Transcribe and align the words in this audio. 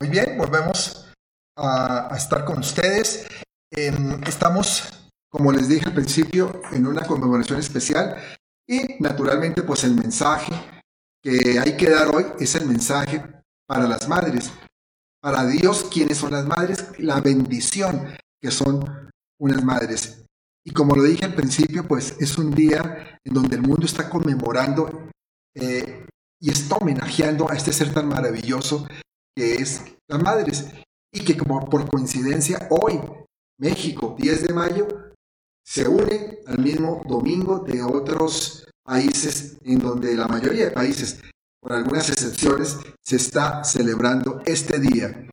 Muy 0.00 0.10
bien, 0.10 0.38
volvemos 0.38 1.08
a, 1.56 2.14
estar 2.16 2.44
con 2.44 2.60
ustedes. 2.60 3.26
estamos, 3.72 5.10
como 5.28 5.50
les 5.50 5.68
dije 5.68 5.86
al 5.86 5.94
principio, 5.94 6.62
en 6.70 6.86
una 6.86 7.04
conmemoración 7.04 7.58
especial 7.58 8.16
y 8.64 8.96
naturalmente 9.00 9.62
pues 9.62 9.82
el 9.82 9.94
mensaje 9.94 10.52
que 11.20 11.58
hay 11.58 11.76
que 11.76 11.90
dar 11.90 12.14
hoy 12.14 12.26
es 12.38 12.54
el 12.54 12.66
mensaje 12.66 13.24
para 13.66 13.88
las 13.88 14.08
madres. 14.08 14.52
Para 15.20 15.44
Dios, 15.46 15.88
¿quiénes 15.92 16.18
son 16.18 16.30
las 16.30 16.46
madres? 16.46 16.92
La 16.98 17.20
bendición 17.20 18.16
que 18.40 18.52
son 18.52 19.10
unas 19.40 19.64
madres. 19.64 20.24
Y 20.64 20.70
como 20.70 20.94
lo 20.94 21.02
dije 21.02 21.24
al 21.24 21.34
principio, 21.34 21.88
pues 21.88 22.14
es 22.20 22.38
un 22.38 22.52
día 22.52 23.18
en 23.24 23.34
donde 23.34 23.56
el 23.56 23.62
mundo 23.62 23.84
está 23.84 24.08
conmemorando 24.08 25.10
eh, 25.56 26.06
y 26.40 26.52
está 26.52 26.76
homenajeando 26.76 27.50
a 27.50 27.56
este 27.56 27.72
ser 27.72 27.92
tan 27.92 28.06
maravilloso 28.06 28.86
que 29.38 29.54
es 29.54 29.84
las 30.08 30.20
madres, 30.20 30.66
y 31.14 31.24
que 31.24 31.36
como 31.36 31.64
por 31.70 31.88
coincidencia 31.88 32.66
hoy, 32.70 33.00
México, 33.60 34.16
10 34.18 34.48
de 34.48 34.52
mayo, 34.52 34.88
se 35.64 35.86
une 35.86 36.40
al 36.46 36.58
mismo 36.58 37.02
domingo 37.06 37.60
de 37.60 37.80
otros 37.80 38.68
países 38.84 39.56
en 39.62 39.78
donde 39.78 40.16
la 40.16 40.26
mayoría 40.26 40.64
de 40.64 40.70
países, 40.72 41.20
por 41.60 41.72
algunas 41.72 42.08
excepciones, 42.10 42.78
se 43.00 43.14
está 43.14 43.62
celebrando 43.62 44.42
este 44.44 44.80
día. 44.80 45.28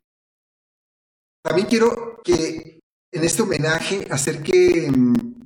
También 1.42 1.66
quiero 1.66 2.20
que 2.22 2.78
en 3.12 3.24
este 3.24 3.42
homenaje 3.42 4.06
acerque 4.08 4.88
mm, 4.88 5.42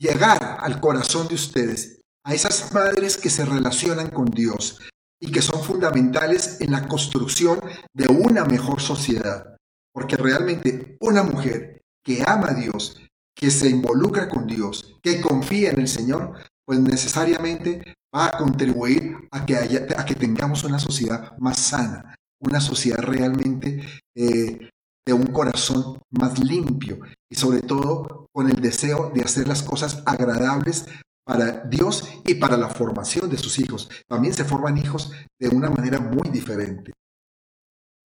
llegar 0.00 0.58
al 0.60 0.80
corazón 0.80 1.28
de 1.28 1.36
ustedes, 1.36 2.00
a 2.24 2.34
esas 2.34 2.72
madres 2.72 3.16
que 3.16 3.30
se 3.30 3.44
relacionan 3.44 4.10
con 4.10 4.26
Dios, 4.26 4.80
y 5.20 5.30
que 5.30 5.42
son 5.42 5.62
fundamentales 5.62 6.60
en 6.60 6.72
la 6.72 6.86
construcción 6.86 7.60
de 7.92 8.08
una 8.08 8.44
mejor 8.44 8.80
sociedad. 8.80 9.56
Porque 9.92 10.16
realmente 10.16 10.96
una 11.00 11.22
mujer 11.22 11.82
que 12.04 12.22
ama 12.26 12.50
a 12.50 12.54
Dios, 12.54 13.00
que 13.34 13.50
se 13.50 13.68
involucra 13.68 14.28
con 14.28 14.46
Dios, 14.46 14.98
que 15.02 15.20
confía 15.20 15.70
en 15.70 15.80
el 15.80 15.88
Señor, 15.88 16.34
pues 16.64 16.80
necesariamente 16.80 17.94
va 18.14 18.26
a 18.26 18.38
contribuir 18.38 19.16
a 19.30 19.44
que, 19.44 19.56
haya, 19.56 19.86
a 19.96 20.04
que 20.04 20.14
tengamos 20.14 20.64
una 20.64 20.78
sociedad 20.78 21.36
más 21.38 21.58
sana, 21.58 22.14
una 22.40 22.60
sociedad 22.60 22.98
realmente 22.98 23.82
eh, 24.14 24.70
de 25.06 25.12
un 25.12 25.26
corazón 25.26 25.98
más 26.10 26.38
limpio 26.38 27.00
y 27.30 27.34
sobre 27.34 27.62
todo 27.62 28.26
con 28.32 28.48
el 28.48 28.60
deseo 28.60 29.10
de 29.14 29.22
hacer 29.22 29.48
las 29.48 29.62
cosas 29.62 30.02
agradables 30.04 30.86
para 31.28 31.60
Dios 31.64 32.08
y 32.24 32.36
para 32.36 32.56
la 32.56 32.70
formación 32.70 33.28
de 33.28 33.36
sus 33.36 33.58
hijos. 33.58 33.90
También 34.08 34.32
se 34.32 34.44
forman 34.44 34.78
hijos 34.78 35.12
de 35.38 35.50
una 35.50 35.68
manera 35.68 36.00
muy 36.00 36.30
diferente. 36.30 36.94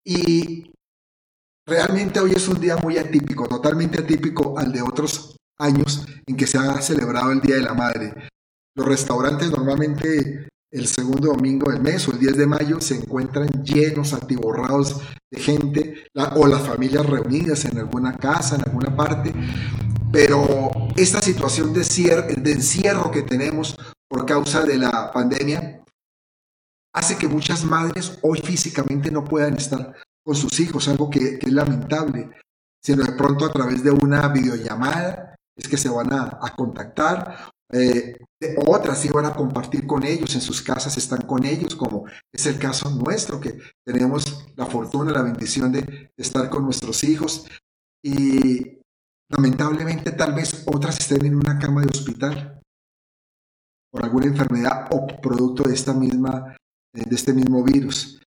Y 0.03 0.71
realmente 1.67 2.19
hoy 2.19 2.31
es 2.31 2.47
un 2.47 2.59
día 2.59 2.77
muy 2.77 2.97
atípico, 2.97 3.47
totalmente 3.47 4.01
atípico 4.01 4.57
al 4.57 4.71
de 4.71 4.81
otros 4.81 5.37
años 5.59 6.03
en 6.25 6.35
que 6.35 6.47
se 6.47 6.57
ha 6.57 6.81
celebrado 6.81 7.31
el 7.31 7.41
Día 7.41 7.57
de 7.57 7.61
la 7.61 7.75
Madre. 7.75 8.27
Los 8.75 8.87
restaurantes 8.87 9.51
normalmente 9.51 10.47
el 10.71 10.87
segundo 10.87 11.27
domingo 11.27 11.69
del 11.69 11.81
mes 11.81 12.07
o 12.07 12.13
el 12.13 12.19
10 12.19 12.37
de 12.37 12.47
mayo 12.47 12.81
se 12.81 12.95
encuentran 12.95 13.49
llenos, 13.63 14.13
atiborrados 14.13 14.99
de 15.29 15.39
gente 15.39 16.05
o 16.35 16.47
las 16.47 16.63
familias 16.63 17.05
reunidas 17.05 17.65
en 17.65 17.77
alguna 17.77 18.17
casa, 18.17 18.55
en 18.55 18.63
alguna 18.67 18.95
parte, 18.95 19.31
pero 20.11 20.69
esta 20.97 21.21
situación 21.21 21.73
de, 21.73 21.81
encierro 22.51 23.11
que 23.11 23.21
tenemos 23.23 23.75
por 24.09 24.25
causa 24.25 24.63
de 24.63 24.77
la 24.77 25.11
pandemia 25.13 25.83
hace 26.93 27.17
que 27.17 27.27
muchas 27.27 27.63
madres 27.63 28.19
hoy 28.21 28.39
físicamente 28.39 29.09
no 29.09 29.23
puedan 29.23 29.55
estar 29.55 29.95
con 30.23 30.35
sus 30.35 30.59
hijos, 30.59 30.87
algo 30.89 31.09
que, 31.09 31.39
es 31.41 31.53
lamentable, 31.53 32.29
sino 32.83 33.03
de 33.03 33.13
pronto 33.13 33.45
a 33.45 33.51
través 33.51 33.83
de 33.83 33.91
una 33.91 34.27
videollamada 34.27 35.35
es 35.55 35.67
que 35.67 35.77
se 35.77 35.89
van 35.89 36.11
a, 36.11 36.39
contactar, 36.55 37.49
eh, 37.71 38.17
otras 38.67 38.99
sí 38.99 39.09
van 39.09 39.25
a 39.25 39.33
compartir 39.33 39.87
con 39.87 40.03
ellos, 40.03 40.35
en 40.35 40.41
sus 40.41 40.61
casas 40.61 40.97
están 40.97 41.21
con 41.21 41.45
ellos, 41.45 41.75
como 41.75 42.05
es 42.33 42.45
el 42.45 42.59
caso 42.59 42.89
nuestro, 42.89 43.39
que 43.39 43.57
tenemos 43.85 44.49
la 44.55 44.65
fortuna, 44.65 45.11
la 45.11 45.21
bendición 45.21 45.71
de 45.71 46.11
estar 46.17 46.49
con 46.49 46.65
nuestros 46.65 47.03
hijos. 47.03 47.45
Y 48.03 48.80
Lamentablemente, 49.31 50.11
tal 50.11 50.33
vez 50.33 50.63
otras 50.65 50.99
estén 50.99 51.25
en 51.25 51.35
una 51.35 51.57
cama 51.57 51.81
de 51.81 51.87
hospital 51.87 52.61
por 53.89 54.03
alguna 54.03 54.25
enfermedad 54.25 54.87
o 54.91 55.07
producto 55.21 55.63
de, 55.63 55.73
esta 55.73 55.93
misma, 55.93 56.55
eh, 56.93 57.03
de 57.05 57.15
este 57.15 57.33
mismo 57.33 57.63
virus. 57.63 58.21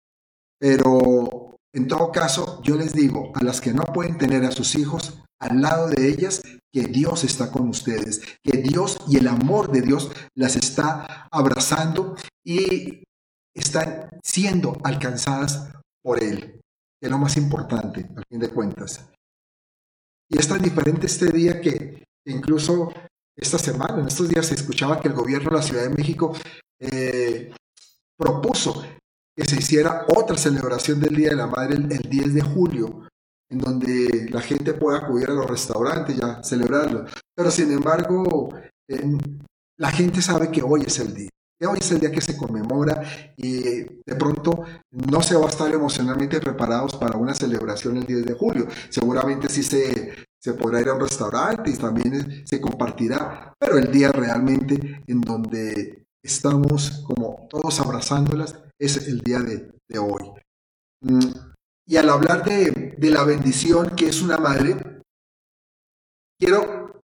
Pero 0.59 1.55
en 1.73 1.87
todo 1.87 2.11
caso, 2.11 2.61
yo 2.63 2.75
les 2.75 2.93
digo 2.93 3.31
a 3.33 3.43
las 3.43 3.61
que 3.61 3.73
no 3.73 3.83
pueden 3.83 4.17
tener 4.17 4.45
a 4.45 4.51
sus 4.51 4.75
hijos 4.75 5.23
al 5.39 5.61
lado 5.61 5.89
de 5.89 6.07
ellas, 6.07 6.41
que 6.71 6.83
Dios 6.83 7.23
está 7.23 7.51
con 7.51 7.67
ustedes, 7.67 8.21
que 8.43 8.57
Dios 8.57 8.97
y 9.07 9.17
el 9.17 9.27
amor 9.27 9.71
de 9.71 9.81
Dios 9.81 10.11
las 10.35 10.55
está 10.55 11.27
abrazando 11.31 12.15
y 12.45 13.03
están 13.55 14.07
siendo 14.23 14.77
alcanzadas 14.83 15.71
por 16.03 16.23
Él, 16.23 16.61
que 16.99 17.07
es 17.07 17.09
lo 17.09 17.17
más 17.17 17.37
importante, 17.37 18.07
al 18.15 18.23
fin 18.29 18.39
de 18.39 18.49
cuentas. 18.49 19.09
Y 20.31 20.39
es 20.39 20.47
tan 20.47 20.61
diferente 20.61 21.07
este 21.07 21.29
día 21.29 21.59
que 21.59 22.05
incluso 22.25 22.93
esta 23.35 23.57
semana, 23.57 23.99
en 23.99 24.07
estos 24.07 24.29
días 24.29 24.45
se 24.45 24.55
escuchaba 24.55 25.01
que 25.01 25.09
el 25.09 25.13
gobierno 25.13 25.49
de 25.49 25.55
la 25.57 25.61
Ciudad 25.61 25.83
de 25.83 25.89
México 25.89 26.33
eh, 26.79 27.51
propuso 28.17 28.81
que 29.35 29.43
se 29.43 29.57
hiciera 29.57 30.05
otra 30.07 30.37
celebración 30.37 31.01
del 31.01 31.15
Día 31.15 31.29
de 31.31 31.35
la 31.35 31.47
Madre 31.47 31.75
el, 31.75 32.09
10 32.09 32.33
de 32.33 32.41
julio, 32.41 33.07
en 33.49 33.59
donde 33.59 34.29
la 34.31 34.41
gente 34.41 34.73
pueda 34.73 34.99
acudir 34.99 35.29
a 35.29 35.33
los 35.33 35.49
restaurantes 35.49 36.17
y 36.17 36.23
a 36.23 36.41
celebrarlo. 36.41 37.05
Pero 37.35 37.51
sin 37.51 37.71
embargo, 37.71 38.53
la 39.77 39.91
gente 39.91 40.21
sabe 40.21 40.49
que 40.49 40.61
hoy 40.61 40.83
es 40.85 40.97
el 40.99 41.13
día. 41.13 41.29
Hoy 41.63 41.77
es 41.79 41.91
el 41.91 41.99
día 41.99 42.11
que 42.11 42.21
se 42.21 42.35
conmemora 42.35 43.03
y 43.37 43.61
de 43.61 44.15
pronto 44.17 44.63
no 44.89 45.21
se 45.21 45.35
va 45.35 45.45
a 45.45 45.49
estar 45.49 45.71
emocionalmente 45.71 46.39
preparados 46.39 46.95
para 46.95 47.17
una 47.17 47.35
celebración 47.35 47.97
el 47.97 48.05
10 48.05 48.25
de 48.25 48.33
julio. 48.33 48.67
Seguramente 48.89 49.47
sí 49.47 49.61
se, 49.61 50.25
se 50.39 50.53
podrá 50.55 50.81
ir 50.81 50.89
a 50.89 50.95
un 50.95 51.01
restaurante 51.01 51.69
y 51.69 51.77
también 51.77 52.47
se 52.47 52.59
compartirá, 52.59 53.53
pero 53.59 53.77
el 53.77 53.91
día 53.91 54.11
realmente 54.11 55.03
en 55.05 55.21
donde 55.21 56.07
estamos 56.23 57.03
como 57.05 57.47
todos 57.47 57.79
abrazándolas 57.79 58.59
es 58.79 59.07
el 59.07 59.19
día 59.19 59.39
de, 59.39 59.71
hoy. 59.99 60.31
Mm, 61.01 61.31
y 61.85 61.97
al 61.97 62.09
hablar 62.09 62.43
de, 62.43 62.95
de 62.97 63.09
la 63.11 63.23
bendición 63.23 63.95
que 63.95 64.07
es 64.07 64.23
una 64.23 64.37
madre, 64.37 64.77
quiero 66.39 67.03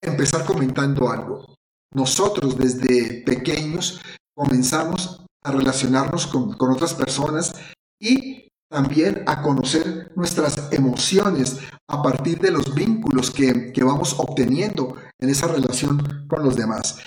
empezar 0.00 0.44
comentando 0.44 1.10
algo. 1.10 1.55
Nosotros 1.92 2.56
desde 2.58 3.22
pequeños 3.22 4.00
comenzamos 4.34 5.24
a 5.42 5.52
relacionarnos 5.52 6.26
con, 6.26 6.56
otras 6.58 6.94
personas 6.94 7.54
y 8.00 8.48
también 8.68 9.22
a 9.26 9.42
conocer 9.42 10.12
nuestras 10.16 10.72
emociones 10.72 11.58
a 11.88 12.02
partir 12.02 12.38
de 12.40 12.50
los 12.50 12.74
vínculos 12.74 13.30
que, 13.30 13.72
vamos 13.82 14.16
obteniendo 14.18 14.96
en 15.20 15.30
esa 15.30 15.46
relación 15.46 16.26
con 16.28 16.42
los 16.42 16.56
demás. 16.56 16.98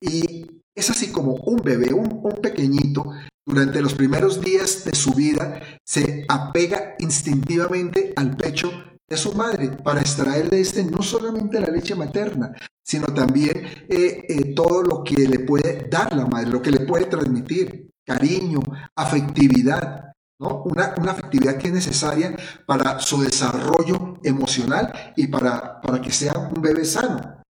Y 0.00 0.46
es 0.74 0.90
así 0.90 1.10
como 1.10 1.34
un 1.34 1.56
bebé, 1.56 1.94
un, 1.94 2.20
un, 2.22 2.40
pequeñito, 2.42 3.10
durante 3.46 3.80
los 3.80 3.94
primeros 3.94 4.42
días 4.42 4.84
de 4.84 4.94
su 4.94 5.14
vida, 5.14 5.62
se 5.86 6.26
apega 6.28 6.96
instintivamente 6.98 8.12
al 8.16 8.36
pecho 8.36 8.70
de 9.08 9.16
su 9.16 9.32
madre 9.34 9.68
para 9.68 10.00
extraer 10.00 10.50
de 10.50 10.60
este 10.60 10.84
no 10.84 11.02
solamente 11.02 11.60
la 11.60 11.68
leche 11.68 11.94
materna, 11.94 12.54
sino 12.82 13.06
también 13.06 13.64
eh, 13.88 14.24
eh, 14.28 14.54
todo 14.54 14.82
lo 14.82 15.04
que 15.04 15.16
le 15.28 15.40
puede 15.40 15.88
dar 15.88 16.14
la 16.14 16.26
madre, 16.26 16.50
lo 16.50 16.62
que 16.62 16.72
le 16.72 16.80
puede 16.80 17.06
transmitir, 17.06 17.90
cariño, 18.04 18.60
afectividad, 18.96 20.12
¿no? 20.40 20.64
Una, 20.64 20.94
una 20.98 21.12
afectividad 21.12 21.56
que 21.56 21.68
es 21.68 21.74
necesaria 21.74 22.36
para 22.66 22.98
su 23.00 23.20
desarrollo 23.20 24.18
emocional 24.22 24.92
y 25.16 25.28
para, 25.28 25.80
para 25.80 26.00
que 26.00 26.10
sea 26.10 26.32
un 26.54 26.60
bebé 26.60 26.84
sano. 26.84 27.42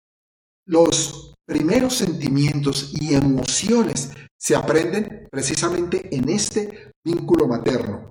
Los 0.67 1.35
primeros 1.47 1.95
sentimientos 1.95 2.93
y 3.00 3.15
emociones 3.15 4.11
se 4.39 4.57
aprenden 4.57 5.29
precisamente 5.31 6.15
en 6.15 6.29
este 6.29 6.93
vínculo 7.05 7.47
materno. 7.47 8.11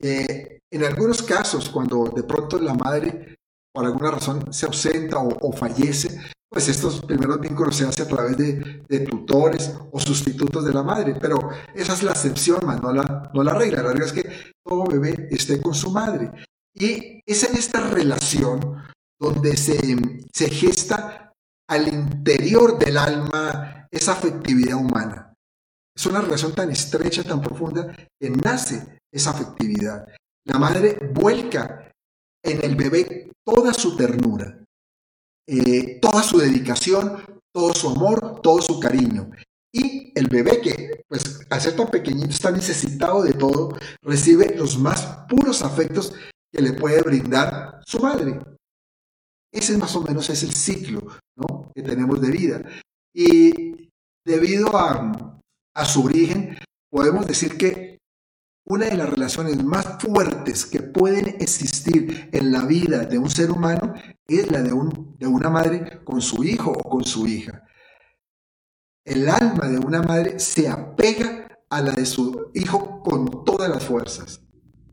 Eh, 0.00 0.60
en 0.70 0.84
algunos 0.84 1.22
casos, 1.22 1.68
cuando 1.68 2.12
de 2.14 2.22
pronto 2.22 2.58
la 2.58 2.74
madre 2.74 3.36
por 3.72 3.84
alguna 3.84 4.10
razón 4.10 4.52
se 4.52 4.66
ausenta 4.66 5.18
o, 5.18 5.52
fallece, 5.52 6.18
pues 6.48 6.68
estos 6.68 7.02
primeros 7.02 7.38
vínculos 7.40 7.76
se 7.76 7.84
hacen 7.84 8.06
a 8.06 8.08
través 8.08 8.36
de, 8.38 9.00
tutores 9.00 9.74
o 9.92 10.00
sustitutos 10.00 10.64
de 10.64 10.72
la 10.72 10.82
madre, 10.82 11.16
pero 11.20 11.50
esa 11.74 11.92
es 11.92 12.02
la 12.02 12.12
excepción, 12.12 12.60
no 12.64 12.92
la, 12.92 13.30
no 13.34 13.42
la 13.42 13.52
regla. 13.52 13.82
La 13.82 13.90
regla 13.90 14.06
es 14.06 14.12
que 14.12 14.54
todo 14.64 14.84
bebé 14.86 15.28
esté 15.30 15.60
con 15.60 15.74
su 15.74 15.90
madre. 15.90 16.32
Y 16.74 17.20
es 17.26 17.44
en 17.44 17.56
esta 17.56 17.80
relación 17.90 18.82
donde 19.20 19.56
se, 19.56 19.78
se 20.32 20.48
gesta 20.48 21.32
al 21.68 21.88
interior 21.88 22.78
del 22.78 22.96
alma 22.96 23.88
esa 23.90 24.12
afectividad 24.12 24.76
humana. 24.76 25.34
Es 25.94 26.06
una 26.06 26.20
relación 26.20 26.54
tan 26.54 26.70
estrecha, 26.70 27.24
tan 27.24 27.40
profunda, 27.40 27.94
que 28.20 28.30
nace 28.30 28.95
esa 29.16 29.30
afectividad. 29.30 30.06
La 30.44 30.58
madre 30.58 30.96
vuelca 31.12 31.90
en 32.42 32.64
el 32.64 32.76
bebé 32.76 33.30
toda 33.44 33.72
su 33.72 33.96
ternura, 33.96 34.62
eh, 35.48 35.98
toda 36.00 36.22
su 36.22 36.38
dedicación, 36.38 37.22
todo 37.52 37.74
su 37.74 37.88
amor, 37.88 38.40
todo 38.42 38.60
su 38.60 38.78
cariño. 38.78 39.30
Y 39.72 40.12
el 40.14 40.28
bebé 40.28 40.60
que, 40.60 41.04
pues, 41.08 41.40
al 41.50 41.60
ser 41.60 41.76
tan 41.76 41.88
pequeñito, 41.88 42.30
está 42.30 42.50
necesitado 42.50 43.22
de 43.22 43.32
todo, 43.32 43.76
recibe 44.02 44.54
los 44.56 44.78
más 44.78 45.24
puros 45.28 45.62
afectos 45.62 46.14
que 46.52 46.62
le 46.62 46.72
puede 46.72 47.02
brindar 47.02 47.80
su 47.84 47.98
madre. 47.98 48.38
Ese 49.52 49.76
más 49.76 49.94
o 49.96 50.02
menos 50.02 50.28
es 50.30 50.42
el 50.42 50.52
ciclo 50.54 51.00
que 51.74 51.82
tenemos 51.82 52.20
de 52.20 52.30
vida. 52.30 52.62
Y 53.14 53.90
debido 54.24 54.76
a, 54.76 55.40
a 55.74 55.84
su 55.84 56.04
origen, 56.04 56.56
podemos 56.90 57.26
decir 57.26 57.56
que 57.56 57.95
una 58.66 58.86
de 58.86 58.96
las 58.96 59.08
relaciones 59.08 59.62
más 59.64 59.86
fuertes 60.00 60.66
que 60.66 60.82
pueden 60.82 61.28
existir 61.40 62.28
en 62.32 62.50
la 62.50 62.64
vida 62.64 63.04
de 63.04 63.16
un 63.16 63.30
ser 63.30 63.52
humano 63.52 63.94
es 64.26 64.50
la 64.50 64.60
de, 64.60 64.72
un, 64.72 65.16
de 65.18 65.26
una 65.28 65.48
madre 65.48 66.00
con 66.04 66.20
su 66.20 66.42
hijo 66.42 66.72
o 66.72 66.88
con 66.88 67.04
su 67.04 67.28
hija. 67.28 67.62
El 69.04 69.28
alma 69.28 69.68
de 69.68 69.78
una 69.78 70.02
madre 70.02 70.40
se 70.40 70.68
apega 70.68 71.46
a 71.70 71.80
la 71.80 71.92
de 71.92 72.04
su 72.04 72.50
hijo 72.54 73.02
con 73.04 73.44
todas 73.44 73.70
las 73.70 73.84
fuerzas. 73.84 74.40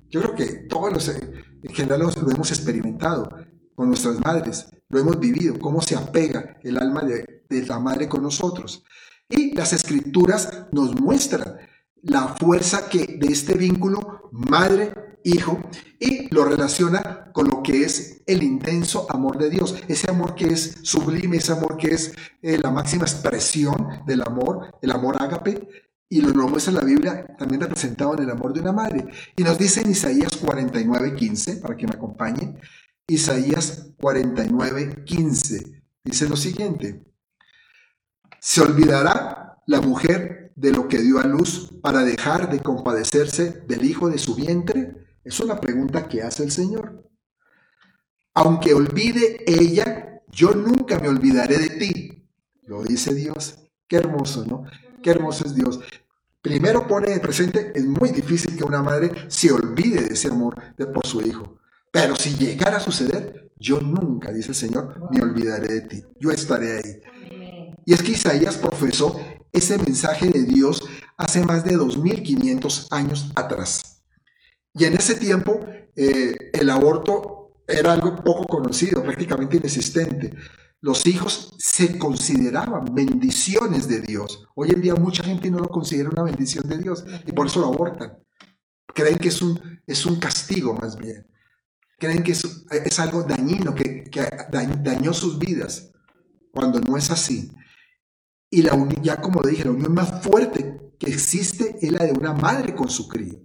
Yo 0.10 0.22
creo 0.22 0.36
que 0.36 0.46
todos 0.68 0.94
los, 0.94 1.10
en 1.10 1.74
general 1.74 2.02
lo 2.02 2.32
hemos 2.32 2.52
experimentado 2.52 3.28
con 3.74 3.88
nuestras 3.88 4.20
madres, 4.20 4.68
lo 4.90 5.00
hemos 5.00 5.20
vivido, 5.20 5.58
cómo 5.58 5.82
se 5.82 5.96
apega 5.96 6.58
el 6.62 6.78
alma 6.78 7.02
de 7.04 7.66
la 7.66 7.80
madre 7.80 8.08
con 8.08 8.22
nosotros. 8.22 8.84
Y 9.28 9.56
las 9.56 9.74
escrituras 9.74 10.68
nos 10.72 10.94
muestran 10.94 11.58
la 12.04 12.28
fuerza 12.28 12.90
que 12.90 13.18
de 13.20 13.28
este 13.28 13.56
vínculo 13.56 14.30
madre-hijo 14.32 15.62
y 16.00 16.34
lo 16.34 16.46
relaciona 16.46 17.32
con 17.32 17.48
lo 17.48 17.64
que 17.64 17.84
es 17.84 18.22
el 18.26 18.44
intenso 18.44 19.08
amor 19.10 19.38
de 19.38 19.50
Dios, 19.50 19.76
ese 19.88 20.12
amor 20.12 20.36
que 20.36 20.48
es 20.48 20.80
sublime, 20.84 21.38
ese 21.38 21.54
amor 21.54 21.78
que 21.78 21.88
es 21.88 22.14
eh, 22.42 22.58
la 22.58 22.72
máxima 22.72 23.04
expresión 23.04 24.04
del 24.06 24.22
amor, 24.22 24.76
el 24.82 24.92
amor 24.92 25.22
ágape, 25.22 25.68
y 26.10 26.22
lo, 26.22 26.30
lo, 26.30 26.48
muestra 26.48 26.74
la 26.74 26.84
Biblia 26.84 27.26
también 27.40 27.62
representado 27.62 28.14
en 28.14 28.24
el 28.24 28.30
amor 28.30 28.54
de 28.54 28.60
una 28.60 28.72
madre. 28.72 29.08
Y 29.36 29.44
nos 29.44 29.58
dice 29.58 29.82
en 29.82 29.90
Isaías 29.90 30.38
49, 30.38 31.16
15, 31.16 31.56
para 31.58 31.76
que 31.76 31.88
me 31.88 31.96
acompañen, 31.96 32.60
Isaías 33.08 33.94
49, 33.98 35.04
15, 35.06 35.84
dice 36.04 36.30
lo 36.30 36.36
siguiente, 36.36 37.04
se 38.40 38.62
olvidará 38.62 39.64
la 39.66 39.82
mujer 39.82 40.43
de 40.56 40.72
lo 40.72 40.88
que 40.88 41.00
dio 41.00 41.20
a 41.20 41.24
luz 41.26 41.72
para 41.82 42.04
dejar 42.04 42.52
de 42.52 42.60
compadecerse 42.60 43.64
del 43.68 43.86
hijo 43.86 44.10
de 44.10 44.18
su 44.18 44.36
vientre? 44.36 45.08
Es 45.24 45.40
una 45.40 45.60
pregunta 45.60 46.08
que 46.08 46.22
hace 46.22 46.44
el 46.44 46.52
Señor. 46.52 47.10
Aunque 48.34 48.74
olvide 48.74 49.44
ella, 49.48 50.22
yo 50.32 50.54
nunca 50.54 51.00
me 51.00 51.08
olvidaré 51.08 51.58
de 51.58 51.70
ti. 51.70 52.30
Lo 52.64 52.84
dice 52.84 53.14
Dios. 53.14 53.60
Qué 53.88 53.98
hermoso, 53.98 54.46
¿no? 54.46 54.64
Qué 55.02 55.12
hermoso 55.12 55.46
es 55.46 55.56
Dios. 55.56 55.80
Primero 56.42 56.88
pone 56.88 57.12
de 57.12 57.20
presente, 57.20 57.72
es 57.74 57.86
muy 57.86 58.10
difícil 58.10 58.58
que 58.58 58.64
una 58.64 58.82
madre 58.82 59.12
se 59.30 59.52
olvide 59.52 60.02
de 60.02 60.14
ese 60.14 60.28
amor 60.28 60.56
de, 60.76 60.88
por 60.88 61.06
su 61.06 61.22
hijo. 61.22 61.58
Pero 61.92 62.16
si 62.16 62.36
llegara 62.36 62.78
a 62.78 62.82
suceder, 62.82 63.52
yo 63.58 63.80
nunca, 63.80 64.32
dice 64.32 64.50
el 64.50 64.56
Señor, 64.56 65.10
me 65.12 65.22
olvidaré 65.22 65.68
de 65.76 65.82
ti. 65.82 66.04
Yo 66.20 66.32
estaré 66.32 66.78
ahí. 66.78 67.02
Y 67.86 67.94
es 67.94 68.02
que 68.02 68.12
Isaías 68.14 68.58
profesó 68.58 69.20
ese 69.54 69.78
mensaje 69.78 70.30
de 70.30 70.44
Dios 70.44 70.84
hace 71.16 71.46
más 71.46 71.64
de 71.64 71.76
2500 71.76 72.88
años 72.92 73.32
atrás. 73.36 74.04
Y 74.74 74.86
en 74.86 74.94
ese 74.96 75.16
tiempo 75.16 75.60
eh, 75.96 76.52
el 76.54 76.70
aborto 76.72 77.62
era 77.68 77.94
algo 77.94 78.16
poco 78.24 78.46
conocido, 78.46 79.04
prácticamente 79.04 79.58
inexistente. 79.58 80.34
Los 80.82 81.06
hijos 81.06 81.56
se 81.60 81.98
consideraban 81.98 82.94
bendiciones 82.94 83.88
de 83.88 84.02
Dios. 84.02 84.48
Hoy 84.56 84.72
en 84.72 84.82
día 84.82 84.96
mucha 84.96 85.24
gente 85.24 85.50
no 85.50 85.60
lo 85.60 85.70
considera 85.70 86.10
una 86.10 86.24
bendición 86.24 86.68
de 86.68 86.80
Dios 86.80 87.06
y 87.26 87.32
por 87.32 87.48
eso 87.48 87.62
lo 87.62 87.68
abortan. 87.68 88.18
Creen 88.88 89.18
que 89.18 89.30
es 89.30 89.42
un, 89.42 89.80
es 89.88 90.06
un 90.06 90.20
castigo 90.20 90.74
más 90.74 90.98
bien. 90.98 91.26
Creen 92.00 92.24
que 92.24 92.34
es, 92.34 92.66
es 92.70 93.00
algo 93.00 93.24
dañino, 93.24 93.74
que, 93.74 94.04
que 94.04 94.28
dañó 94.82 95.14
sus 95.14 95.40
vidas, 95.40 95.92
cuando 96.52 96.82
no 96.82 96.98
es 96.98 97.10
así. 97.12 97.50
Y 98.54 98.62
la 98.62 98.78
ya 99.02 99.20
como 99.20 99.42
dije, 99.42 99.66
la 99.66 99.72
unión 99.72 99.96
más 99.96 100.22
fuerte 100.22 100.94
que 101.00 101.10
existe 101.10 101.76
es 101.82 101.92
la 101.92 102.04
de 102.04 102.12
una 102.12 102.34
madre 102.34 102.76
con 102.76 102.88
su 102.88 103.08
crío. 103.08 103.42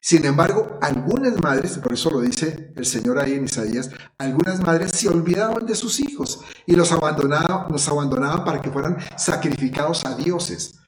Sin 0.00 0.24
embargo, 0.24 0.80
algunas 0.82 1.40
madres, 1.40 1.78
por 1.78 1.92
eso 1.92 2.10
lo 2.10 2.20
dice 2.20 2.72
el 2.74 2.84
Señor 2.84 3.20
ahí 3.20 3.34
en 3.34 3.44
Isaías, 3.44 3.90
algunas 4.18 4.58
madres 4.66 4.90
se 4.90 5.08
olvidaban 5.08 5.64
de 5.64 5.76
sus 5.76 6.00
hijos 6.00 6.40
y 6.66 6.74
los 6.74 6.90
abandonaban, 6.90 7.70
los 7.70 7.86
abandonaban 7.86 8.44
para 8.44 8.60
que 8.60 8.72
fueran 8.72 8.98
sacrificados 9.16 10.04
a 10.04 10.16
dioses. 10.16 10.80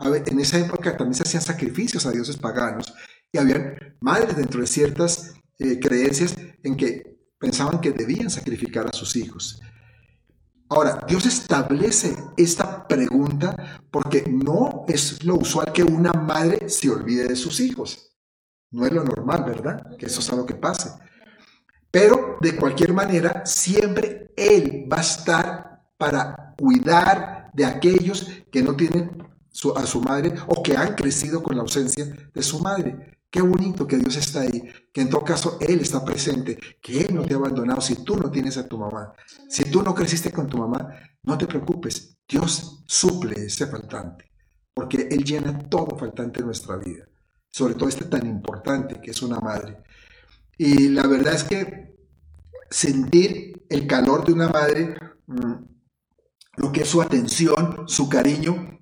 en 0.00 0.40
esa 0.40 0.58
época 0.58 0.96
también 0.96 1.14
se 1.14 1.22
hacían 1.22 1.44
sacrificios 1.44 2.06
a 2.06 2.10
dioses 2.10 2.38
paganos 2.38 2.92
y 3.30 3.38
habían 3.38 3.76
madres 4.00 4.36
dentro 4.36 4.60
de 4.60 4.66
ciertas 4.66 5.34
eh, 5.60 5.78
creencias 5.78 6.34
en 6.64 6.76
que 6.76 7.20
pensaban 7.38 7.80
que 7.80 7.92
debían 7.92 8.30
sacrificar 8.30 8.88
a 8.88 8.92
sus 8.92 9.14
hijos. 9.14 9.60
Ahora, 10.74 11.04
Dios 11.06 11.26
establece 11.26 12.16
esta 12.34 12.88
pregunta 12.88 13.54
porque 13.90 14.24
no 14.26 14.86
es 14.88 15.22
lo 15.22 15.34
usual 15.34 15.70
que 15.70 15.82
una 15.82 16.14
madre 16.14 16.70
se 16.70 16.88
olvide 16.88 17.28
de 17.28 17.36
sus 17.36 17.60
hijos. 17.60 18.16
No 18.70 18.86
es 18.86 18.92
lo 18.92 19.04
normal, 19.04 19.44
¿verdad? 19.44 19.96
Que 19.98 20.06
eso 20.06 20.20
es 20.20 20.32
algo 20.32 20.46
que 20.46 20.54
pase. 20.54 20.90
Pero 21.90 22.38
de 22.40 22.56
cualquier 22.56 22.94
manera, 22.94 23.44
siempre 23.44 24.32
Él 24.34 24.88
va 24.90 24.96
a 24.96 25.02
estar 25.02 25.82
para 25.98 26.54
cuidar 26.56 27.50
de 27.52 27.66
aquellos 27.66 28.26
que 28.50 28.62
no 28.62 28.74
tienen 28.74 29.28
a 29.76 29.86
su 29.86 30.00
madre 30.00 30.32
o 30.46 30.62
que 30.62 30.74
han 30.74 30.94
crecido 30.94 31.42
con 31.42 31.54
la 31.54 31.62
ausencia 31.62 32.06
de 32.32 32.42
su 32.42 32.60
madre. 32.60 33.11
Qué 33.32 33.40
bonito 33.40 33.86
que 33.86 33.96
Dios 33.96 34.14
está 34.16 34.42
ahí, 34.42 34.62
que 34.92 35.00
en 35.00 35.08
todo 35.08 35.24
caso 35.24 35.56
Él 35.58 35.80
está 35.80 36.04
presente, 36.04 36.58
que 36.82 37.00
Él 37.00 37.14
no 37.14 37.22
te 37.22 37.32
ha 37.32 37.38
abandonado 37.38 37.80
si 37.80 38.04
tú 38.04 38.14
no 38.14 38.30
tienes 38.30 38.58
a 38.58 38.68
tu 38.68 38.76
mamá. 38.76 39.14
Si 39.48 39.64
tú 39.70 39.82
no 39.82 39.94
creciste 39.94 40.30
con 40.30 40.48
tu 40.48 40.58
mamá, 40.58 40.90
no 41.22 41.38
te 41.38 41.46
preocupes, 41.46 42.18
Dios 42.28 42.84
suple 42.86 43.46
ese 43.46 43.66
faltante, 43.68 44.30
porque 44.74 45.08
Él 45.10 45.24
llena 45.24 45.58
todo 45.60 45.96
faltante 45.96 46.40
en 46.40 46.46
nuestra 46.46 46.76
vida, 46.76 47.08
sobre 47.50 47.72
todo 47.72 47.88
este 47.88 48.04
tan 48.04 48.26
importante 48.26 49.00
que 49.00 49.12
es 49.12 49.22
una 49.22 49.40
madre. 49.40 49.78
Y 50.58 50.90
la 50.90 51.06
verdad 51.06 51.32
es 51.32 51.44
que 51.44 51.96
sentir 52.68 53.64
el 53.70 53.86
calor 53.86 54.26
de 54.26 54.34
una 54.34 54.50
madre, 54.50 54.94
mm, 55.26 55.54
lo 56.58 56.70
que 56.70 56.82
es 56.82 56.88
su 56.88 57.00
atención, 57.00 57.84
su 57.88 58.10
cariño, 58.10 58.78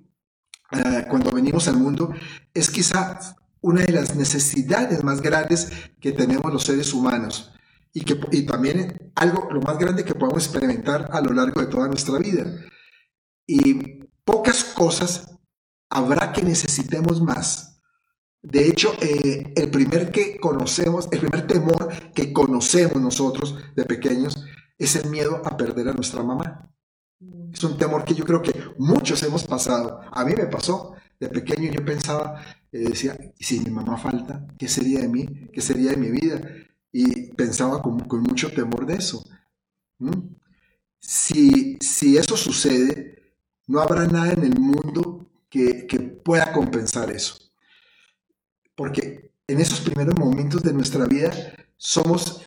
ah, 0.71 1.05
cuando 1.09 1.31
venimos 1.31 1.69
al 1.69 1.77
mundo, 1.77 2.13
es 2.53 2.69
quizá 2.69 3.17
una 3.61 3.81
de 3.81 3.91
las 3.91 4.15
necesidades 4.15 5.03
más 5.03 5.21
grandes 5.21 5.71
que 5.99 6.11
tenemos 6.11 6.51
los 6.51 6.63
seres 6.63 6.93
humanos 6.93 7.51
y, 7.93 8.01
que, 8.01 8.19
y 8.31 8.45
también 8.45 9.11
algo 9.15 9.49
lo 9.51 9.61
más 9.61 9.77
grande 9.77 10.03
que 10.03 10.15
podemos 10.15 10.45
experimentar 10.45 11.09
a 11.11 11.21
lo 11.21 11.33
largo 11.33 11.61
de 11.61 11.67
toda 11.67 11.87
nuestra 11.87 12.17
vida. 12.17 12.45
Y 13.45 14.05
pocas 14.23 14.63
cosas 14.63 15.37
habrá 15.89 16.31
que 16.31 16.41
necesitemos 16.41 17.21
más. 17.21 17.81
De 18.41 18.67
hecho, 18.67 18.93
eh, 19.01 19.53
el 19.55 19.69
primer 19.69 20.11
que 20.11 20.39
conocemos, 20.39 21.07
el 21.11 21.19
primer 21.19 21.45
temor 21.45 21.89
que 22.13 22.33
conocemos 22.33 22.99
nosotros 22.99 23.55
de 23.75 23.85
pequeños 23.85 24.43
es 24.77 24.95
el 24.95 25.09
miedo 25.11 25.41
a 25.45 25.57
perder 25.57 25.89
a 25.89 25.93
nuestra 25.93 26.23
mamá. 26.23 26.73
Es 27.53 27.63
un 27.63 27.77
temor 27.77 28.03
que 28.03 28.15
yo 28.15 28.25
creo 28.25 28.41
que 28.41 28.51
muchos 28.79 29.21
hemos 29.21 29.43
pasado. 29.43 30.01
A 30.11 30.25
mí 30.25 30.33
me 30.35 30.47
pasó. 30.47 30.95
De 31.19 31.29
pequeño 31.29 31.71
yo 31.71 31.85
pensaba, 31.85 32.41
eh, 32.71 32.89
decía, 32.89 33.17
¿y 33.37 33.43
si 33.43 33.59
mi 33.59 33.71
mamá 33.71 33.97
falta? 33.97 34.47
¿Qué 34.57 34.67
sería 34.67 35.01
de 35.01 35.09
mí? 35.09 35.27
¿Qué 35.53 35.61
sería 35.61 35.91
de 35.91 35.97
mi 35.97 36.09
vida? 36.09 36.41
Y 36.91 37.31
pensaba 37.33 37.81
con, 37.81 37.97
mucho 38.21 38.51
temor 38.51 38.85
de 38.85 38.95
eso. 38.95 39.23
Si, 40.99 41.77
si 41.81 42.17
eso 42.17 42.37
sucede, 42.37 43.35
no 43.67 43.81
habrá 43.81 44.05
nada 44.05 44.33
en 44.33 44.43
el 44.43 44.59
mundo 44.59 45.29
que, 45.49 45.85
que 45.85 45.99
pueda 45.99 46.53
compensar 46.53 47.11
eso. 47.11 47.35
Porque 48.75 49.31
en 49.47 49.59
esos 49.59 49.81
primeros 49.81 50.17
momentos 50.17 50.63
de 50.63 50.73
nuestra 50.73 51.05
vida 51.05 51.31
somos 51.75 52.45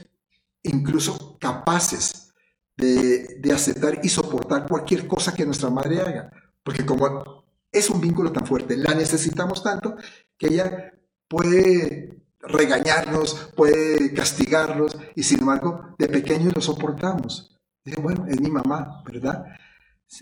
incluso 0.63 1.37
capaces 1.39 2.33
de, 2.77 3.37
de, 3.41 3.53
aceptar 3.53 4.01
y 4.03 4.09
soportar 4.09 4.67
cualquier 4.67 5.07
cosa 5.07 5.35
que 5.35 5.45
nuestra 5.45 5.71
madre 5.71 6.01
haga. 6.01 6.31
Porque 6.63 6.85
como 6.87 7.44
es 7.75 7.91
un 7.91 8.01
vínculo 8.01 8.33
tan 8.33 8.47
fuerte, 8.47 8.77
la 8.77 8.95
necesitamos 8.95 9.63
tanto 9.63 9.97
que 10.39 10.47
ella 10.47 10.93
puede 11.29 12.23
regañarnos, 12.41 13.51
puede 13.57 14.13
castigarnos 14.15 14.97
y 15.15 15.23
sin 15.23 15.41
embargo 15.41 15.95
de 15.99 16.09
pequeños 16.09 16.55
lo 16.55 16.63
soportamos. 16.63 17.61
Dice, 17.85 18.01
bueno, 18.01 18.27
es 18.27 18.41
mi 18.41 18.51
mamá, 18.51 19.03
¿verdad? 19.05 19.45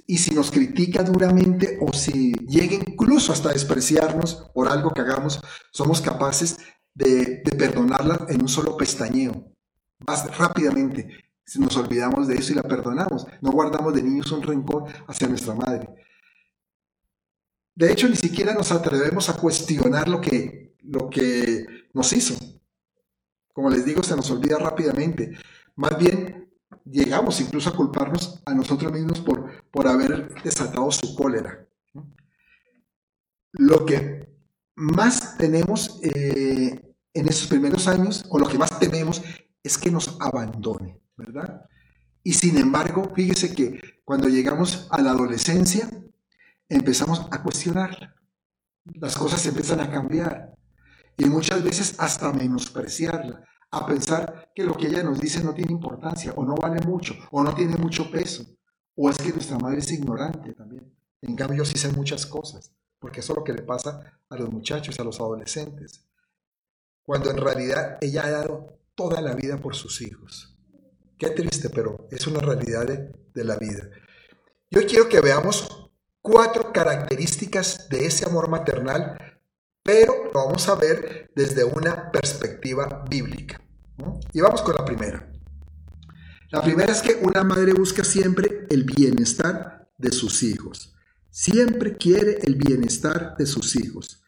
y 0.07 0.19
si 0.19 0.35
nos 0.35 0.51
critica 0.51 1.03
duramente 1.03 1.79
o 1.81 1.93
si 1.93 2.33
llega 2.33 2.75
incluso 2.75 3.33
hasta 3.33 3.51
despreciarnos 3.51 4.51
por 4.55 4.69
algo 4.69 4.91
que 4.91 5.01
hagamos, 5.01 5.41
somos 5.73 6.01
capaces 6.01 6.59
de, 6.95 7.43
perdonarla 7.59 8.27
en 8.29 8.43
un 8.43 8.49
solo 8.49 8.77
pestañeo, 8.77 9.53
más 10.07 10.37
rápidamente. 10.39 11.09
Nos 11.57 11.77
olvidamos 11.77 12.29
de 12.29 12.37
eso 12.37 12.53
y 12.53 12.57
la 12.57 12.63
perdonamos, 12.63 13.27
no 13.43 13.51
guardamos 13.51 13.95
de 13.95 14.03
niños 14.03 14.33
un 14.33 14.43
rencor 14.43 14.85
hacia 15.07 15.29
nuestra 15.29 15.55
madre. 15.55 15.89
De 17.75 17.91
hecho, 17.91 18.09
ni 18.09 18.17
siquiera 18.17 18.55
nos 18.55 18.71
atrevemos 18.71 19.29
a 19.29 19.37
cuestionar 19.37 20.09
lo 20.09 20.21
que, 20.21 20.77
lo 20.83 21.09
que 21.09 21.67
nos 21.95 22.13
hizo. 22.13 22.35
Como 23.53 23.71
les 23.71 23.85
digo, 23.85 24.03
se 24.03 24.17
nos 24.17 24.31
olvida 24.31 24.59
rápidamente. 24.59 25.33
Más 25.77 25.99
bien, 25.99 26.51
llegamos 26.85 27.41
incluso 27.41 27.71
a 27.71 27.77
culparnos 27.77 28.43
a 28.45 28.55
nosotros 28.55 28.93
mismos 28.93 29.21
por, 29.21 29.65
por 29.71 29.87
haber 29.87 30.35
desatado 30.43 30.91
su 30.91 31.15
cólera. 31.15 31.67
Lo 33.53 33.85
que 33.85 34.29
más 34.75 35.37
tenemos 35.37 36.01
eh, 36.03 36.95
en 37.15 37.29
esos 37.29 37.49
primeros 37.49 37.89
años, 37.89 38.25
o 38.29 38.39
lo 38.39 38.49
que 38.49 38.59
más 38.59 38.79
tememos, 38.79 39.23
es 39.63 39.79
que 39.79 39.91
nos 39.91 40.17
abandone, 40.21 41.01
¿verdad? 41.17 41.67
Y 42.25 42.35
sin 42.35 42.57
embargo, 42.57 43.13
fíjese 43.15 43.55
que 43.55 43.81
cuando 44.05 44.29
llegamos 44.29 44.89
a 44.91 45.03
la 45.03 45.11
adolescencia, 45.11 45.89
empezamos 46.75 47.27
a 47.31 47.43
cuestionarla. 47.43 48.15
Las 48.85 49.17
cosas 49.17 49.45
empiezan 49.47 49.81
a 49.81 49.91
cambiar 49.91 50.55
y 51.17 51.27
muchas 51.27 51.63
veces 51.63 51.95
hasta 51.99 52.33
menospreciarla, 52.33 53.45
a 53.71 53.87
pensar 53.87 54.51
que 54.55 54.65
lo 54.65 54.75
que 54.75 54.89
ella 54.89 55.03
nos 55.03 55.21
dice 55.21 55.43
no 55.43 55.55
tiene 55.55 55.73
importancia 55.73 56.33
o 56.37 56.45
no 56.45 56.55
vale 56.55 56.81
mucho 56.87 57.15
o 57.31 57.43
no 57.43 57.55
tiene 57.55 57.77
mucho 57.77 58.11
peso 58.11 58.45
o 58.95 59.11
es 59.11 59.19
que 59.19 59.31
nuestra 59.31 59.59
madre 59.59 59.79
es 59.79 59.91
ignorante 59.93 60.53
también. 60.53 60.93
En 61.23 61.37
cambio 61.37 61.59
yo 61.59 61.65
sí 61.65 61.79
sé 61.79 61.89
muchas 61.93 62.27
cosas, 62.27 62.75
porque 62.99 63.21
eso 63.21 63.33
es 63.33 63.39
lo 63.39 63.45
que 63.45 63.53
le 63.53 63.63
pasa 63.63 64.21
a 64.29 64.37
los 64.37 64.51
muchachos, 64.51 64.99
a 64.99 65.05
los 65.05 65.21
adolescentes, 65.21 66.05
cuando 67.03 67.31
en 67.31 67.39
realidad 67.39 67.99
ella 68.01 68.27
ha 68.27 68.31
dado 68.31 68.79
toda 68.95 69.21
la 69.21 69.35
vida 69.35 69.59
por 69.59 69.75
sus 69.75 70.03
hijos. 70.03 70.59
Qué 71.17 71.31
triste, 71.31 71.71
pero 71.71 72.09
es 72.11 72.27
una 72.27 72.41
realidad 72.41 72.87
de, 72.87 73.13
de 73.33 73.45
la 73.45 73.57
vida. 73.57 73.89
Yo 74.71 74.85
quiero 74.87 75.09
que 75.09 75.21
veamos 75.21 75.82
cuatro 76.23 76.73
características 76.73 77.89
de 77.89 78.07
ese 78.07 78.25
amor 78.25 78.49
maternal, 78.49 79.19
pero 79.83 80.31
lo 80.33 80.47
vamos 80.47 80.69
a 80.69 80.77
ver 80.77 81.31
desde 81.35 81.65
una 81.65 82.11
perspectiva 82.11 83.05
bíblica. 83.11 83.61
Y 84.33 84.41
vamos 84.41 84.63
con 84.63 84.75
la 84.75 84.85
primera. 84.85 85.29
La 86.51 86.63
primera 86.63 86.93
es 86.93 87.03
que 87.03 87.15
una 87.23 87.45
madre 87.45 87.73
busca 87.73 88.05
siempre 88.05 88.67
el 88.71 88.85
bienestar 88.85 89.91
de 89.99 90.13
sus 90.13 90.43
hijos. 90.43 90.95
Siempre 91.31 91.97
quiere 91.97 92.39
el 92.43 92.57
bienestar 92.57 93.37
de 93.37 93.47
sus 93.47 93.75
hijos. 93.77 94.23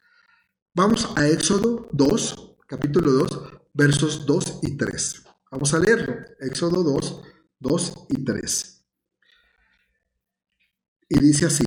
Vamos 0.74 1.12
a 1.16 1.28
Éxodo 1.28 1.88
2, 1.92 2.56
capítulo 2.66 3.12
2, 3.12 3.50
versos 3.74 4.26
2 4.26 4.60
y 4.62 4.76
3. 4.76 5.22
Vamos 5.50 5.74
a 5.74 5.78
leerlo. 5.78 6.14
Éxodo 6.40 6.82
2, 6.82 7.22
2 7.60 7.94
y 8.08 8.24
3. 8.24 8.73
Y 11.14 11.20
dice 11.20 11.46
así, 11.46 11.64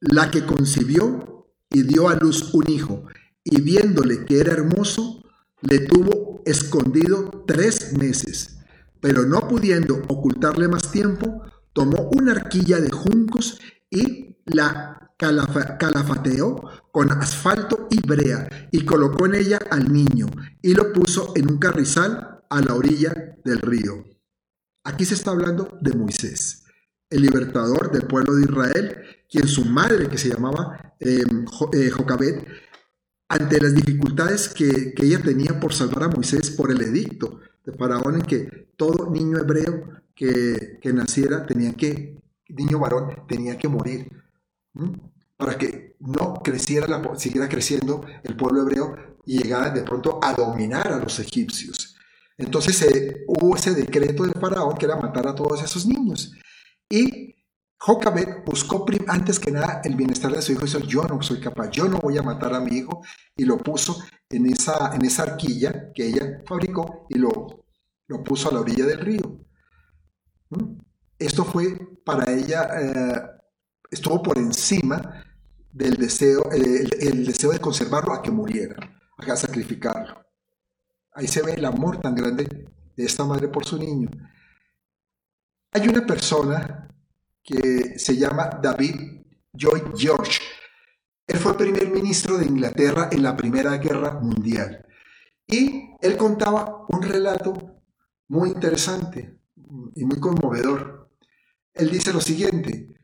la 0.00 0.32
que 0.32 0.44
concibió 0.44 1.54
y 1.70 1.84
dio 1.84 2.08
a 2.08 2.16
luz 2.16 2.52
un 2.52 2.68
hijo, 2.68 3.06
y 3.44 3.60
viéndole 3.60 4.24
que 4.24 4.40
era 4.40 4.54
hermoso, 4.54 5.24
le 5.60 5.78
tuvo 5.78 6.42
escondido 6.44 7.44
tres 7.46 7.96
meses, 7.96 8.58
pero 9.00 9.24
no 9.24 9.46
pudiendo 9.46 10.02
ocultarle 10.08 10.66
más 10.66 10.90
tiempo, 10.90 11.42
tomó 11.72 12.10
una 12.12 12.32
arquilla 12.32 12.80
de 12.80 12.90
juncos 12.90 13.60
y 13.88 14.36
la 14.46 15.14
calafateó 15.16 16.60
con 16.90 17.12
asfalto 17.12 17.86
y 17.88 18.00
brea 18.04 18.68
y 18.72 18.84
colocó 18.84 19.26
en 19.26 19.36
ella 19.36 19.60
al 19.70 19.92
niño 19.92 20.26
y 20.60 20.74
lo 20.74 20.92
puso 20.92 21.32
en 21.36 21.52
un 21.52 21.58
carrizal 21.58 22.42
a 22.50 22.60
la 22.60 22.74
orilla 22.74 23.36
del 23.44 23.60
río. 23.60 24.04
Aquí 24.82 25.04
se 25.04 25.14
está 25.14 25.30
hablando 25.30 25.78
de 25.80 25.92
Moisés 25.92 26.64
el 27.10 27.22
libertador 27.22 27.90
del 27.90 28.06
pueblo 28.06 28.34
de 28.34 28.42
Israel, 28.42 28.96
quien 29.30 29.48
su 29.48 29.64
madre, 29.64 30.08
que 30.08 30.18
se 30.18 30.28
llamaba 30.28 30.94
em, 31.00 31.46
eh, 31.72 31.90
Jocabet, 31.90 32.46
ante 33.28 33.60
las 33.60 33.74
dificultades 33.74 34.48
que, 34.48 34.94
ella 34.96 35.20
tenía 35.22 35.60
por 35.60 35.74
salvar 35.74 36.04
a 36.04 36.08
Moisés 36.08 36.50
por 36.50 36.70
el 36.70 36.80
edicto 36.80 37.40
de 37.64 37.72
Faraón 37.72 38.16
en 38.16 38.22
que 38.22 38.68
todo 38.76 39.10
niño 39.10 39.38
hebreo 39.38 40.02
que, 40.14 40.80
naciera 40.92 41.46
tenía 41.46 41.74
que, 41.74 42.18
niño 42.48 42.78
varón, 42.78 43.24
tenía 43.28 43.58
que 43.58 43.68
morir, 43.68 44.10
para 45.36 45.56
que 45.56 45.96
no 46.00 46.34
creciera, 46.42 46.86
la, 46.86 47.16
siguiera 47.16 47.48
creciendo 47.48 48.04
el 48.22 48.36
pueblo 48.36 48.62
hebreo 48.62 48.96
y 49.26 49.42
llegara 49.42 49.70
de 49.70 49.82
pronto 49.82 50.18
a 50.22 50.32
dominar 50.34 50.92
a 50.92 50.98
los 50.98 51.18
egipcios. 51.20 51.96
Entonces 52.36 52.80
eh, 52.82 53.24
hubo 53.26 53.56
ese 53.56 53.74
decreto 53.74 54.22
del 54.22 54.34
faraón 54.34 54.76
que 54.76 54.86
era 54.86 54.96
matar 54.96 55.26
a 55.26 55.34
todos 55.34 55.62
esos 55.62 55.86
niños. 55.86 56.32
Y 56.88 57.36
Jocabet 57.78 58.44
buscó 58.44 58.84
antes 59.06 59.38
que 59.38 59.52
nada 59.52 59.80
el 59.84 59.94
bienestar 59.94 60.32
de 60.32 60.42
su 60.42 60.52
hijo 60.52 60.62
y 60.66 60.66
dijo, 60.66 60.80
yo 60.80 61.02
no 61.02 61.22
soy 61.22 61.40
capaz, 61.40 61.70
yo 61.70 61.88
no 61.88 61.98
voy 61.98 62.18
a 62.18 62.22
matar 62.22 62.54
a 62.54 62.60
mi 62.60 62.78
hijo, 62.78 63.02
y 63.36 63.44
lo 63.44 63.58
puso 63.58 64.02
en 64.28 64.46
esa, 64.46 65.22
arquilla 65.22 65.92
que 65.92 66.08
ella 66.08 66.42
fabricó 66.46 67.06
y 67.08 67.18
lo, 67.18 67.30
puso 68.24 68.48
a 68.48 68.52
la 68.52 68.60
orilla 68.60 68.84
del 68.84 69.00
río. 69.00 69.46
¿Mm? 70.50 70.78
Esto 71.18 71.44
fue 71.44 71.78
para 72.04 72.32
ella, 72.32 72.68
eh, 72.80 73.22
estuvo 73.90 74.22
por 74.22 74.38
encima 74.38 75.24
del 75.72 75.94
deseo, 75.94 76.50
el, 76.50 77.26
deseo 77.26 77.52
de 77.52 77.60
conservarlo 77.60 78.12
a 78.12 78.22
que 78.22 78.30
muriera, 78.30 78.76
a 79.16 79.36
sacrificarlo. 79.36 80.24
Ahí 81.12 81.28
se 81.28 81.42
ve 81.42 81.54
el 81.54 81.64
amor 81.64 82.00
tan 82.00 82.14
grande 82.14 82.44
de 82.96 83.04
esta 83.04 83.24
madre 83.24 83.48
por 83.48 83.64
su 83.64 83.78
niño. 83.78 84.08
Hay 85.72 85.86
una 85.86 86.06
persona 86.06 86.88
que 87.42 87.98
se 87.98 88.16
llama 88.16 88.50
David 88.62 89.22
Joy 89.52 89.82
George. 89.96 90.40
Él 91.26 91.38
fue 91.38 91.56
primer 91.56 91.90
ministro 91.90 92.38
de 92.38 92.46
Inglaterra 92.46 93.08
en 93.12 93.22
la 93.22 93.36
Primera 93.36 93.76
Guerra 93.76 94.18
Mundial. 94.20 94.86
Y 95.46 95.90
él 96.00 96.16
contaba 96.16 96.86
un 96.88 97.02
relato 97.02 97.82
muy 98.28 98.50
interesante 98.50 99.38
y 99.94 100.04
muy 100.04 100.18
conmovedor. 100.20 101.10
Él 101.74 101.90
dice 101.90 102.12
lo 102.12 102.20
siguiente, 102.20 102.94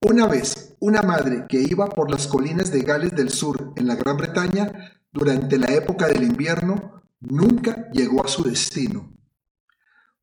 una 0.00 0.26
vez 0.26 0.76
una 0.80 1.02
madre 1.02 1.46
que 1.48 1.60
iba 1.60 1.88
por 1.88 2.10
las 2.10 2.26
colinas 2.26 2.72
de 2.72 2.82
Gales 2.82 3.14
del 3.14 3.30
Sur 3.30 3.72
en 3.76 3.86
la 3.86 3.94
Gran 3.94 4.16
Bretaña 4.16 5.00
durante 5.12 5.58
la 5.58 5.72
época 5.74 6.08
del 6.08 6.24
invierno 6.24 7.02
nunca 7.20 7.88
llegó 7.92 8.24
a 8.24 8.28
su 8.28 8.42
destino. 8.42 9.12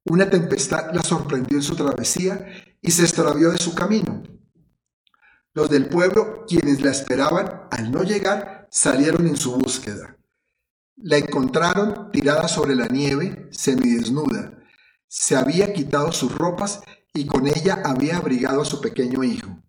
Una 0.09 0.29
tempestad 0.29 0.93
la 0.93 1.03
sorprendió 1.03 1.57
en 1.57 1.63
su 1.63 1.75
travesía 1.75 2.47
y 2.81 2.91
se 2.91 3.03
extravió 3.03 3.51
de 3.51 3.57
su 3.57 3.75
camino. 3.75 4.23
Los 5.53 5.69
del 5.69 5.89
pueblo, 5.89 6.45
quienes 6.47 6.81
la 6.81 6.91
esperaban, 6.91 7.67
al 7.71 7.91
no 7.91 8.03
llegar, 8.03 8.67
salieron 8.71 9.27
en 9.27 9.35
su 9.35 9.57
búsqueda. 9.57 10.17
La 10.95 11.17
encontraron 11.17 12.11
tirada 12.11 12.47
sobre 12.47 12.75
la 12.75 12.87
nieve, 12.87 13.49
semidesnuda. 13.51 14.57
Se 15.07 15.35
había 15.35 15.73
quitado 15.73 16.11
sus 16.11 16.33
ropas 16.33 16.81
y 17.13 17.25
con 17.25 17.47
ella 17.47 17.81
había 17.83 18.17
abrigado 18.17 18.61
a 18.61 18.65
su 18.65 18.79
pequeño 18.79 19.23
hijo. 19.23 19.61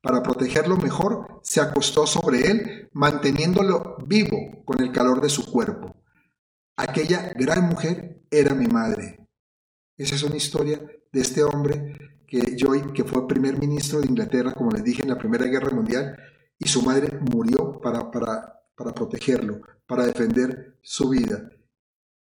Para 0.00 0.22
protegerlo 0.22 0.76
mejor, 0.76 1.40
se 1.42 1.60
acostó 1.60 2.06
sobre 2.06 2.50
él, 2.50 2.90
manteniéndolo 2.92 3.98
vivo 4.06 4.62
con 4.64 4.80
el 4.80 4.92
calor 4.92 5.20
de 5.20 5.28
su 5.28 5.50
cuerpo. 5.50 5.96
Aquella 6.76 7.32
gran 7.36 7.68
mujer 7.68 8.22
era 8.30 8.54
mi 8.54 8.66
madre. 8.66 9.23
Esa 9.96 10.16
es 10.16 10.22
una 10.24 10.36
historia 10.36 10.80
de 11.12 11.20
este 11.20 11.44
hombre 11.44 11.96
que 12.26 12.56
Joy, 12.56 12.92
que 12.92 13.04
fue 13.04 13.28
primer 13.28 13.58
ministro 13.58 14.00
de 14.00 14.08
Inglaterra, 14.08 14.52
como 14.52 14.72
les 14.72 14.82
dije, 14.82 15.02
en 15.02 15.08
la 15.08 15.18
Primera 15.18 15.46
Guerra 15.46 15.70
Mundial, 15.70 16.16
y 16.58 16.66
su 16.66 16.82
madre 16.82 17.20
murió 17.20 17.80
para, 17.80 18.10
para, 18.10 18.60
para 18.74 18.92
protegerlo, 18.92 19.60
para 19.86 20.06
defender 20.06 20.78
su 20.82 21.10
vida. 21.10 21.48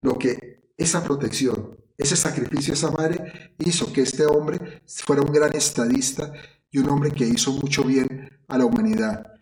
Lo 0.01 0.17
que 0.19 0.69
esa 0.77 1.03
protección, 1.03 1.75
ese 1.97 2.15
sacrificio 2.15 2.73
de 2.73 2.77
esa 2.77 2.91
madre 2.91 3.55
hizo 3.57 3.91
que 3.91 4.01
este 4.01 4.27
hombre 4.27 4.83
fuera 4.85 5.23
un 5.23 5.31
gran 5.31 5.55
estadista 5.55 6.33
y 6.69 6.77
un 6.77 6.89
hombre 6.89 7.11
que 7.11 7.25
hizo 7.25 7.51
mucho 7.53 7.83
bien 7.83 8.29
a 8.47 8.59
la 8.59 8.65
humanidad. 8.65 9.33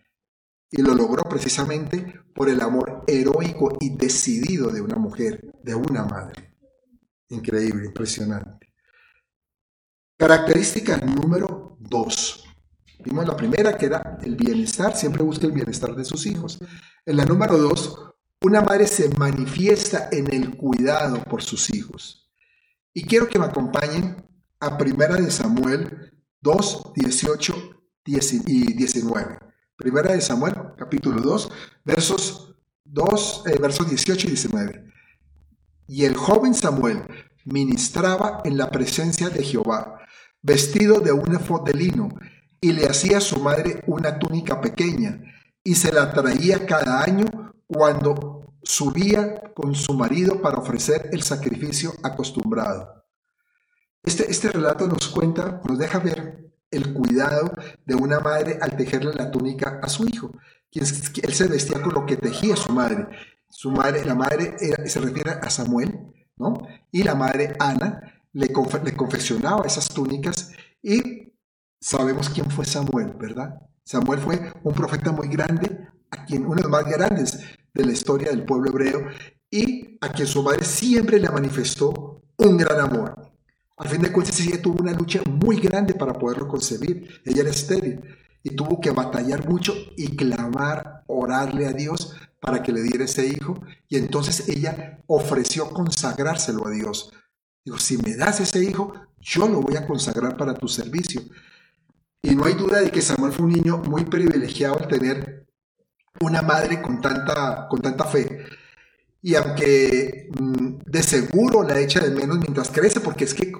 Y 0.70 0.80
lo 0.80 0.94
logró 0.94 1.24
precisamente 1.24 2.20
por 2.34 2.48
el 2.48 2.62
amor 2.62 3.04
heroico 3.06 3.76
y 3.80 3.90
decidido 3.96 4.70
de 4.70 4.80
una 4.80 4.96
mujer, 4.96 5.52
de 5.62 5.74
una 5.74 6.04
madre. 6.04 6.53
Increíble, 7.28 7.86
impresionante. 7.86 8.72
Característica 10.16 10.96
número 10.98 11.76
dos. 11.80 12.44
Vimos 13.04 13.26
la 13.26 13.36
primera 13.36 13.76
que 13.76 13.86
era 13.86 14.18
el 14.22 14.36
bienestar, 14.36 14.96
siempre 14.96 15.22
busca 15.22 15.46
el 15.46 15.52
bienestar 15.52 15.94
de 15.94 16.04
sus 16.04 16.26
hijos. 16.26 16.58
En 17.04 17.16
la 17.16 17.24
número 17.24 17.58
dos, 17.58 18.14
una 18.40 18.60
madre 18.60 18.86
se 18.86 19.08
manifiesta 19.18 20.08
en 20.12 20.32
el 20.32 20.56
cuidado 20.56 21.22
por 21.24 21.42
sus 21.42 21.74
hijos. 21.74 22.30
Y 22.92 23.04
quiero 23.04 23.28
que 23.28 23.38
me 23.38 23.46
acompañen 23.46 24.16
a 24.60 24.78
Primera 24.78 25.16
de 25.16 25.30
Samuel 25.30 26.12
2, 26.40 26.92
18 26.94 27.54
y 28.06 28.72
19. 28.74 29.38
Primera 29.76 30.12
de 30.12 30.20
Samuel, 30.20 30.54
capítulo 30.78 31.20
2, 31.20 31.50
versos, 31.84 32.54
2, 32.84 33.44
eh, 33.46 33.58
versos 33.60 33.88
18 33.88 34.26
y 34.26 34.30
19. 34.30 34.93
Y 35.86 36.04
el 36.04 36.16
joven 36.16 36.54
Samuel 36.54 37.02
ministraba 37.44 38.40
en 38.44 38.56
la 38.56 38.70
presencia 38.70 39.28
de 39.28 39.42
Jehová, 39.42 39.98
vestido 40.42 41.00
de 41.00 41.12
un 41.12 41.34
efod 41.34 41.64
de 41.64 41.74
lino, 41.74 42.08
y 42.60 42.72
le 42.72 42.86
hacía 42.86 43.18
a 43.18 43.20
su 43.20 43.40
madre 43.40 43.82
una 43.86 44.18
túnica 44.18 44.60
pequeña, 44.60 45.20
y 45.62 45.74
se 45.74 45.92
la 45.92 46.12
traía 46.12 46.66
cada 46.66 47.02
año 47.02 47.26
cuando 47.66 48.54
subía 48.62 49.52
con 49.54 49.74
su 49.74 49.94
marido 49.94 50.40
para 50.40 50.58
ofrecer 50.58 51.10
el 51.12 51.22
sacrificio 51.22 51.92
acostumbrado. 52.02 53.04
Este, 54.02 54.30
este 54.30 54.50
relato 54.50 54.86
nos 54.86 55.08
cuenta, 55.08 55.60
nos 55.64 55.78
deja 55.78 55.98
ver 55.98 56.50
el 56.70 56.92
cuidado 56.92 57.52
de 57.84 57.94
una 57.94 58.20
madre 58.20 58.58
al 58.60 58.76
tejerle 58.76 59.12
la 59.14 59.30
túnica 59.30 59.80
a 59.82 59.88
su 59.88 60.06
hijo. 60.06 60.30
Él 60.72 61.34
se 61.34 61.46
vestía 61.46 61.80
con 61.80 61.94
lo 61.94 62.04
que 62.04 62.16
tejía 62.16 62.56
su 62.56 62.72
madre. 62.72 63.06
Su 63.56 63.70
madre, 63.70 64.04
la 64.04 64.16
madre 64.16 64.56
se 64.84 65.00
refiere 65.00 65.30
a 65.30 65.48
Samuel, 65.48 66.12
¿no? 66.36 66.54
Y 66.90 67.04
la 67.04 67.14
madre 67.14 67.54
Ana 67.60 68.02
le, 68.32 68.48
le 68.48 68.96
confeccionaba 68.96 69.64
esas 69.64 69.88
túnicas 69.90 70.50
y 70.82 71.32
sabemos 71.80 72.30
quién 72.30 72.50
fue 72.50 72.64
Samuel, 72.64 73.14
¿verdad? 73.16 73.54
Samuel 73.84 74.18
fue 74.18 74.52
un 74.64 74.74
profeta 74.74 75.12
muy 75.12 75.28
grande, 75.28 75.86
a 76.10 76.24
quien, 76.24 76.44
uno 76.44 76.56
de 76.56 76.62
los 76.62 76.70
más 76.72 76.84
grandes 76.84 77.44
de 77.72 77.86
la 77.86 77.92
historia 77.92 78.30
del 78.30 78.44
pueblo 78.44 78.70
hebreo, 78.70 79.06
y 79.48 79.98
a 80.00 80.08
quien 80.08 80.26
su 80.26 80.42
madre 80.42 80.64
siempre 80.64 81.20
le 81.20 81.30
manifestó 81.30 82.22
un 82.36 82.56
gran 82.56 82.80
amor. 82.80 83.14
Al 83.76 83.88
fin 83.88 84.02
de 84.02 84.10
cuentas, 84.10 84.40
ella 84.40 84.60
tuvo 84.60 84.82
una 84.82 84.92
lucha 84.92 85.20
muy 85.30 85.60
grande 85.60 85.94
para 85.94 86.14
poderlo 86.14 86.48
concebir. 86.48 87.22
Ella 87.24 87.42
era 87.42 87.50
estéril 87.50 88.00
y 88.42 88.50
tuvo 88.56 88.80
que 88.80 88.90
batallar 88.90 89.48
mucho 89.48 89.74
y 89.96 90.16
clamar, 90.16 91.04
orarle 91.06 91.68
a 91.68 91.72
Dios 91.72 92.16
para 92.44 92.62
que 92.62 92.72
le 92.72 92.82
diera 92.82 93.04
ese 93.04 93.26
hijo. 93.26 93.58
Y 93.88 93.96
entonces 93.96 94.48
ella 94.48 95.02
ofreció 95.06 95.70
consagrárselo 95.70 96.66
a 96.66 96.70
Dios. 96.70 97.12
Dijo, 97.64 97.78
si 97.78 97.96
me 97.96 98.14
das 98.14 98.40
ese 98.40 98.62
hijo, 98.62 98.92
yo 99.18 99.48
lo 99.48 99.62
voy 99.62 99.76
a 99.76 99.86
consagrar 99.86 100.36
para 100.36 100.54
tu 100.54 100.68
servicio. 100.68 101.22
Y 102.22 102.34
no 102.34 102.44
hay 102.44 102.54
duda 102.54 102.80
de 102.80 102.90
que 102.90 103.00
Samuel 103.00 103.32
fue 103.32 103.46
un 103.46 103.52
niño 103.52 103.78
muy 103.78 104.04
privilegiado 104.04 104.78
al 104.78 104.88
tener 104.88 105.46
una 106.20 106.42
madre 106.42 106.82
con 106.82 107.00
tanta, 107.00 107.66
con 107.68 107.80
tanta 107.80 108.04
fe. 108.04 108.44
Y 109.22 109.34
aunque 109.36 110.28
mm, 110.38 110.76
de 110.84 111.02
seguro 111.02 111.62
la 111.62 111.80
echa 111.80 112.00
de 112.00 112.10
menos 112.10 112.38
mientras 112.38 112.70
crece, 112.70 113.00
porque 113.00 113.24
es 113.24 113.32
que 113.32 113.52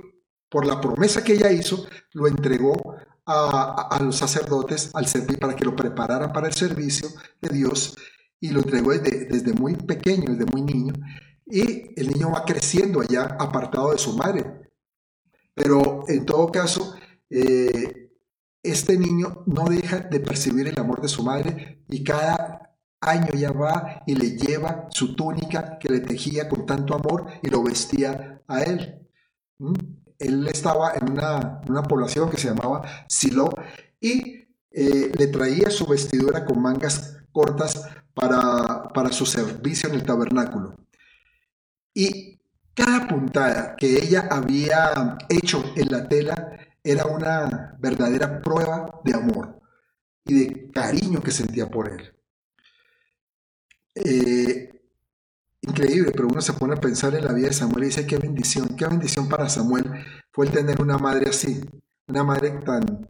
por 0.50 0.66
la 0.66 0.80
promesa 0.80 1.24
que 1.24 1.32
ella 1.32 1.50
hizo, 1.50 1.86
lo 2.12 2.28
entregó 2.28 2.96
a, 3.26 3.98
los 4.02 4.16
sacerdotes 4.16 4.90
al 4.92 5.06
servir 5.06 5.38
para 5.38 5.56
que 5.56 5.64
lo 5.64 5.74
prepararan 5.74 6.32
para 6.32 6.48
el 6.48 6.52
servicio 6.52 7.08
de 7.40 7.48
Dios 7.48 7.96
y 8.44 8.50
lo 8.50 8.60
entregó 8.60 8.92
desde, 8.92 9.54
muy 9.54 9.74
pequeño, 9.74 10.34
desde 10.34 10.44
muy 10.44 10.60
niño. 10.60 10.92
Y 11.46 11.98
el 11.98 12.08
niño 12.08 12.30
va 12.30 12.44
creciendo 12.44 13.00
allá 13.00 13.38
apartado 13.40 13.92
de 13.92 13.96
su 13.96 14.14
madre. 14.18 14.70
Pero 15.54 16.04
en 16.08 16.26
todo 16.26 16.52
caso, 16.52 16.94
eh, 17.30 18.10
este 18.62 18.98
niño 18.98 19.44
no 19.46 19.64
deja 19.64 20.00
de 20.00 20.20
percibir 20.20 20.68
el 20.68 20.78
amor 20.78 21.00
de 21.00 21.08
su 21.08 21.22
madre 21.22 21.82
y 21.88 22.04
cada 22.04 22.76
año 23.00 23.32
ya 23.34 23.50
va 23.50 24.02
y 24.06 24.14
le 24.14 24.36
lleva 24.36 24.88
su 24.90 25.16
túnica 25.16 25.78
que 25.78 25.88
le 25.88 26.00
tejía 26.00 26.46
con 26.46 26.66
tanto 26.66 26.94
amor 26.94 27.26
y 27.42 27.48
lo 27.48 27.62
vestía 27.62 28.42
a 28.46 28.60
él. 28.60 29.08
¿Mm? 29.58 29.72
él 30.18 30.46
estaba 30.48 30.92
en 30.92 31.12
una, 31.12 31.62
población 31.88 32.28
que 32.28 32.36
se 32.36 32.48
llamaba 32.48 32.82
Silo 33.08 33.48
y 34.00 34.48
eh, 34.70 35.12
le 35.16 35.26
traía 35.28 35.70
su 35.70 35.86
vestidura 35.86 36.44
con 36.44 36.60
mangas 36.60 37.23
cortas 37.34 37.86
para, 38.14 38.84
para 38.94 39.12
su 39.12 39.26
servicio 39.26 39.88
en 39.88 39.96
el 39.96 40.04
tabernáculo. 40.04 40.76
Y 41.92 42.40
cada 42.72 43.06
puntada 43.06 43.76
que 43.76 43.98
ella 43.98 44.28
había 44.30 45.18
hecho 45.28 45.62
en 45.76 45.88
la 45.90 46.08
tela 46.08 46.58
era 46.82 47.06
una 47.06 47.76
verdadera 47.78 48.40
prueba 48.40 49.00
de 49.04 49.14
amor 49.14 49.60
y 50.24 50.34
de 50.34 50.70
cariño 50.70 51.22
que 51.22 51.30
sentía 51.30 51.68
por 51.68 51.88
él. 51.90 52.14
Eh, 53.94 54.70
increíble, 55.62 56.12
pero 56.12 56.28
uno 56.28 56.40
se 56.40 56.52
pone 56.52 56.74
a 56.74 56.80
pensar 56.80 57.14
en 57.14 57.24
la 57.24 57.32
vida 57.32 57.48
de 57.48 57.54
Samuel 57.54 57.84
y 57.84 57.86
dice, 57.86 58.06
qué 58.06 58.18
bendición, 58.18 58.76
qué 58.76 58.86
bendición 58.86 59.28
para 59.28 59.48
Samuel 59.48 59.84
fue 60.32 60.46
el 60.46 60.52
tener 60.52 60.80
una 60.80 60.98
madre 60.98 61.30
así, 61.30 61.60
una 62.06 62.24
madre 62.24 62.50
tan, 62.64 63.08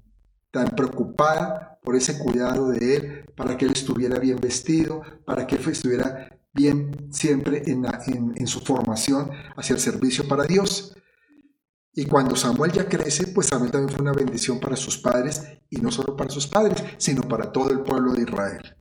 tan 0.55 0.69
preocupada 0.69 1.81
por 1.83 1.97
ese 1.97 2.17
cuidado 2.17 2.71
de 2.71 2.97
él, 2.97 3.25
para 3.37 3.57
que 3.57 3.65
él 3.65 3.73
estuviera 3.73 4.21
bien 4.21 4.39
vestido, 4.41 5.03
para 5.27 5.49
que 5.49 5.57
él 5.57 5.69
estuviera 5.69 6.29
bien 6.53 7.09
siempre 7.13 7.65
en, 7.67 8.47
su 8.47 8.61
formación 8.61 9.33
hacia 9.57 9.75
el 9.75 9.81
servicio 9.81 10.29
para 10.29 10.45
Dios. 10.45 10.97
Y 11.93 12.07
cuando 12.07 12.37
Samuel 12.37 12.71
ya 12.71 12.89
crece, 12.89 13.27
pues 13.27 13.49
Samuel 13.49 13.73
también 13.73 13.97
fue 13.97 14.03
una 14.03 14.13
bendición 14.13 14.61
para 14.61 14.77
sus 14.77 14.97
padres, 14.97 15.43
y 15.69 15.79
no 15.79 15.91
solo 15.91 16.17
para 16.17 16.31
sus 16.31 16.47
padres, 16.47 16.85
sino 16.99 17.23
para 17.23 17.51
todo 17.51 17.71
el 17.71 17.81
pueblo 17.81 18.13
de 18.13 18.23
Israel. 18.23 18.77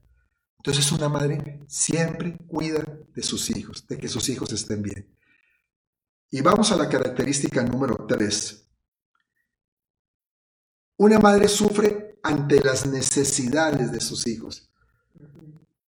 Entonces 0.58 0.92
una 0.92 1.08
madre 1.08 1.60
siempre 1.66 2.36
cuida 2.46 2.84
de 3.12 3.22
sus 3.24 3.50
hijos, 3.50 3.84
de 3.88 3.98
que 3.98 4.06
sus 4.06 4.28
hijos 4.28 4.52
estén 4.52 4.80
bien. 4.80 5.12
Y 6.30 6.40
vamos 6.40 6.70
a 6.70 6.76
la 6.76 6.88
característica 6.88 7.64
número 7.64 8.06
3. 8.08 8.64
Una 10.96 11.18
madre 11.18 11.48
sufre 11.48 12.18
ante 12.22 12.62
las 12.62 12.86
necesidades 12.86 13.92
de 13.92 14.00
sus 14.00 14.26
hijos. 14.26 14.70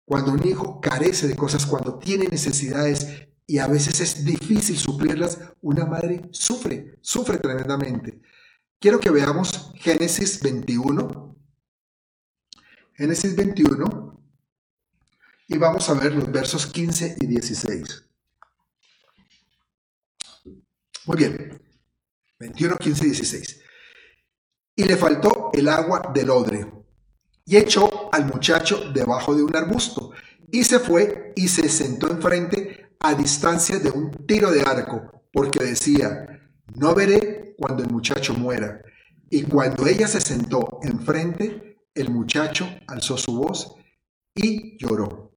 Cuando 0.05 0.31
un 0.31 0.47
hijo 0.47 0.79
carece 0.81 1.27
de 1.27 1.35
cosas, 1.35 1.65
cuando 1.65 1.97
tiene 1.99 2.25
necesidades 2.25 3.27
y 3.45 3.57
a 3.57 3.67
veces 3.67 3.99
es 3.99 4.23
difícil 4.23 4.77
suplirlas, 4.77 5.39
una 5.61 5.85
madre 5.85 6.27
sufre, 6.31 6.97
sufre 7.01 7.37
tremendamente. 7.37 8.21
Quiero 8.79 8.99
que 8.99 9.09
veamos 9.09 9.71
Génesis 9.75 10.41
21. 10.41 11.35
Génesis 12.95 13.35
21, 13.35 14.13
y 15.47 15.57
vamos 15.57 15.89
a 15.89 15.93
ver 15.95 16.13
los 16.13 16.31
versos 16.31 16.67
15 16.67 17.17
y 17.19 17.25
16. 17.25 18.03
Muy 21.05 21.17
bien. 21.17 21.61
21, 22.39 22.77
15 22.77 23.03
y 23.03 23.09
16. 23.09 23.62
Y 24.75 24.83
le 24.85 24.97
faltó 24.97 25.51
el 25.53 25.69
agua 25.69 26.11
del 26.13 26.29
odre. 26.29 26.71
Y 27.45 27.57
echó 27.57 28.13
al 28.13 28.25
muchacho 28.25 28.91
debajo 28.93 29.35
de 29.35 29.43
un 29.43 29.55
arbusto. 29.55 30.11
Y 30.51 30.63
se 30.63 30.79
fue 30.79 31.33
y 31.35 31.47
se 31.47 31.69
sentó 31.69 32.09
enfrente 32.09 32.95
a 32.99 33.13
distancia 33.13 33.79
de 33.79 33.91
un 33.91 34.11
tiro 34.25 34.49
de 34.51 34.61
arco, 34.61 35.23
porque 35.31 35.63
decía, 35.63 36.39
no 36.75 36.95
veré 36.95 37.55
cuando 37.57 37.83
el 37.83 37.89
muchacho 37.89 38.33
muera. 38.33 38.81
Y 39.29 39.43
cuando 39.43 39.87
ella 39.87 40.07
se 40.07 40.21
sentó 40.21 40.79
enfrente, 40.83 41.77
el 41.93 42.09
muchacho 42.09 42.67
alzó 42.87 43.17
su 43.17 43.35
voz 43.35 43.75
y 44.35 44.77
lloró. 44.77 45.31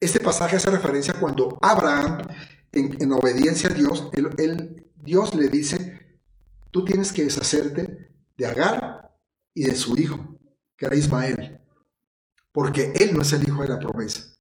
Este 0.00 0.20
pasaje 0.20 0.56
hace 0.56 0.70
referencia 0.70 1.14
cuando 1.18 1.58
Abraham, 1.62 2.18
en, 2.72 3.12
obediencia 3.12 3.70
a 3.70 3.74
Dios, 3.74 4.10
Dios 4.96 5.34
le 5.34 5.48
dice, 5.48 6.03
tú 6.74 6.84
tienes 6.84 7.12
que 7.12 7.22
deshacerte 7.22 8.10
de 8.36 8.46
Agar 8.46 9.16
y 9.54 9.62
de 9.62 9.76
su 9.76 9.96
hijo, 9.96 10.18
que 10.76 10.86
era 10.86 10.96
Ismael, 10.96 11.60
porque 12.50 12.92
él 12.96 13.14
no 13.14 13.22
es 13.22 13.32
el 13.32 13.48
hijo 13.48 13.62
de 13.62 13.68
la 13.68 13.78
promesa. 13.78 14.34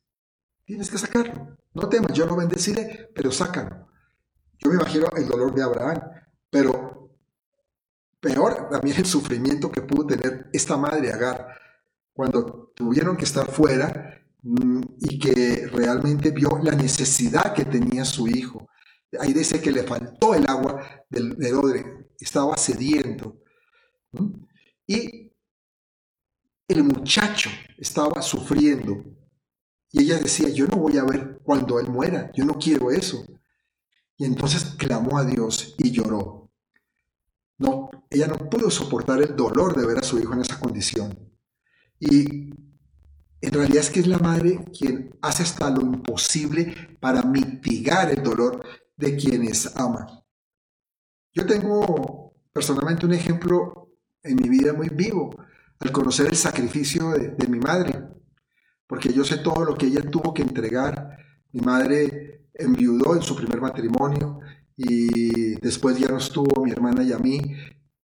Tienes 0.66 0.90
que 0.90 0.98
sacarlo. 0.98 1.56
No 1.76 1.88
temas, 1.88 2.12
yo 2.14 2.26
lo 2.26 2.36
bendeciré, 2.36 3.12
pero 3.14 3.32
sácalo. 3.32 3.88
Yo 4.58 4.72
me 4.72 4.78
imagino 4.78 5.10
el 5.16 5.28
dolor 5.28 5.54
de 5.54 5.62
Abraham, 5.62 6.00
pero 6.50 7.16
peor 8.20 8.68
también 8.68 8.98
el 8.98 9.06
sufrimiento 9.06 9.72
que 9.72 9.84
pudo 9.84 10.08
tener 10.08 10.50
esta 10.54 10.76
madre 10.76 11.14
Agar 11.14 11.56
cuando 12.14 12.72
tuvieron 12.76 13.16
que 13.16 13.26
estar 13.26 13.46
fuera 13.46 14.24
Mm, 14.44 14.82
y 15.00 15.20
que 15.20 15.68
realmente 15.72 16.32
vio 16.32 16.60
la 16.62 16.74
necesidad 16.76 17.54
que 17.54 17.64
tenía 17.64 18.04
su 18.04 18.28
hijo. 18.28 18.68
Ahí 19.20 19.34
dice 19.34 19.62
que 19.62 19.72
le 19.72 19.84
faltó 19.84 20.34
el 20.34 20.48
agua 20.48 21.06
del, 21.10 21.36
odre, 21.56 22.10
estaba 22.20 22.58
sediento. 22.58 23.42
Y 24.88 25.32
el 26.68 26.84
muchacho 26.84 27.50
estaba 27.78 28.22
sufriendo. 28.22 29.04
Y 29.92 30.04
ella 30.04 30.18
decía, 30.18 30.50
yo 30.50 30.66
no 30.68 30.78
voy 30.78 30.98
a 30.98 31.04
ver 31.04 31.40
cuando 31.44 31.80
él 31.80 31.90
muera, 31.90 32.32
yo 32.34 32.46
no 32.46 32.54
quiero 32.54 32.90
eso. 32.90 33.26
Y 34.18 34.26
entonces 34.26 34.76
clamó 34.78 35.18
a 35.18 35.26
Dios 35.26 35.76
y 35.78 35.92
lloró. 35.92 36.52
No, 37.58 37.90
ella 38.10 38.28
no 38.28 38.50
pudo 38.50 38.72
soportar 38.72 39.22
el 39.22 39.36
dolor 39.36 39.76
de 39.76 39.86
ver 39.86 40.00
a 40.00 40.04
su 40.04 40.20
hijo 40.20 40.34
en 40.34 40.42
esa 40.42 40.60
condición. 40.60 41.32
Y 42.00 42.50
en 43.42 43.52
realidad 43.52 43.84
es 43.84 43.90
que 43.90 44.00
es 44.00 44.08
la 44.08 44.20
madre 44.20 44.66
quien 44.78 45.18
hace 45.22 45.44
hasta 45.44 45.70
lo 45.70 45.82
imposible 45.82 46.98
para 47.00 47.24
mitigar 47.24 48.10
el 48.10 48.24
dolor 48.24 48.64
de 48.96 49.16
quienes 49.16 49.76
ama. 49.76 50.24
Yo 51.34 51.46
tengo 51.46 52.34
personalmente 52.52 53.06
un 53.06 53.14
ejemplo 53.14 53.90
en 54.22 54.36
mi 54.36 54.50
vida 54.50 54.74
muy 54.74 54.90
vivo 54.90 55.36
al 55.80 55.92
conocer 55.92 56.28
el 56.28 56.36
sacrificio 56.36 57.10
de, 57.12 57.48
mi 57.48 57.60
madre, 57.60 58.08
porque 58.88 59.12
yo 59.12 59.24
sé 59.24 59.38
todo 59.38 59.66
lo 59.66 59.76
que 59.76 59.88
ella 59.88 60.02
tuvo 60.02 60.34
que 60.34 60.44
entregar. 60.44 61.18
Mi 61.52 61.62
madre 61.62 62.48
enviudó 62.54 63.16
en 63.16 63.22
su 63.22 63.36
primer 63.36 63.60
matrimonio 63.60 64.40
y 64.78 65.56
después 65.56 65.98
ya 65.98 66.08
nos 66.08 66.32
tuvo 66.32 66.64
mi 66.64 66.72
hermana 66.72 67.04
y 67.04 67.12
a 67.12 67.18
mí 67.18 67.40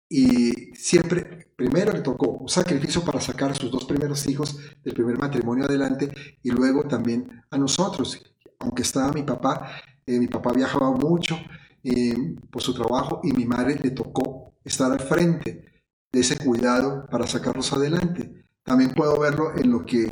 y 0.08 0.74
siempre, 0.76 1.52
primero 1.56 1.92
le 1.92 2.02
tocó 2.02 2.30
un 2.30 2.48
sacrificio 2.48 3.04
para 3.04 3.20
sacar 3.20 3.52
a 3.52 3.56
sus 3.56 3.72
dos 3.72 3.86
primeros 3.86 4.28
hijos 4.28 4.58
del 4.84 4.94
primer 4.94 5.18
matrimonio 5.18 5.66
adelante 5.66 6.12
y 6.44 6.52
luego 6.52 6.84
también 6.88 7.44
a 7.50 7.58
nosotros. 7.58 8.22
Aunque 8.60 8.84
estaba 8.84 9.12
mi 9.12 9.24
papá, 9.24 9.72
eh, 10.06 10.20
mi 10.20 10.28
papá 10.28 10.52
viajaba 10.54 10.92
mucho 10.92 11.38
eh, 11.84 12.36
por 12.50 12.62
su 12.62 12.74
trabajo 12.74 13.22
y 13.24 13.32
mi 13.32 13.46
madre 13.46 13.80
le 13.82 13.92
tocó 13.92 14.54
estar 14.64 14.92
al 14.92 15.00
frente 15.00 15.84
de 16.12 16.20
ese 16.20 16.38
cuidado 16.38 17.08
para 17.10 17.28
sacarlos 17.28 17.72
adelante. 17.74 18.46
También 18.64 18.94
puedo 18.94 19.20
verlo 19.20 19.56
en 19.56 19.72
lo 19.72 19.86
que 19.86 20.06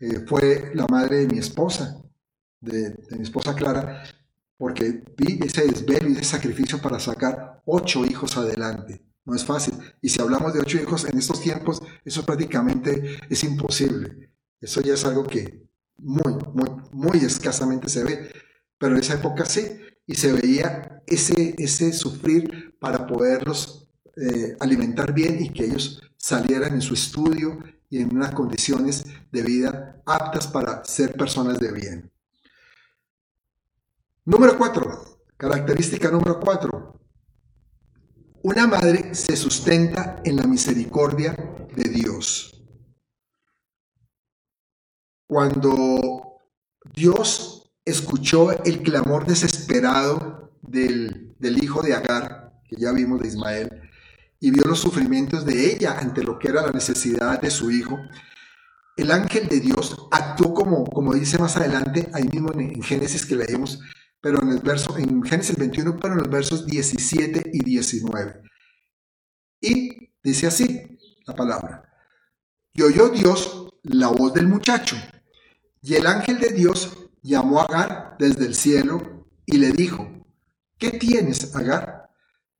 eh, 0.00 0.24
fue 0.26 0.72
la 0.74 0.86
madre 0.86 1.18
de 1.18 1.28
mi 1.28 1.38
esposa, 1.38 2.02
de, 2.60 2.90
de 2.90 3.16
mi 3.16 3.22
esposa 3.22 3.54
Clara, 3.54 4.02
porque 4.56 5.04
vi 5.16 5.40
ese 5.44 5.66
desvelo 5.66 6.08
y 6.08 6.12
ese 6.12 6.24
sacrificio 6.24 6.80
para 6.80 6.98
sacar 6.98 7.62
ocho 7.64 8.04
hijos 8.04 8.36
adelante. 8.36 9.04
No 9.24 9.34
es 9.34 9.44
fácil. 9.44 9.74
Y 10.00 10.08
si 10.08 10.20
hablamos 10.20 10.52
de 10.52 10.60
ocho 10.60 10.78
hijos 10.78 11.04
en 11.04 11.16
estos 11.18 11.40
tiempos, 11.40 11.82
eso 12.04 12.24
prácticamente 12.24 13.18
es 13.28 13.44
imposible. 13.44 14.32
Eso 14.60 14.80
ya 14.80 14.94
es 14.94 15.04
algo 15.04 15.24
que 15.24 15.68
muy, 15.98 16.34
muy, 16.52 16.70
muy 16.92 17.18
escasamente 17.18 17.88
se 17.88 18.04
ve. 18.04 18.32
Pero 18.82 18.96
en 18.96 19.00
esa 19.00 19.14
época 19.14 19.44
sí. 19.44 19.78
Y 20.08 20.16
se 20.16 20.32
veía 20.32 21.04
ese, 21.06 21.54
ese 21.56 21.92
sufrir 21.92 22.76
para 22.80 23.06
poderlos 23.06 23.88
eh, 24.16 24.56
alimentar 24.58 25.14
bien 25.14 25.40
y 25.40 25.52
que 25.52 25.66
ellos 25.66 26.02
salieran 26.16 26.74
en 26.74 26.80
su 26.80 26.94
estudio 26.94 27.60
y 27.88 28.02
en 28.02 28.12
unas 28.12 28.34
condiciones 28.34 29.04
de 29.30 29.42
vida 29.44 30.02
aptas 30.04 30.48
para 30.48 30.84
ser 30.84 31.12
personas 31.12 31.60
de 31.60 31.70
bien. 31.70 32.12
Número 34.24 34.58
cuatro. 34.58 35.20
Característica 35.36 36.10
número 36.10 36.40
cuatro. 36.40 37.00
Una 38.42 38.66
madre 38.66 39.14
se 39.14 39.36
sustenta 39.36 40.20
en 40.24 40.34
la 40.34 40.42
misericordia 40.48 41.36
de 41.76 41.88
Dios. 41.88 42.64
Cuando 45.28 46.40
Dios 46.92 47.61
escuchó 47.84 48.62
el 48.64 48.82
clamor 48.82 49.26
desesperado 49.26 50.52
del, 50.62 51.34
hijo 51.40 51.82
de 51.82 51.94
Agar, 51.94 52.52
que 52.68 52.76
ya 52.76 52.92
vimos 52.92 53.20
de 53.20 53.28
Ismael, 53.28 53.82
y 54.40 54.50
vio 54.50 54.64
los 54.64 54.80
sufrimientos 54.80 55.44
de 55.44 55.72
ella 55.72 55.98
ante 55.98 56.22
lo 56.22 56.38
que 56.38 56.48
era 56.48 56.62
la 56.62 56.72
necesidad 56.72 57.40
de 57.40 57.50
su 57.50 57.70
hijo, 57.70 57.98
el 58.96 59.10
ángel 59.10 59.48
de 59.48 59.60
Dios 59.60 60.08
actuó 60.10 60.52
como, 60.52 60.84
como 60.84 61.14
dice 61.14 61.38
más 61.38 61.56
adelante, 61.56 62.10
ahí 62.12 62.24
mismo 62.24 62.52
en 62.52 62.82
Génesis 62.82 63.24
que 63.24 63.36
leemos, 63.36 63.80
pero 64.20 64.40
en 64.42 64.50
el 64.50 64.58
verso, 64.60 64.96
en 64.98 65.22
Génesis 65.22 65.56
21, 65.56 65.98
pero 65.98 66.14
en 66.14 66.20
los 66.20 66.30
versos 66.30 66.66
17 66.66 67.50
y 67.52 67.64
19. 67.64 68.42
Y 69.60 70.12
dice 70.22 70.46
así 70.46 70.98
la 71.26 71.34
palabra. 71.34 71.88
Y 72.74 72.82
oyó 72.82 73.08
Dios 73.08 73.68
la 73.82 74.08
voz 74.08 74.34
del 74.34 74.46
muchacho, 74.46 74.96
y 75.80 75.94
el 75.94 76.06
ángel 76.06 76.38
de 76.38 76.50
Dios 76.50 77.01
llamó 77.22 77.60
a 77.60 77.64
Agar 77.64 78.16
desde 78.18 78.46
el 78.46 78.54
cielo 78.54 79.26
y 79.46 79.58
le 79.58 79.72
dijo, 79.72 80.06
¿qué 80.78 80.90
tienes, 80.90 81.54
Agar? 81.54 82.10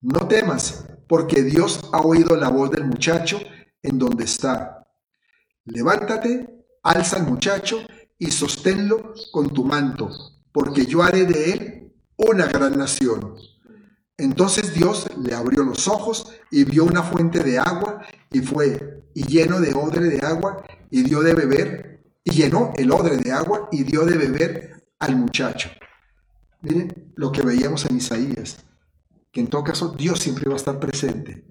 No 0.01 0.27
temas, 0.27 0.87
porque 1.09 1.43
Dios 1.43 1.89
ha 1.93 2.01
oído 2.01 2.37
la 2.37 2.49
voz 2.49 2.71
del 2.71 2.85
muchacho 2.85 3.39
en 3.83 3.99
donde 3.99 4.25
está. 4.25 4.89
Levántate, 5.65 6.67
alza 6.83 7.17
al 7.17 7.27
muchacho 7.27 7.79
y 8.19 8.31
sosténlo 8.31 9.15
con 9.33 9.53
tu 9.53 9.65
manto 9.65 10.11
porque 10.53 10.85
yo 10.87 11.03
haré 11.03 11.25
de 11.25 11.53
él 11.53 11.93
una 12.17 12.47
gran 12.47 12.79
nación. 12.79 13.35
Entonces 14.19 14.75
Dios 14.75 15.09
le 15.17 15.35
abrió 15.35 15.65
los 15.65 15.89
ojos 15.89 16.33
y 16.51 16.65
vio 16.65 16.85
una 16.85 17.03
fuente 17.03 17.43
de 17.43 17.59
agua 17.59 18.07
y 18.31 18.41
fue 18.41 19.09
y 19.15 19.27
lleno 19.27 19.61
de 19.61 19.73
odre 19.75 20.05
de 20.05 20.25
agua 20.25 20.63
y 20.91 21.03
dio 21.03 21.23
de 21.23 21.35
beber 21.35 21.92
y 22.25 22.31
llenó 22.31 22.73
el 22.77 22.91
odre 22.91 23.17
de 23.17 23.33
agua 23.33 23.69
y 23.73 23.83
dio 23.85 24.05
de 24.05 24.17
beber 24.17 24.85
al 24.99 25.17
muchacho. 25.17 25.71
Miren 26.61 27.13
lo 27.17 27.33
que 27.33 27.43
veíamos 27.43 27.85
en 27.87 27.97
Isaías, 27.97 28.65
que 29.31 29.41
en 29.41 29.49
todo 29.49 29.65
caso 29.65 29.89
Dios 29.89 30.21
siempre 30.21 30.49
va 30.49 30.55
a 30.55 30.59
estar 30.59 30.79
presente. 30.79 31.45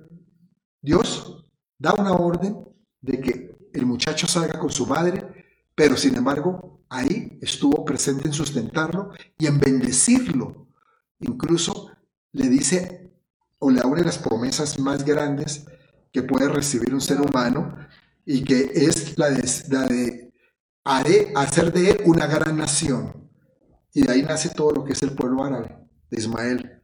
Dios 0.82 1.46
da 1.78 1.94
una 1.94 2.14
orden 2.14 2.66
de 3.02 3.20
que 3.20 3.58
el 3.74 3.86
muchacho 3.86 4.28
salga 4.28 4.60
con 4.60 4.72
su 4.72 4.86
madre, 4.86 5.26
pero 5.76 5.98
sin 5.98 6.16
embargo 6.16 6.84
ahí 6.90 7.38
estuvo 7.42 7.84
presente 7.86 8.28
en 8.28 8.34
sustentarlo 8.34 9.12
y 9.38 9.48
en 9.48 9.60
bendecirlo. 9.60 10.68
Incluso 11.20 11.92
le 12.32 12.50
dice 12.50 13.12
o 13.60 13.70
le 13.70 13.82
abre 13.82 14.04
las 14.04 14.18
promesas 14.18 14.80
más 14.80 15.04
grandes 15.04 15.66
que 16.12 16.24
puede 16.24 16.50
recibir 16.50 16.94
un 16.94 17.02
ser 17.02 17.22
humano 17.22 17.76
y 18.26 18.44
que 18.44 18.72
es 18.74 19.18
la 19.18 19.30
de, 19.30 19.50
la 19.70 19.86
de 19.86 20.31
haré 20.84 21.32
hacer 21.36 21.72
de 21.72 21.92
él 21.92 21.98
una 22.06 22.28
gran 22.28 22.58
nación. 22.58 23.30
Y 23.94 24.04
de 24.04 24.12
ahí 24.12 24.22
nace 24.24 24.50
todo 24.50 24.72
lo 24.72 24.84
que 24.84 24.94
es 24.94 25.04
el 25.04 25.14
pueblo 25.14 25.44
árabe 25.44 25.78
de 26.10 26.20
Ismael, 26.20 26.82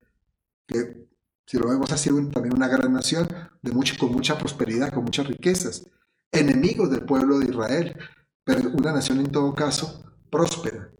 que 0.68 1.08
si 1.46 1.58
lo 1.58 1.70
vemos 1.70 1.92
así, 1.94 2.10
también 2.32 2.54
una 2.54 2.68
gran 2.68 2.92
nación 2.92 3.28
de 3.62 3.72
mucho, 3.72 3.96
con 3.98 4.12
mucha 4.12 4.38
prosperidad, 4.38 4.94
con 4.94 5.06
muchas 5.06 5.28
riquezas, 5.28 5.86
enemigos 6.32 6.92
del 6.92 7.06
pueblo 7.06 7.40
de 7.40 7.46
Israel, 7.46 7.98
pero 8.44 8.70
una 8.72 8.92
nación 8.92 9.20
en 9.20 9.32
todo 9.32 9.54
caso 9.54 10.04
próspera, 10.30 10.92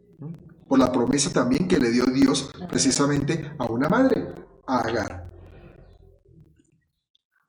por 0.68 0.80
la 0.80 0.92
promesa 0.92 1.32
también 1.32 1.68
que 1.68 1.80
le 1.80 1.92
dio 1.92 2.06
Dios 2.06 2.50
precisamente 2.70 3.52
a 3.58 3.66
una 3.66 3.90
madre, 3.90 4.26
a 4.66 4.80
Agar. 4.80 5.30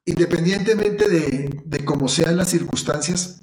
Independientemente 0.05 1.09
de, 1.09 1.85
cómo 1.85 2.09
sean 2.09 2.37
las 2.37 2.49
circunstancias, 2.49 3.43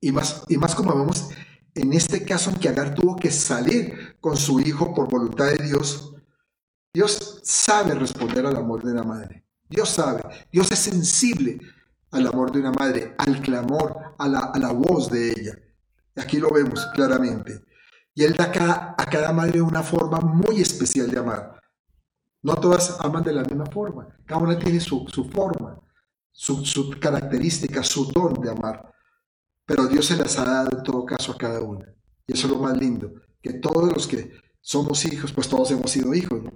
y 0.00 0.12
más, 0.12 0.44
y 0.48 0.56
más 0.56 0.74
como 0.74 0.96
vemos 0.96 1.28
en 1.74 1.92
este 1.92 2.24
caso 2.24 2.50
en 2.50 2.56
que 2.56 2.68
Agar 2.68 2.94
tuvo 2.94 3.16
que 3.16 3.30
salir 3.30 4.16
con 4.20 4.36
su 4.36 4.60
hijo 4.60 4.94
por 4.94 5.10
voluntad 5.10 5.46
de 5.46 5.64
Dios, 5.64 6.14
Dios 6.92 7.40
sabe 7.44 7.94
responder 7.94 8.46
al 8.46 8.56
amor 8.56 8.82
de 8.82 8.94
la 8.94 9.02
madre. 9.02 9.44
Dios 9.68 9.90
sabe, 9.90 10.22
Dios 10.50 10.72
es 10.72 10.78
sensible 10.78 11.60
al 12.10 12.26
amor 12.26 12.50
de 12.50 12.60
una 12.60 12.72
madre, 12.72 13.14
al 13.18 13.42
clamor, 13.42 14.14
a 14.18 14.28
la, 14.28 14.38
a 14.38 14.58
la 14.58 14.72
voz 14.72 15.10
de 15.10 15.28
ella. 15.28 15.58
Aquí 16.16 16.38
lo 16.38 16.50
vemos 16.50 16.86
claramente. 16.94 17.62
Y 18.14 18.24
Él 18.24 18.32
da 18.32 18.44
a 18.96 19.04
cada, 19.04 19.32
madre 19.34 19.60
una 19.60 19.82
forma 19.82 20.18
muy 20.20 20.62
especial 20.62 21.10
de 21.10 21.18
amar. 21.18 21.60
No 22.42 22.54
todas 22.54 22.96
aman 23.00 23.22
de 23.22 23.34
la 23.34 23.42
misma 23.42 23.66
forma. 23.66 24.08
Cada 24.24 24.40
una 24.40 24.58
tiene 24.58 24.80
su, 24.80 25.06
forma, 25.30 25.78
su, 26.32 26.64
su, 26.64 26.98
característica, 26.98 27.82
su 27.82 28.06
don 28.06 28.32
de 28.40 28.50
amar. 28.50 28.90
Pero 29.66 29.86
Dios 29.86 30.06
se 30.06 30.16
las 30.16 30.38
ha 30.38 30.44
dado 30.44 30.78
en 30.78 30.82
todo 30.82 31.04
caso 31.04 31.32
a 31.32 31.36
cada 31.36 31.60
una. 31.60 31.92
Y 32.26 32.32
eso 32.32 32.46
es 32.46 32.52
lo 32.52 32.60
más 32.60 32.76
lindo. 32.76 33.12
Que 33.42 33.54
todos 33.54 33.92
los 33.92 34.06
que 34.06 34.32
somos 34.60 35.04
hijos, 35.04 35.32
pues 35.32 35.48
todos 35.48 35.70
hemos 35.72 35.90
sido 35.90 36.14
hijos, 36.14 36.42
¿no? 36.42 36.52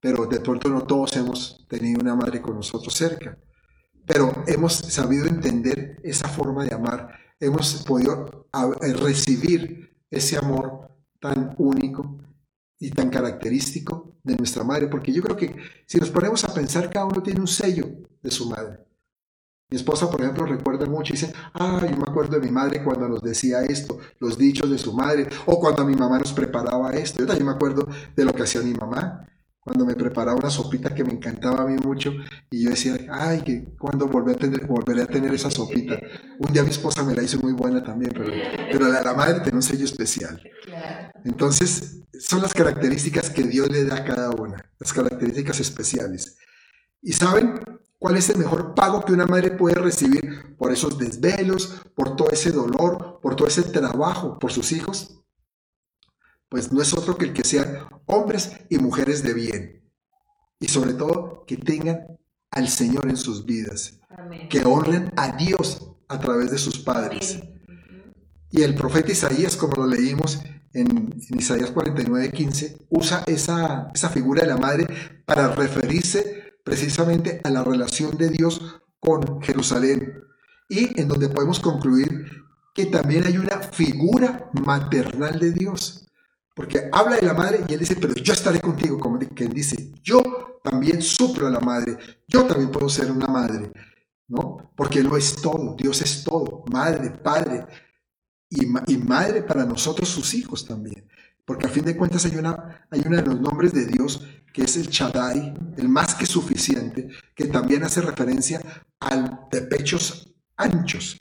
Pero 0.00 0.26
de 0.26 0.40
pronto 0.40 0.68
no 0.68 0.82
todos 0.82 1.16
hemos 1.16 1.66
tenido 1.68 2.00
una 2.00 2.14
madre 2.14 2.40
con 2.40 2.54
nosotros 2.54 2.94
cerca 2.94 3.36
pero 4.08 4.32
hemos 4.46 4.72
sabido 4.72 5.26
entender 5.26 6.00
esa 6.02 6.28
forma 6.28 6.64
de 6.64 6.74
amar, 6.74 7.10
hemos 7.38 7.84
podido 7.86 8.48
eh, 8.80 8.92
recibir 8.94 9.94
ese 10.10 10.38
amor 10.38 10.90
tan 11.20 11.54
único 11.58 12.18
y 12.78 12.90
tan 12.90 13.10
característico 13.10 14.16
de 14.22 14.36
nuestra 14.36 14.64
madre, 14.64 14.88
porque 14.88 15.12
yo 15.12 15.22
creo 15.22 15.36
que 15.36 15.54
si 15.86 15.98
nos 15.98 16.10
ponemos 16.10 16.42
a 16.44 16.54
pensar, 16.54 16.88
cada 16.90 17.04
uno 17.04 17.22
tiene 17.22 17.40
un 17.40 17.46
sello 17.46 17.86
de 18.22 18.30
su 18.30 18.48
madre. 18.48 18.78
Mi 19.70 19.76
esposa, 19.76 20.10
por 20.10 20.22
ejemplo, 20.22 20.46
recuerda 20.46 20.86
mucho 20.86 21.12
y 21.12 21.16
dice, 21.16 21.32
ah, 21.52 21.78
yo 21.82 21.96
me 21.96 22.04
acuerdo 22.08 22.40
de 22.40 22.46
mi 22.46 22.50
madre 22.50 22.82
cuando 22.82 23.06
nos 23.06 23.20
decía 23.20 23.62
esto, 23.64 23.98
los 24.18 24.38
dichos 24.38 24.70
de 24.70 24.78
su 24.78 24.94
madre, 24.94 25.28
o 25.44 25.60
cuando 25.60 25.84
mi 25.84 25.94
mamá 25.94 26.18
nos 26.18 26.32
preparaba 26.32 26.90
esto. 26.92 27.20
Yo 27.20 27.26
también 27.26 27.46
me 27.46 27.52
acuerdo 27.52 27.86
de 28.16 28.24
lo 28.24 28.32
que 28.32 28.44
hacía 28.44 28.62
mi 28.62 28.72
mamá 28.72 29.28
cuando 29.68 29.84
me 29.84 29.94
preparaba 29.94 30.38
una 30.38 30.48
sopita 30.48 30.94
que 30.94 31.04
me 31.04 31.12
encantaba 31.12 31.64
a 31.64 31.66
mí 31.66 31.76
mucho 31.84 32.14
y 32.50 32.64
yo 32.64 32.70
decía, 32.70 32.96
ay, 33.10 33.42
que 33.42 33.64
cuando 33.78 34.06
volveré 34.06 34.36
a 34.36 34.40
tener, 34.40 34.66
volveré 34.66 35.02
a 35.02 35.06
tener 35.06 35.34
esa 35.34 35.50
sopita. 35.50 35.98
Un 36.38 36.50
día 36.50 36.62
mi 36.62 36.70
esposa 36.70 37.04
me 37.04 37.14
la 37.14 37.22
hizo 37.22 37.38
muy 37.38 37.52
buena 37.52 37.84
también, 37.84 38.12
pero, 38.14 38.32
pero 38.72 38.88
la, 38.88 39.02
la 39.02 39.12
madre 39.12 39.40
tiene 39.40 39.56
un 39.56 39.62
sello 39.62 39.84
especial. 39.84 40.40
Entonces, 41.26 42.00
son 42.18 42.40
las 42.40 42.54
características 42.54 43.28
que 43.28 43.42
Dios 43.42 43.68
le 43.68 43.84
da 43.84 43.96
a 43.96 44.04
cada 44.04 44.30
una, 44.30 44.64
las 44.78 44.94
características 44.94 45.60
especiales. 45.60 46.38
¿Y 47.02 47.12
saben 47.12 47.60
cuál 47.98 48.16
es 48.16 48.30
el 48.30 48.38
mejor 48.38 48.74
pago 48.74 49.04
que 49.04 49.12
una 49.12 49.26
madre 49.26 49.50
puede 49.50 49.76
recibir 49.76 50.56
por 50.56 50.72
esos 50.72 50.98
desvelos, 50.98 51.82
por 51.94 52.16
todo 52.16 52.30
ese 52.30 52.52
dolor, 52.52 53.20
por 53.20 53.36
todo 53.36 53.48
ese 53.48 53.62
trabajo 53.62 54.38
por 54.38 54.52
sus 54.52 54.72
hijos? 54.72 55.18
pues 56.48 56.72
no 56.72 56.80
es 56.80 56.94
otro 56.94 57.16
que 57.16 57.26
el 57.26 57.32
que 57.32 57.44
sean 57.44 57.86
hombres 58.06 58.52
y 58.68 58.78
mujeres 58.78 59.22
de 59.22 59.34
bien. 59.34 59.92
Y 60.60 60.68
sobre 60.68 60.94
todo, 60.94 61.44
que 61.46 61.56
tengan 61.56 62.18
al 62.50 62.68
Señor 62.68 63.08
en 63.08 63.16
sus 63.16 63.44
vidas, 63.44 64.00
que 64.48 64.64
honren 64.64 65.12
a 65.16 65.36
Dios 65.36 65.92
a 66.08 66.18
través 66.18 66.50
de 66.50 66.58
sus 66.58 66.78
padres. 66.78 67.40
Y 68.50 68.62
el 68.62 68.74
profeta 68.74 69.12
Isaías, 69.12 69.56
como 69.56 69.84
lo 69.84 69.86
leímos 69.86 70.42
en, 70.72 71.14
Isaías 71.30 71.70
49, 71.70 72.32
15, 72.32 72.86
usa 72.88 73.24
esa, 73.26 73.90
esa 73.94 74.08
figura 74.08 74.42
de 74.42 74.48
la 74.48 74.56
madre 74.56 74.86
para 75.26 75.48
referirse 75.54 76.47
precisamente 76.68 77.40
a 77.44 77.50
la 77.50 77.64
relación 77.64 78.18
de 78.18 78.28
Dios 78.28 78.60
con 79.00 79.40
Jerusalén. 79.40 80.22
Y 80.68 81.00
en 81.00 81.08
donde 81.08 81.30
podemos 81.30 81.60
concluir 81.60 82.44
que 82.74 82.84
también 82.86 83.26
hay 83.26 83.38
una 83.38 83.58
figura 83.60 84.50
maternal 84.52 85.38
de 85.38 85.52
Dios. 85.52 86.06
Porque 86.54 86.90
habla 86.92 87.16
de 87.16 87.26
la 87.26 87.32
madre 87.32 87.64
y 87.66 87.72
él 87.72 87.80
dice, 87.80 87.96
pero 87.96 88.12
yo 88.14 88.34
estaré 88.34 88.60
contigo, 88.60 88.98
como 88.98 89.18
quien 89.18 89.50
dice, 89.50 89.92
yo 90.02 90.60
también 90.62 91.00
suplo 91.00 91.46
a 91.46 91.50
la 91.50 91.60
madre, 91.60 91.96
yo 92.26 92.44
también 92.44 92.70
puedo 92.70 92.90
ser 92.90 93.10
una 93.10 93.28
madre, 93.28 93.72
¿no? 94.26 94.70
Porque 94.76 95.02
lo 95.02 95.16
es 95.16 95.36
todo, 95.40 95.74
Dios 95.78 96.02
es 96.02 96.22
todo, 96.22 96.64
madre, 96.70 97.10
padre, 97.10 97.66
y, 98.50 98.66
madre 98.98 99.42
para 99.42 99.64
nosotros 99.64 100.08
sus 100.08 100.34
hijos 100.34 100.66
también. 100.66 101.08
Porque 101.46 101.66
a 101.66 101.70
fin 101.70 101.84
de 101.84 101.96
cuentas 101.96 102.26
hay, 102.26 102.32
hay 102.32 103.02
uno 103.06 103.16
de 103.16 103.22
los 103.22 103.40
nombres 103.40 103.72
de 103.72 103.86
Dios 103.86 104.22
que 104.58 104.64
es 104.64 104.76
el 104.76 104.90
Chadai, 104.90 105.54
el 105.76 105.88
más 105.88 106.16
que 106.16 106.26
suficiente, 106.26 107.08
que 107.32 107.44
también 107.44 107.84
hace 107.84 108.00
referencia 108.00 108.60
al 108.98 109.46
de 109.52 109.62
pechos 109.62 110.34
anchos, 110.56 111.16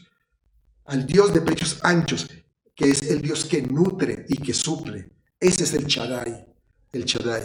al 0.85 1.05
Dios 1.05 1.35
de 1.35 1.41
pechos 1.41 1.79
anchos, 1.83 2.27
que 2.75 2.89
es 2.89 3.03
el 3.03 3.21
Dios 3.21 3.45
que 3.45 3.61
nutre 3.61 4.25
y 4.27 4.37
que 4.37 4.55
suple. 4.55 5.11
Ese 5.39 5.65
es 5.65 5.73
el 5.75 5.85
Chadai, 5.85 6.47
el 6.91 7.05
Chadai. 7.05 7.43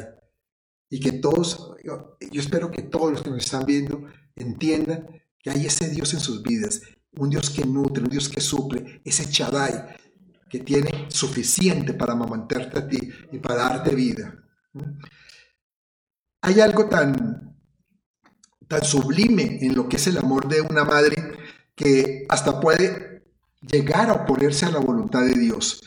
Y 0.88 0.98
que 0.98 1.12
todos, 1.12 1.74
yo, 1.84 2.16
espero 2.32 2.70
que 2.70 2.84
todos 2.84 3.12
los 3.12 3.22
que 3.22 3.28
nos 3.28 3.44
están 3.44 3.66
viendo 3.66 4.06
entiendan 4.34 5.06
que 5.40 5.50
hay 5.50 5.66
ese 5.66 5.90
Dios 5.90 6.14
en 6.14 6.20
sus 6.20 6.42
vidas, 6.42 6.80
un 7.16 7.28
Dios 7.28 7.50
que 7.50 7.66
nutre, 7.66 8.02
un 8.02 8.08
Dios 8.08 8.30
que 8.30 8.40
suple, 8.40 9.02
ese 9.04 9.28
Chadai 9.28 9.94
que 10.48 10.60
tiene 10.60 11.10
suficiente 11.10 11.92
para 11.92 12.14
amamantarte 12.14 12.78
a 12.78 12.88
ti 12.88 13.10
y 13.30 13.38
para 13.40 13.56
darte 13.56 13.94
vida. 13.94 14.42
Hay 16.42 16.60
algo 16.60 16.86
tan, 16.86 17.56
tan 18.66 18.84
sublime 18.84 19.58
en 19.60 19.76
lo 19.76 19.88
que 19.88 19.96
es 19.96 20.08
el 20.08 20.18
amor 20.18 20.48
de 20.48 20.60
una 20.60 20.84
madre 20.84 21.38
que 21.76 22.26
hasta 22.28 22.60
puede 22.60 23.22
llegar 23.60 24.10
a 24.10 24.14
oponerse 24.14 24.66
a 24.66 24.70
la 24.70 24.80
voluntad 24.80 25.24
de 25.24 25.34
Dios. 25.34 25.82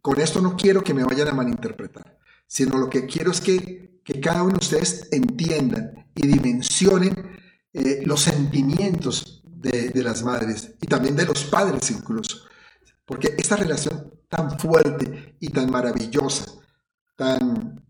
Con 0.00 0.20
esto 0.20 0.40
no 0.40 0.56
quiero 0.56 0.82
que 0.82 0.94
me 0.94 1.04
vayan 1.04 1.28
a 1.28 1.34
malinterpretar, 1.34 2.18
sino 2.46 2.76
lo 2.76 2.90
que 2.90 3.06
quiero 3.06 3.30
es 3.30 3.40
que, 3.40 4.00
cada 4.20 4.42
uno 4.42 4.54
de 4.54 4.64
ustedes 4.64 5.08
entiendan 5.12 6.10
y 6.16 6.26
dimensionen 6.26 7.38
eh, 7.72 8.02
los 8.04 8.20
sentimientos 8.20 9.44
de, 9.44 9.90
de 9.90 10.02
las 10.02 10.24
madres 10.24 10.74
y 10.80 10.88
también 10.88 11.14
de 11.14 11.24
los 11.24 11.44
padres 11.44 11.88
incluso. 11.92 12.38
Porque 13.04 13.36
esta 13.38 13.54
relación 13.54 14.12
tan 14.28 14.58
fuerte 14.58 15.36
y 15.38 15.48
tan 15.50 15.70
maravillosa, 15.70 16.46
tan 17.14 17.80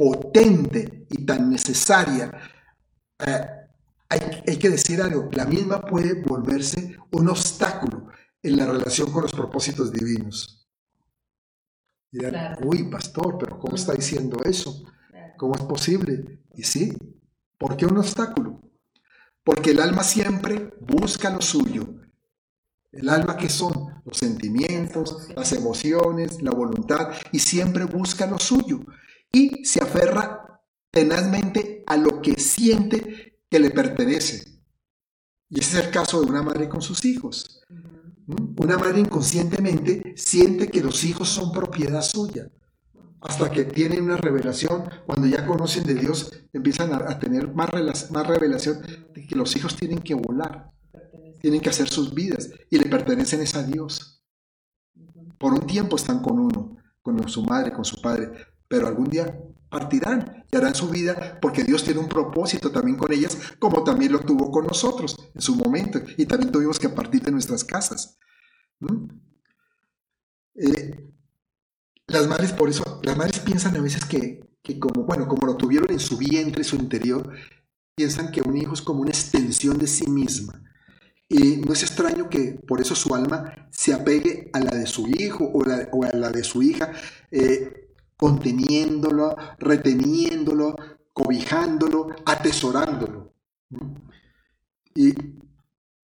potente 0.00 1.04
y 1.10 1.26
tan 1.26 1.50
necesaria, 1.50 2.32
eh, 3.18 3.46
hay, 4.08 4.56
que 4.56 4.70
decir 4.70 5.02
algo, 5.02 5.28
la 5.32 5.44
misma 5.44 5.82
puede 5.82 6.22
volverse 6.22 6.96
un 7.12 7.28
obstáculo 7.28 8.08
en 8.42 8.56
la 8.56 8.64
relación 8.64 9.12
con 9.12 9.24
los 9.24 9.32
propósitos 9.32 9.92
divinos. 9.92 10.66
uy, 12.64 12.84
pastor, 12.84 13.36
pero 13.38 13.58
¿cómo 13.58 13.76
está 13.76 13.92
diciendo 13.92 14.38
eso? 14.42 14.84
¿Cómo 15.36 15.54
es 15.54 15.62
posible? 15.62 16.40
Y 16.54 16.62
sí, 16.62 16.96
¿por 17.58 17.76
qué 17.76 17.84
un 17.84 17.98
obstáculo? 17.98 18.58
Porque 19.44 19.72
el 19.72 19.80
alma 19.80 20.02
siempre 20.02 20.72
busca 20.80 21.28
lo 21.28 21.42
suyo. 21.42 21.94
El 22.90 23.10
alma 23.10 23.36
que 23.36 23.50
son 23.50 24.02
los 24.06 24.16
sentimientos, 24.16 25.28
las 25.36 25.52
emociones, 25.52 26.40
la 26.40 26.52
voluntad, 26.52 27.12
y 27.32 27.38
siempre 27.38 27.84
busca 27.84 28.26
lo 28.26 28.38
suyo 28.38 28.80
y 29.32 29.64
se 29.64 29.82
aferra 29.82 30.62
tenazmente 30.90 31.84
a 31.86 31.96
lo 31.96 32.20
que 32.20 32.34
siente 32.34 33.40
que 33.48 33.58
le 33.58 33.70
pertenece. 33.70 34.62
Y 35.48 35.60
ese 35.60 35.78
es 35.78 35.86
el 35.86 35.90
caso 35.90 36.20
de 36.20 36.30
una 36.30 36.42
madre 36.42 36.68
con 36.68 36.80
sus 36.80 37.04
hijos. 37.04 37.60
Una 38.56 38.78
madre 38.78 39.00
inconscientemente 39.00 40.14
siente 40.16 40.68
que 40.68 40.80
los 40.80 41.02
hijos 41.04 41.28
son 41.28 41.50
propiedad 41.52 42.02
suya. 42.02 42.48
Hasta 43.20 43.50
que 43.50 43.64
tienen 43.64 44.04
una 44.04 44.16
revelación, 44.16 44.88
cuando 45.04 45.26
ya 45.26 45.44
conocen 45.44 45.84
de 45.84 45.94
Dios, 45.94 46.32
empiezan 46.52 46.94
a, 46.94 47.18
tener 47.18 47.52
más, 47.52 48.10
más 48.10 48.26
revelación 48.26 48.80
de 49.14 49.26
que 49.26 49.34
los 49.36 49.54
hijos 49.56 49.76
tienen 49.76 49.98
que 49.98 50.14
volar, 50.14 50.70
tienen 51.40 51.60
que 51.60 51.68
hacer 51.68 51.88
sus 51.88 52.14
vidas 52.14 52.50
y 52.70 52.78
le 52.78 52.88
pertenecen 52.88 53.44
a 53.58 53.62
Dios. 53.62 54.24
Por 55.36 55.52
un 55.52 55.66
tiempo 55.66 55.96
están 55.96 56.22
con 56.22 56.38
uno, 56.38 56.76
con 57.02 57.28
su 57.28 57.42
madre, 57.42 57.72
con 57.72 57.84
su 57.84 58.00
padre, 58.00 58.30
pero 58.70 58.86
algún 58.86 59.10
día 59.10 59.36
partirán 59.68 60.46
y 60.48 60.56
harán 60.56 60.76
su 60.76 60.88
vida 60.88 61.38
porque 61.42 61.64
Dios 61.64 61.82
tiene 61.82 61.98
un 61.98 62.08
propósito 62.08 62.70
también 62.70 62.96
con 62.96 63.12
ellas, 63.12 63.36
como 63.58 63.82
también 63.82 64.12
lo 64.12 64.20
tuvo 64.20 64.52
con 64.52 64.64
nosotros 64.64 65.16
en 65.34 65.40
su 65.40 65.56
momento, 65.56 66.00
y 66.16 66.24
también 66.24 66.52
tuvimos 66.52 66.78
que 66.78 66.88
partir 66.88 67.20
de 67.20 67.32
nuestras 67.32 67.64
casas. 67.64 68.16
Eh, 70.54 71.12
las 72.06 72.28
madres, 72.28 72.52
por 72.52 72.68
eso, 72.68 73.00
las 73.02 73.16
madres 73.16 73.40
piensan 73.40 73.76
a 73.76 73.80
veces 73.80 74.04
que, 74.04 74.40
como, 74.78 75.04
bueno, 75.04 75.26
como 75.26 75.48
lo 75.48 75.56
tuvieron 75.56 75.90
en 75.90 75.98
su 75.98 76.16
vientre, 76.16 76.62
su 76.62 76.76
interior, 76.76 77.28
piensan 77.96 78.30
que 78.30 78.42
un 78.42 78.56
hijo 78.56 78.74
es 78.74 78.82
como 78.82 79.00
una 79.00 79.10
extensión 79.10 79.78
de 79.78 79.88
sí 79.88 80.08
misma. 80.08 80.62
Y 81.28 81.56
no 81.56 81.72
es 81.72 81.82
extraño 81.82 82.28
que 82.28 82.60
por 82.68 82.80
eso 82.80 82.94
su 82.94 83.16
alma 83.16 83.68
se 83.72 83.92
apegue 83.92 84.48
a 84.52 84.60
la 84.60 84.70
de 84.70 84.86
su 84.86 85.08
hijo 85.08 85.44
o, 85.44 86.04
a 86.04 86.16
la 86.16 86.30
de 86.30 86.44
su 86.44 86.62
hija, 86.62 86.92
eh, 87.32 87.89
conteniéndolo, 88.20 89.34
reteniéndolo, 89.58 90.76
cobijándolo, 91.14 92.08
atesorándolo. 92.26 93.32
Y 94.94 95.14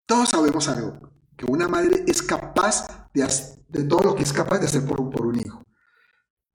todos 0.07 0.31
sabemos 0.31 0.67
algo, 0.69 0.99
que 1.37 1.45
una 1.45 1.69
madre 1.69 2.05
es 2.07 2.23
capaz 2.23 3.11
de, 3.13 3.29
de 3.69 3.85
todo 3.85 4.01
lo 4.01 4.15
que 4.15 4.23
es 4.23 4.33
capaz 4.33 4.61
de 4.61 4.65
hacer 4.65 4.87
por 4.87 4.99
un, 4.99 5.11
por 5.11 5.27
un 5.27 5.39
hijo. 5.39 5.63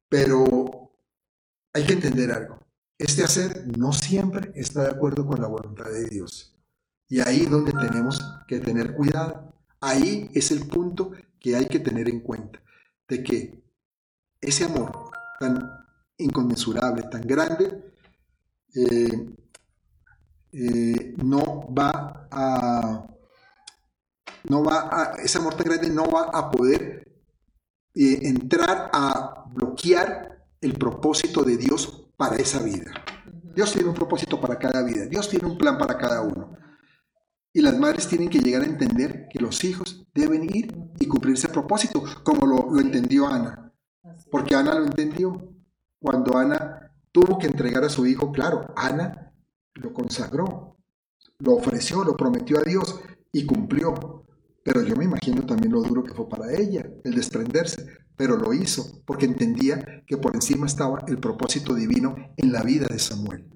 Pero 0.09 0.91
hay 1.73 1.85
que 1.85 1.93
entender 1.93 2.31
algo. 2.31 2.57
Este 2.97 3.23
hacer 3.23 3.67
no 3.77 3.93
siempre 3.93 4.51
está 4.55 4.81
de 4.81 4.89
acuerdo 4.89 5.27
con 5.27 5.39
la 5.39 5.47
voluntad 5.47 5.91
de 5.91 6.05
Dios. 6.05 6.57
Y 7.07 7.19
ahí 7.19 7.41
es 7.41 7.51
donde 7.51 7.71
tenemos 7.73 8.19
que 8.47 8.59
tener 8.59 8.95
cuidado. 8.95 9.53
Ahí 9.79 10.31
es 10.33 10.49
el 10.49 10.67
punto 10.67 11.11
que 11.39 11.55
hay 11.55 11.67
que 11.67 11.79
tener 11.79 12.09
en 12.09 12.21
cuenta. 12.21 12.59
De 13.07 13.21
que 13.21 13.63
ese 14.41 14.65
amor 14.65 15.10
tan 15.41 15.81
inconmensurable, 16.17 17.03
tan 17.11 17.21
grande, 17.21 17.93
eh, 18.73 19.33
eh, 20.53 21.13
no 21.17 21.67
va 21.73 22.27
a, 22.31 23.07
no 24.47 24.63
va 24.63 24.89
a, 24.91 25.15
ese 25.21 25.37
amor 25.37 25.55
tan 25.55 25.65
grande 25.65 25.89
no 25.89 26.09
va 26.09 26.29
a 26.33 26.49
poder 26.51 27.07
eh, 27.95 28.19
entrar 28.23 28.89
a 28.93 29.45
bloquear 29.53 30.45
el 30.61 30.73
propósito 30.73 31.43
de 31.43 31.57
Dios 31.57 32.07
para 32.15 32.35
esa 32.37 32.61
vida. 32.61 32.91
Dios 33.55 33.73
tiene 33.73 33.89
un 33.89 33.95
propósito 33.95 34.39
para 34.39 34.57
cada 34.57 34.83
vida, 34.83 35.05
Dios 35.05 35.27
tiene 35.27 35.47
un 35.47 35.57
plan 35.57 35.77
para 35.77 35.97
cada 35.97 36.21
uno. 36.21 36.57
Y 37.53 37.61
las 37.61 37.77
madres 37.77 38.07
tienen 38.07 38.29
que 38.29 38.39
llegar 38.39 38.61
a 38.61 38.65
entender 38.65 39.27
que 39.29 39.39
los 39.39 39.61
hijos 39.65 40.05
deben 40.13 40.43
ir 40.55 40.73
y 40.99 41.05
cumplir 41.07 41.33
ese 41.33 41.49
propósito, 41.49 42.01
como 42.23 42.45
lo 42.45 42.79
entendió 42.79 43.27
Ana. 43.27 43.70
Porque 44.29 44.55
Ana 44.55 44.75
lo 44.75 44.85
entendió. 44.85 45.53
Cuando 45.99 46.37
Ana 46.37 46.91
tuvo 47.11 47.37
que 47.37 47.47
entregar 47.47 47.83
a 47.83 47.89
su 47.89 48.05
hijo, 48.05 48.31
claro, 48.31 48.73
Ana 48.75 49.33
lo 49.75 49.93
consagró, 49.93 50.77
lo 51.39 51.53
ofreció, 51.53 52.03
lo 52.03 52.17
prometió 52.17 52.57
a 52.59 52.63
Dios 52.63 52.99
y 53.31 53.45
cumplió. 53.45 54.25
Pero 54.63 54.81
yo 54.83 54.95
me 54.95 55.05
imagino 55.05 55.45
también 55.45 55.73
lo 55.73 55.81
duro 55.81 56.03
que 56.03 56.13
fue 56.13 56.29
para 56.29 56.51
ella, 56.53 56.87
el 57.03 57.15
desprenderse, 57.15 57.87
pero 58.15 58.37
lo 58.37 58.53
hizo 58.53 59.01
porque 59.05 59.25
entendía 59.25 60.03
que 60.05 60.17
por 60.17 60.35
encima 60.35 60.67
estaba 60.67 61.03
el 61.07 61.19
propósito 61.19 61.73
divino 61.73 62.15
en 62.37 62.51
la 62.51 62.61
vida 62.63 62.87
de 62.87 62.99
Samuel. 62.99 63.49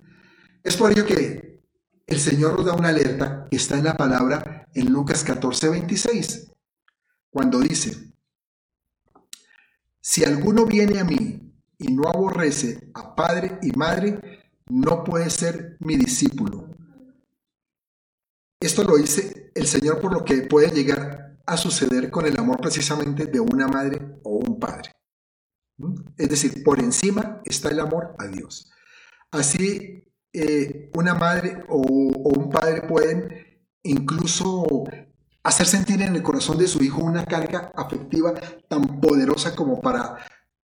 Es 0.63 0.77
por 0.77 0.91
ello 0.91 1.05
que 1.05 1.63
el 2.07 2.19
Señor 2.19 2.55
nos 2.57 2.65
da 2.65 2.73
una 2.73 2.89
alerta 2.89 3.47
que 3.49 3.57
está 3.57 3.77
en 3.77 3.83
la 3.83 3.97
palabra 3.97 4.67
en 4.73 4.91
Lucas 4.91 5.23
14, 5.23 5.69
26, 5.69 6.51
cuando 7.29 7.59
dice, 7.59 8.14
si 10.05 10.23
alguno 10.23 10.67
viene 10.67 10.99
a 10.99 11.03
mí 11.03 11.51
y 11.79 11.91
no 11.91 12.07
aborrece 12.07 12.91
a 12.93 13.15
padre 13.15 13.57
y 13.63 13.71
madre, 13.71 14.19
no 14.67 15.03
puede 15.03 15.31
ser 15.31 15.77
mi 15.79 15.95
discípulo. 15.97 16.69
Esto 18.59 18.83
lo 18.83 18.97
dice 18.97 19.51
el 19.55 19.65
Señor 19.65 19.99
por 19.99 20.13
lo 20.13 20.23
que 20.23 20.43
puede 20.43 20.69
llegar 20.69 21.39
a 21.47 21.57
suceder 21.57 22.11
con 22.11 22.27
el 22.27 22.39
amor 22.39 22.61
precisamente 22.61 23.25
de 23.25 23.39
una 23.39 23.67
madre 23.67 24.19
o 24.21 24.35
un 24.35 24.59
padre. 24.59 24.91
¿Mm? 25.77 25.95
Es 26.17 26.29
decir, 26.29 26.63
por 26.63 26.79
encima 26.79 27.41
está 27.43 27.69
el 27.69 27.79
amor 27.79 28.15
a 28.19 28.27
Dios. 28.27 28.71
Así 29.31 30.07
eh, 30.33 30.91
una 30.93 31.15
madre 31.15 31.63
o, 31.67 31.79
un 31.79 32.51
padre 32.51 32.83
pueden 32.83 33.27
incluso 33.81 34.83
hacer 35.45 35.67
sentir 35.67 36.01
en 36.01 36.15
el 36.15 36.23
corazón 36.23 36.57
de 36.57 36.67
su 36.67 36.83
hijo 36.83 37.03
una 37.03 37.23
carga 37.23 37.71
afectiva 37.75 38.33
tan 38.67 38.99
poderosa 38.99 39.55
como 39.55 39.79
para 39.79 40.17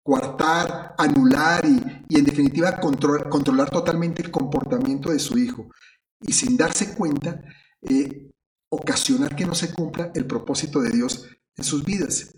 coartar, 0.04 0.94
anular 0.96 1.66
y, 1.66 2.16
en 2.16 2.24
definitiva 2.24 2.80
controlar 2.80 3.72
totalmente 3.72 4.22
el 4.22 4.30
comportamiento 4.30 5.10
de 5.10 5.18
su 5.18 5.40
hijo. 5.40 5.70
Y 6.22 6.34
sin 6.34 6.56
darse 6.56 6.94
cuenta, 6.94 7.42
eh, 7.82 8.30
ocasionar 8.70 9.36
que 9.36 9.48
no 9.48 9.56
se 9.56 9.74
cumpla 9.74 10.12
el 10.14 10.28
propósito 10.28 10.82
de 10.82 10.92
Dios 10.92 11.28
en 11.56 11.64
sus 11.64 11.84
vidas. 11.84 12.36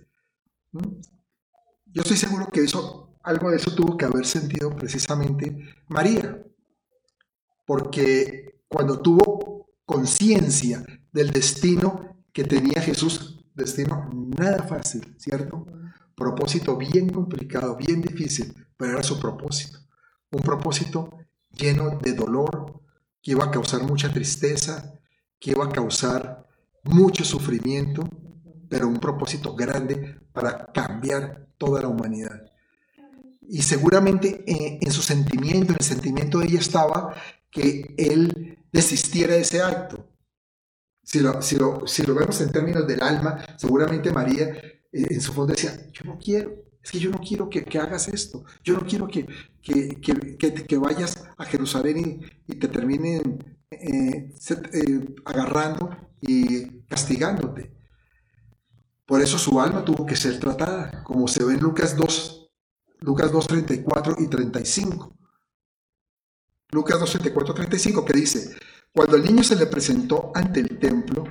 Yo 0.72 2.02
estoy 2.02 2.16
seguro 2.16 2.48
que 2.48 2.64
eso, 2.64 3.14
algo 3.24 3.52
de 3.52 3.58
eso 3.58 3.76
tuvo 3.76 3.98
que 3.98 4.06
haber 4.06 4.26
sentido 4.26 4.74
precisamente 4.74 5.58
María, 5.90 6.42
porque 7.66 8.62
cuando 8.70 9.02
tuvo 9.02 9.70
conciencia 9.86 10.86
del 11.12 11.32
destino 11.32 12.11
que 12.34 12.44
tenía 12.44 12.82
Jesús, 12.82 13.44
destino 13.54 14.10
nada 14.38 14.64
fácil, 14.64 15.16
¿cierto? 15.18 15.66
Propósito 16.16 16.78
bien 16.78 17.10
complicado, 17.10 17.76
bien 17.76 18.02
difícil, 18.02 18.54
pero 18.78 18.94
era 18.94 19.04
su 19.04 19.20
propósito. 19.20 19.80
Un 20.32 20.42
propósito 20.42 21.10
lleno 21.52 22.00
de 22.02 22.14
dolor, 22.14 22.82
que 23.22 23.32
iba 23.32 23.46
a 23.46 23.52
causar 23.52 23.84
mucha 23.84 24.12
tristeza, 24.12 25.00
que 25.40 25.52
iba 25.52 25.66
a 25.66 25.70
causar 25.70 26.48
mucho 26.84 27.24
sufrimiento, 27.24 28.04
pero 28.70 28.88
un 28.88 29.00
propósito 29.00 29.56
grande 29.56 30.20
para 30.32 30.72
cambiar 30.74 31.48
toda 31.58 31.82
la 31.82 31.88
humanidad. 31.88 32.46
Y 33.48 33.64
seguramente 33.64 34.44
eh, 34.48 34.80
en, 34.82 34.92
su 34.92 35.02
sentimiento, 35.02 35.74
en 35.74 35.78
el 35.80 35.86
sentimiento 35.86 36.40
de 36.40 36.46
ella 36.46 36.60
estaba 36.60 37.14
que 37.50 37.94
él 37.98 38.58
desistiera 38.72 39.34
de 39.34 39.42
ese 39.42 39.62
acto. 39.62 40.08
Si 41.04 41.20
lo, 41.20 41.42
si 41.42 41.56
lo, 41.58 42.16
vemos 42.16 42.40
en 42.42 42.52
términos 42.52 42.88
del 42.88 43.02
alma, 43.02 43.44
seguramente 43.58 44.12
María 44.12 44.46
eh, 44.46 44.82
en 44.92 45.22
su 45.22 45.34
fondo 45.34 45.54
decía, 45.54 45.72
yo 45.92 46.06
no 46.06 46.18
quiero, 46.18 46.54
es 46.82 46.92
que 46.92 47.00
yo 47.00 47.10
no 47.10 47.20
quiero 47.20 47.50
que, 47.50 47.66
hagas 47.80 48.08
esto, 48.08 48.46
yo 48.64 48.76
no 48.76 48.86
quiero 48.86 49.08
que, 49.08 49.28
que, 49.62 50.78
vayas 50.78 51.24
a 51.38 51.46
Jerusalén 51.46 52.22
y, 52.48 52.56
te 52.56 52.68
terminen 52.68 53.60
eh, 53.72 54.34
agarrando 55.26 55.90
y 56.22 56.82
castigándote. 56.88 57.72
Por 59.06 59.22
eso 59.22 59.38
su 59.38 59.60
alma 59.60 59.84
tuvo 59.84 60.06
que 60.06 60.16
ser 60.16 60.40
tratada, 60.40 61.04
como 61.04 61.28
se 61.28 61.44
ve 61.44 61.56
en 61.56 61.60
Lucas 61.60 61.98
2, 61.98 62.50
Lucas 63.02 63.32
2, 63.32 63.48
34 63.48 64.16
y 64.20 64.28
35. 64.28 65.18
Lucas 66.72 67.00
2, 67.00 67.12
34, 67.12 67.54
35, 67.54 68.06
que 68.06 68.14
dice, 68.14 68.56
cuando 68.94 69.16
el 69.16 69.24
niño 69.24 69.44
se 69.44 69.56
le 69.56 69.68
presentó 69.68 70.32
ante 70.36 70.60
el 70.60 70.78
templo, 70.80 71.24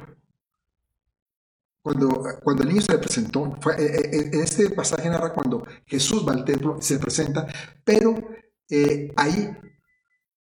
cuando, 1.83 2.25
cuando 2.43 2.63
el 2.63 2.69
niño 2.69 2.83
se 2.83 2.93
le 2.93 2.99
presentó, 2.99 3.57
fue, 3.61 3.75
eh, 3.75 4.11
eh, 4.13 4.31
en 4.33 4.41
este 4.41 4.71
pasaje 4.71 5.09
narra 5.09 5.33
cuando 5.33 5.67
Jesús 5.87 6.27
va 6.27 6.33
al 6.33 6.45
templo, 6.45 6.81
se 6.81 6.99
presenta, 6.99 7.47
pero 7.85 8.15
eh, 8.69 9.13
ahí 9.17 9.51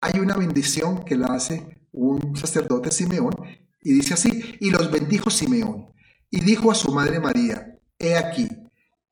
hay 0.02 0.20
una 0.20 0.36
bendición 0.36 1.04
que 1.04 1.16
la 1.16 1.28
hace 1.28 1.88
un 1.92 2.36
sacerdote 2.36 2.92
Simeón, 2.92 3.34
y 3.82 3.94
dice 3.94 4.14
así, 4.14 4.58
y 4.60 4.70
los 4.70 4.92
bendijo 4.92 5.30
Simeón, 5.30 5.94
y 6.30 6.42
dijo 6.42 6.72
a 6.72 6.76
su 6.76 6.92
madre 6.92 7.20
María, 7.20 7.74
He 8.00 8.16
aquí, 8.16 8.48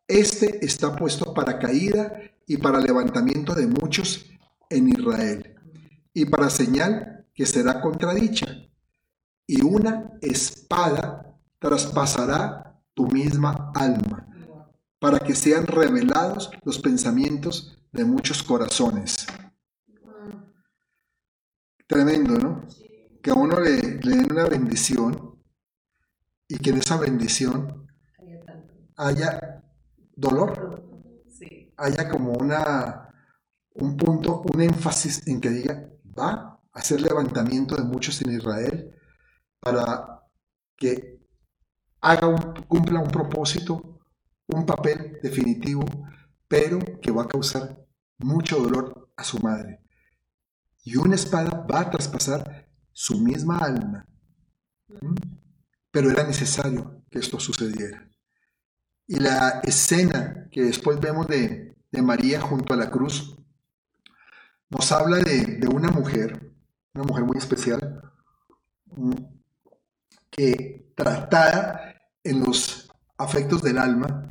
este 0.08 0.64
está 0.64 0.96
puesto 0.96 1.34
para 1.34 1.58
caída 1.58 2.22
y 2.46 2.58
para 2.58 2.80
levantamiento 2.80 3.56
de 3.56 3.66
muchos 3.66 4.28
en 4.70 4.90
Israel, 4.90 5.56
y 6.14 6.26
para 6.26 6.52
señal 6.52 7.25
que 7.36 7.46
será 7.46 7.82
contradicha, 7.82 8.48
y 9.46 9.62
una 9.62 10.18
espada 10.22 11.38
traspasará 11.60 12.82
tu 12.94 13.08
misma 13.08 13.72
alma, 13.76 14.28
para 15.00 15.20
que 15.20 15.36
sean 15.36 15.68
revelados 15.68 16.50
los 16.64 16.80
pensamientos 16.80 17.78
de 17.92 18.06
muchos 18.06 18.42
corazones. 18.42 19.28
Tremendo, 21.88 22.40
¿no? 22.40 22.66
Que 23.22 23.32
a 23.32 23.36
uno 23.36 23.60
le, 23.60 24.00
le 24.02 24.16
den 24.16 24.32
una 24.32 24.46
bendición 24.46 25.40
y 26.48 26.58
que 26.58 26.72
en 26.72 26.78
esa 26.78 26.98
bendición 26.98 27.88
haya 28.96 29.64
dolor, 30.16 30.84
haya 31.78 32.10
como 32.10 32.34
una, 32.34 33.10
un 33.74 33.98
punto, 33.98 34.42
un 34.54 34.62
énfasis 34.62 35.28
en 35.28 35.42
que 35.42 35.50
diga, 35.50 35.90
va 36.18 36.55
hacer 36.76 37.02
levantamiento 37.02 37.76
de 37.76 37.84
muchos 37.84 38.22
en 38.22 38.34
Israel 38.34 38.92
para 39.60 40.22
que 40.78 41.20
haga 42.02 42.28
un, 42.28 42.38
cumpla 42.68 43.00
un 43.00 43.10
propósito, 43.10 44.00
un 44.48 44.66
papel 44.66 45.18
definitivo, 45.24 45.86
pero 46.48 46.80
que 47.02 47.12
va 47.12 47.24
a 47.24 47.28
causar 47.28 47.84
mucho 48.20 48.58
dolor 48.58 49.10
a 49.16 49.24
su 49.24 49.40
madre. 49.40 49.82
Y 50.84 50.98
una 50.98 51.16
espada 51.16 51.66
va 51.70 51.82
a 51.82 51.90
traspasar 51.90 52.70
su 52.92 53.20
misma 53.20 53.58
alma. 53.58 54.08
Pero 55.92 56.12
era 56.12 56.24
necesario 56.24 57.04
que 57.10 57.20
esto 57.20 57.40
sucediera. 57.40 58.08
Y 59.08 59.20
la 59.20 59.62
escena 59.64 60.48
que 60.52 60.64
después 60.64 61.00
vemos 61.00 61.28
de, 61.28 61.74
María 62.04 62.42
junto 62.42 62.74
a 62.74 62.78
la 62.78 62.92
cruz 62.92 63.38
nos 64.70 64.92
habla 64.92 65.20
de, 65.20 65.66
una 65.74 65.90
mujer, 65.90 66.45
una 66.96 67.04
mujer 67.04 67.26
muy 67.26 67.38
especial, 67.38 68.02
mm, 68.96 69.14
que 70.32 70.94
tratada 70.96 71.94
en 72.24 72.40
los 72.42 72.90
afectos 73.18 73.62
del 73.62 73.78
alma 73.78 74.30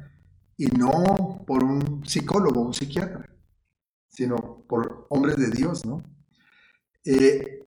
y 0.57 0.67
no 0.67 1.45
por 1.47 1.63
un 1.63 2.05
psicólogo, 2.07 2.63
un 2.63 2.75
psiquiatra, 2.75 3.29
sino 4.09 4.65
por 4.67 5.07
hombres 5.11 5.37
de 5.37 5.51
Dios, 5.51 5.85
¿no? 5.85 6.03
Eh, 7.05 7.61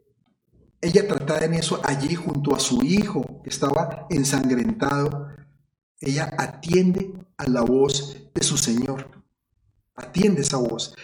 ella 0.82 1.08
tratada 1.08 1.46
en 1.46 1.54
eso 1.54 1.80
allí 1.84 2.16
junto 2.16 2.56
a 2.56 2.60
su 2.60 2.84
hijo 2.84 3.42
que 3.44 3.50
estaba 3.50 4.08
ensangrentado. 4.10 5.30
Ella 6.00 6.34
atiende 6.38 7.14
a 7.38 7.48
la 7.48 7.62
voz 7.62 8.18
de 8.34 8.44
su 8.44 8.58
Señor. 8.58 9.24
Atiende 9.96 10.42
esa 10.42 10.58
voz. 10.58 10.96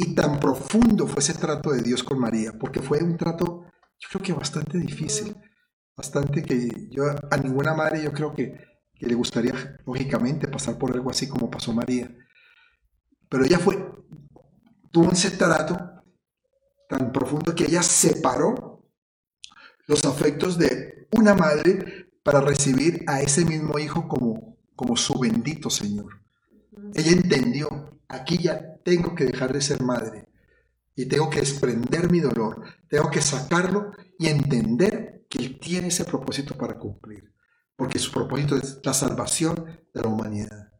Y 0.00 0.14
tan 0.14 0.38
profundo 0.38 1.08
fue 1.08 1.18
ese 1.18 1.34
trato 1.34 1.72
de 1.72 1.82
Dios 1.82 2.04
con 2.04 2.20
María, 2.20 2.52
porque 2.56 2.80
fue 2.80 3.02
un 3.02 3.16
trato, 3.16 3.64
yo 3.98 4.08
creo 4.08 4.22
que 4.22 4.32
bastante 4.32 4.78
difícil, 4.78 5.36
bastante 5.96 6.40
que 6.44 6.88
yo 6.88 7.02
a 7.28 7.36
ninguna 7.36 7.74
madre 7.74 8.04
yo 8.04 8.12
creo 8.12 8.32
que, 8.32 8.64
que 8.94 9.06
le 9.06 9.16
gustaría, 9.16 9.76
lógicamente, 9.84 10.46
pasar 10.46 10.78
por 10.78 10.92
algo 10.92 11.10
así 11.10 11.28
como 11.28 11.50
pasó 11.50 11.72
María. 11.72 12.16
Pero 13.28 13.44
ella 13.44 13.58
fue, 13.58 13.76
tuvo 14.92 15.10
ese 15.10 15.32
trato 15.32 15.76
tan 16.88 17.10
profundo 17.10 17.52
que 17.56 17.64
ella 17.64 17.82
separó 17.82 18.88
los 19.88 20.04
afectos 20.04 20.56
de 20.58 21.08
una 21.10 21.34
madre 21.34 22.08
para 22.22 22.40
recibir 22.40 23.02
a 23.08 23.20
ese 23.20 23.44
mismo 23.44 23.80
hijo 23.80 24.06
como, 24.06 24.56
como 24.76 24.96
su 24.96 25.18
bendito 25.18 25.70
Señor. 25.70 26.22
Ella 26.94 27.10
entendió, 27.10 27.98
aquí 28.06 28.38
ya 28.38 28.77
tengo 28.88 29.14
que 29.14 29.24
dejar 29.24 29.52
de 29.52 29.60
ser 29.60 29.82
madre 29.82 30.28
y 30.94 31.06
tengo 31.06 31.30
que 31.30 31.40
desprender 31.40 32.10
mi 32.10 32.20
dolor, 32.20 32.64
tengo 32.88 33.10
que 33.10 33.20
sacarlo 33.20 33.92
y 34.18 34.28
entender 34.28 35.26
que 35.28 35.38
Él 35.38 35.58
tiene 35.60 35.88
ese 35.88 36.04
propósito 36.04 36.56
para 36.56 36.78
cumplir, 36.78 37.32
porque 37.76 37.98
su 37.98 38.10
propósito 38.10 38.56
es 38.56 38.80
la 38.82 38.94
salvación 38.94 39.64
de 39.94 40.02
la 40.02 40.08
humanidad. 40.08 40.72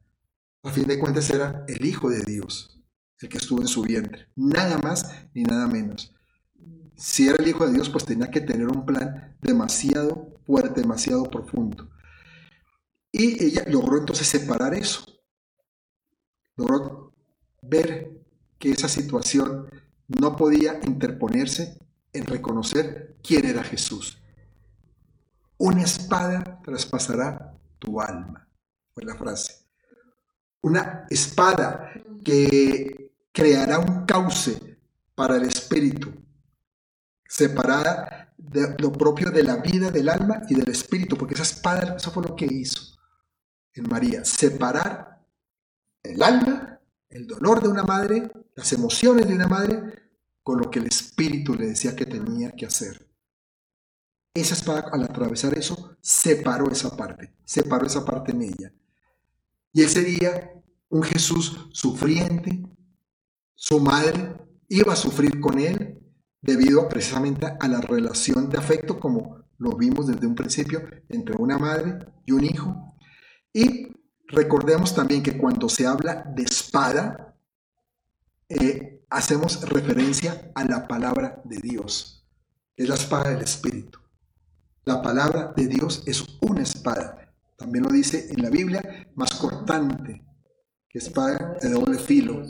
A 0.62 0.70
fin 0.70 0.86
de 0.86 0.98
cuentas 0.98 1.30
era 1.30 1.64
el 1.68 1.84
Hijo 1.84 2.10
de 2.10 2.22
Dios, 2.24 2.82
el 3.20 3.28
que 3.28 3.38
estuvo 3.38 3.60
en 3.60 3.68
su 3.68 3.82
vientre, 3.82 4.28
nada 4.36 4.78
más 4.78 5.28
ni 5.34 5.42
nada 5.42 5.66
menos 5.66 6.14
si 6.98 7.28
era 7.28 7.36
el 7.40 7.48
Hijo 7.48 7.64
de 7.64 7.74
Dios, 7.74 7.88
pues 7.88 8.04
tenía 8.04 8.30
que 8.30 8.40
tener 8.40 8.66
un 8.66 8.84
plan 8.84 9.36
demasiado 9.40 10.40
fuerte, 10.44 10.80
demasiado 10.80 11.24
profundo. 11.24 11.88
Y 13.12 13.42
ella 13.42 13.64
logró 13.68 13.98
entonces 13.98 14.26
separar 14.26 14.74
eso. 14.74 15.04
Logró 16.56 17.07
ver 17.68 18.22
que 18.58 18.70
esa 18.70 18.88
situación 18.88 19.70
no 20.08 20.36
podía 20.36 20.80
interponerse 20.84 21.78
en 22.12 22.26
reconocer 22.26 23.16
quién 23.22 23.46
era 23.46 23.62
Jesús. 23.62 24.18
Una 25.58 25.82
espada 25.82 26.60
traspasará 26.62 27.54
tu 27.78 28.00
alma, 28.00 28.48
fue 28.94 29.04
la 29.04 29.14
frase. 29.14 29.66
Una 30.60 31.06
espada 31.10 31.92
que 32.24 33.12
creará 33.32 33.78
un 33.78 34.06
cauce 34.06 34.78
para 35.14 35.36
el 35.36 35.44
espíritu, 35.44 36.12
separada 37.26 38.32
de 38.36 38.74
lo 38.78 38.92
propio 38.92 39.30
de 39.30 39.42
la 39.42 39.56
vida 39.56 39.90
del 39.90 40.08
alma 40.08 40.42
y 40.48 40.54
del 40.54 40.70
espíritu, 40.70 41.16
porque 41.16 41.34
esa 41.34 41.42
espada, 41.42 41.96
eso 41.96 42.10
fue 42.10 42.22
lo 42.22 42.34
que 42.34 42.46
hizo 42.46 42.98
en 43.74 43.88
María, 43.88 44.24
separar 44.24 45.24
el 46.02 46.22
alma, 46.22 46.77
el 47.10 47.26
dolor 47.26 47.62
de 47.62 47.68
una 47.68 47.84
madre, 47.84 48.30
las 48.54 48.72
emociones 48.72 49.26
de 49.26 49.34
una 49.34 49.48
madre, 49.48 49.80
con 50.42 50.58
lo 50.58 50.70
que 50.70 50.78
el 50.78 50.86
Espíritu 50.86 51.54
le 51.54 51.68
decía 51.68 51.94
que 51.94 52.06
tenía 52.06 52.52
que 52.52 52.66
hacer. 52.66 53.06
Esa 54.34 54.54
espada, 54.54 54.90
al 54.92 55.04
atravesar 55.04 55.56
eso, 55.56 55.96
separó 56.00 56.70
esa 56.70 56.96
parte, 56.96 57.34
separó 57.44 57.86
esa 57.86 58.04
parte 58.04 58.32
en 58.32 58.42
ella. 58.42 58.72
Y 59.72 59.82
él 59.82 59.88
sería 59.88 60.52
un 60.88 61.02
Jesús 61.02 61.68
sufriente, 61.72 62.62
su 63.54 63.80
madre 63.80 64.36
iba 64.68 64.92
a 64.92 64.96
sufrir 64.96 65.40
con 65.40 65.58
él 65.58 65.98
debido 66.40 66.88
precisamente 66.88 67.46
a 67.58 67.68
la 67.68 67.80
relación 67.80 68.48
de 68.48 68.58
afecto, 68.58 69.00
como 69.00 69.44
lo 69.58 69.76
vimos 69.76 70.06
desde 70.06 70.26
un 70.26 70.34
principio, 70.34 70.82
entre 71.08 71.36
una 71.36 71.58
madre 71.58 71.98
y 72.24 72.32
un 72.32 72.44
hijo. 72.44 72.94
Y 73.52 73.88
recordemos 74.28 74.94
también 74.94 75.22
que 75.22 75.36
cuando 75.36 75.68
se 75.68 75.86
habla 75.86 76.24
de 76.34 76.44
espada, 76.44 77.34
eh, 78.48 79.04
hacemos 79.10 79.68
referencia 79.68 80.52
a 80.54 80.64
la 80.64 80.86
palabra 80.86 81.40
de 81.44 81.58
Dios. 81.58 82.26
Es 82.76 82.88
la 82.88 82.94
espada 82.94 83.30
del 83.30 83.42
Espíritu. 83.42 83.98
La 84.84 85.02
palabra 85.02 85.52
de 85.56 85.66
Dios 85.66 86.02
es 86.06 86.24
una 86.40 86.62
espada. 86.62 87.34
También 87.56 87.84
lo 87.84 87.90
dice 87.90 88.28
en 88.30 88.42
la 88.42 88.50
Biblia, 88.50 89.10
más 89.14 89.34
cortante 89.34 90.24
que 90.88 90.98
espada 90.98 91.56
de 91.60 91.70
doble 91.70 91.98
filo, 91.98 92.42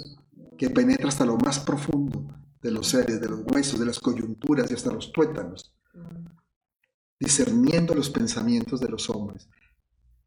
que 0.57 0.71
penetra 0.71 1.09
hasta 1.09 1.25
lo 1.25 1.37
más 1.37 1.59
profundo 1.59 2.29
de 2.61 2.71
los 2.71 2.89
seres, 2.89 3.21
de 3.21 3.29
los 3.29 3.41
huesos, 3.51 3.81
de 3.81 3.87
las 3.87 3.99
coyunturas 3.99 4.71
y 4.71 4.75
hasta 4.75 4.93
los 4.93 5.13
tuétanos, 5.13 5.75
discerniendo 7.19 7.95
los 7.95 8.11
pensamientos 8.11 8.81
de 8.81 8.89
los 8.89 9.09
hombres. 9.11 9.49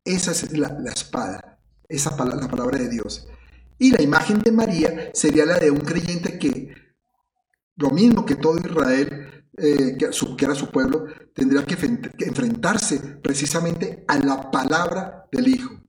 Esa 0.04 0.32
es 0.32 0.58
la, 0.58 0.68
espada, 0.93 1.60
esa 1.88 2.12
la 2.26 2.47
palabra 2.47 2.78
de 2.78 2.89
Dios. 2.89 3.28
Y 3.78 3.91
la 3.91 4.02
imagen 4.02 4.39
de 4.39 4.52
María 4.52 5.12
sería 5.14 5.45
la 5.45 5.58
de 5.58 5.72
un 5.72 5.80
creyente 5.80 6.39
que, 6.39 6.74
lo 7.76 7.89
mismo 7.91 8.26
que 8.26 8.36
todo 8.36 8.58
Israel, 8.58 9.45
eh, 9.58 9.97
que, 9.97 10.10
que, 10.38 10.45
era 10.45 10.56
su 10.56 10.72
pueblo, 10.72 11.06
tendría 11.36 11.64
que, 11.66 11.76
enfrentarse 12.26 12.99
precisamente 13.22 14.04
a 14.08 14.18
la 14.20 14.49
palabra 14.49 15.28
del 15.32 15.47
Hijo. 15.47 15.82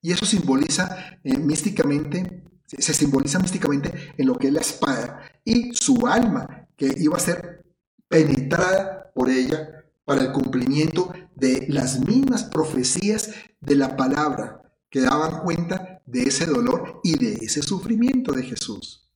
Y 0.00 0.12
eso 0.12 0.26
simboliza 0.26 1.18
eh, 1.22 1.38
místicamente, 1.38 2.44
se 2.66 2.94
simboliza 2.94 3.38
místicamente 3.38 4.12
en 4.16 4.26
lo 4.26 4.36
que 4.36 4.48
es 4.48 4.52
la 4.52 4.60
espada 4.60 5.22
y 5.44 5.74
su 5.74 6.06
alma, 6.06 6.68
que 6.76 6.92
iba 6.98 7.16
a 7.16 7.20
ser 7.20 7.64
penetrada 8.08 9.12
por 9.14 9.30
ella 9.30 9.83
para 10.04 10.22
el 10.22 10.32
cumplimiento 10.32 11.12
de 11.34 11.66
las 11.68 12.00
mismas 12.00 12.44
profecías 12.44 13.30
de 13.60 13.74
la 13.76 13.96
palabra 13.96 14.62
que 14.90 15.00
daban 15.00 15.42
cuenta 15.42 16.02
de 16.06 16.22
ese 16.22 16.46
dolor 16.46 17.00
y 17.02 17.18
de 17.18 17.34
ese 17.44 17.62
sufrimiento 17.62 18.32
de 18.32 18.44
Jesús. 18.44 19.10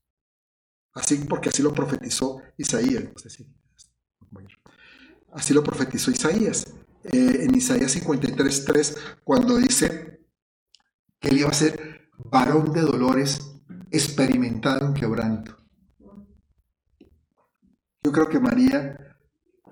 Así 0.94 1.16
porque 1.28 1.50
así 1.50 1.62
lo 1.62 1.72
profetizó 1.72 2.42
Isaías. 2.56 3.04
Así 5.32 5.54
lo 5.54 5.62
profetizó 5.62 6.10
Isaías. 6.10 6.66
Eh, 7.04 7.44
en 7.44 7.54
Isaías 7.54 7.94
53.3, 7.96 8.96
cuando 9.22 9.56
dice, 9.56 10.18
que 11.20 11.28
él 11.28 11.38
iba 11.38 11.50
a 11.50 11.54
ser 11.54 12.08
varón 12.18 12.72
de 12.72 12.80
dolores, 12.82 13.40
experimentado 13.90 14.86
en 14.86 14.94
quebranto. 14.94 15.56
Yo 18.02 18.12
creo 18.12 18.28
que 18.28 18.40
María, 18.40 19.16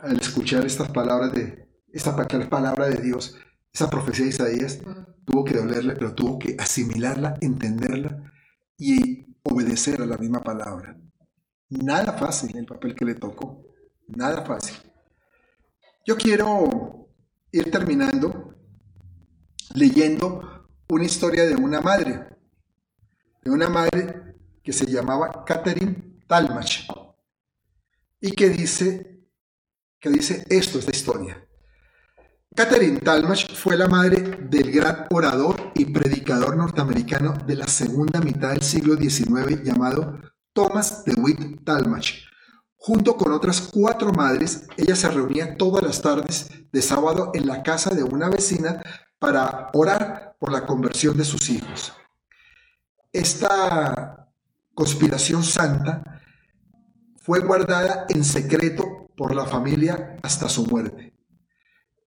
al 0.01 0.21
escuchar 0.21 0.65
estas 0.65 0.91
palabras 0.91 1.33
de, 1.33 1.69
esta 1.93 2.15
palabra 2.49 2.89
de 2.89 3.03
Dios, 3.03 3.37
esa 3.73 3.91
profecía 3.91 4.25
de 4.25 4.31
Isaías, 4.31 4.81
tuvo 5.25 5.45
que 5.45 5.55
dolerle, 5.55 5.95
pero 5.95 6.15
tuvo 6.15 6.39
que 6.39 6.57
asimilarla, 6.59 7.37
entenderla 7.41 8.33
y 8.79 9.27
obedecer 9.43 10.01
a 10.03 10.07
la 10.07 10.17
misma 10.17 10.43
palabra. 10.43 10.97
Nada 11.69 12.13
fácil 12.13 12.57
el 12.57 12.67
papel 12.67 12.95
que 12.95 13.05
le 13.05 13.15
tocó, 13.15 13.65
nada 14.09 14.45
fácil. 14.45 14.77
Yo 16.07 16.17
quiero 16.17 17.09
ir 17.51 17.71
terminando 17.71 18.55
leyendo 19.75 20.67
una 20.89 21.05
historia 21.05 21.45
de 21.45 21.57
una 21.57 21.81
madre, 21.81 22.37
de 23.45 23.51
una 23.51 23.69
madre 23.69 24.37
que 24.63 24.73
se 24.73 24.87
llamaba 24.87 25.45
Catherine 25.45 26.21
Talmach 26.27 26.87
y 28.21 28.33
que 28.33 28.49
dice, 28.49 29.16
que 30.01 30.11
dice 30.11 30.45
esto, 30.49 30.79
esta 30.79 30.91
historia. 30.91 31.47
Catherine 32.55 33.01
Talmach 33.01 33.53
fue 33.55 33.77
la 33.77 33.87
madre 33.87 34.17
del 34.49 34.73
gran 34.73 35.07
orador 35.11 35.73
y 35.75 35.85
predicador 35.85 36.57
norteamericano 36.57 37.35
de 37.47 37.55
la 37.55 37.67
segunda 37.67 38.21
mitad 38.21 38.53
del 38.53 38.63
siglo 38.63 38.97
XIX 38.97 39.63
llamado 39.63 40.19
Thomas 40.55 41.05
DeWitt 41.05 41.65
Talmach. 41.65 42.07
Junto 42.77 43.17
con 43.17 43.33
otras 43.33 43.61
cuatro 43.61 44.11
madres, 44.13 44.67
ella 44.79 44.97
se 44.97 45.11
reunía 45.11 45.57
todas 45.57 45.83
las 45.83 46.01
tardes 46.01 46.49
de 46.73 46.81
sábado 46.81 47.31
en 47.35 47.47
la 47.47 47.63
casa 47.63 47.95
de 47.95 48.05
una 48.05 48.31
vecina 48.31 48.83
para 49.19 49.71
orar 49.75 50.37
por 50.39 50.51
la 50.51 50.65
conversión 50.65 51.17
de 51.17 51.25
sus 51.25 51.51
hijos. 51.51 51.93
Esta 53.13 54.31
conspiración 54.75 55.43
santa 55.43 56.23
fue 57.17 57.41
guardada 57.41 58.07
en 58.09 58.25
secreto 58.25 59.06
por 59.17 59.35
la 59.35 59.47
familia 59.47 60.17
hasta 60.23 60.49
su 60.49 60.67
muerte. 60.67 61.15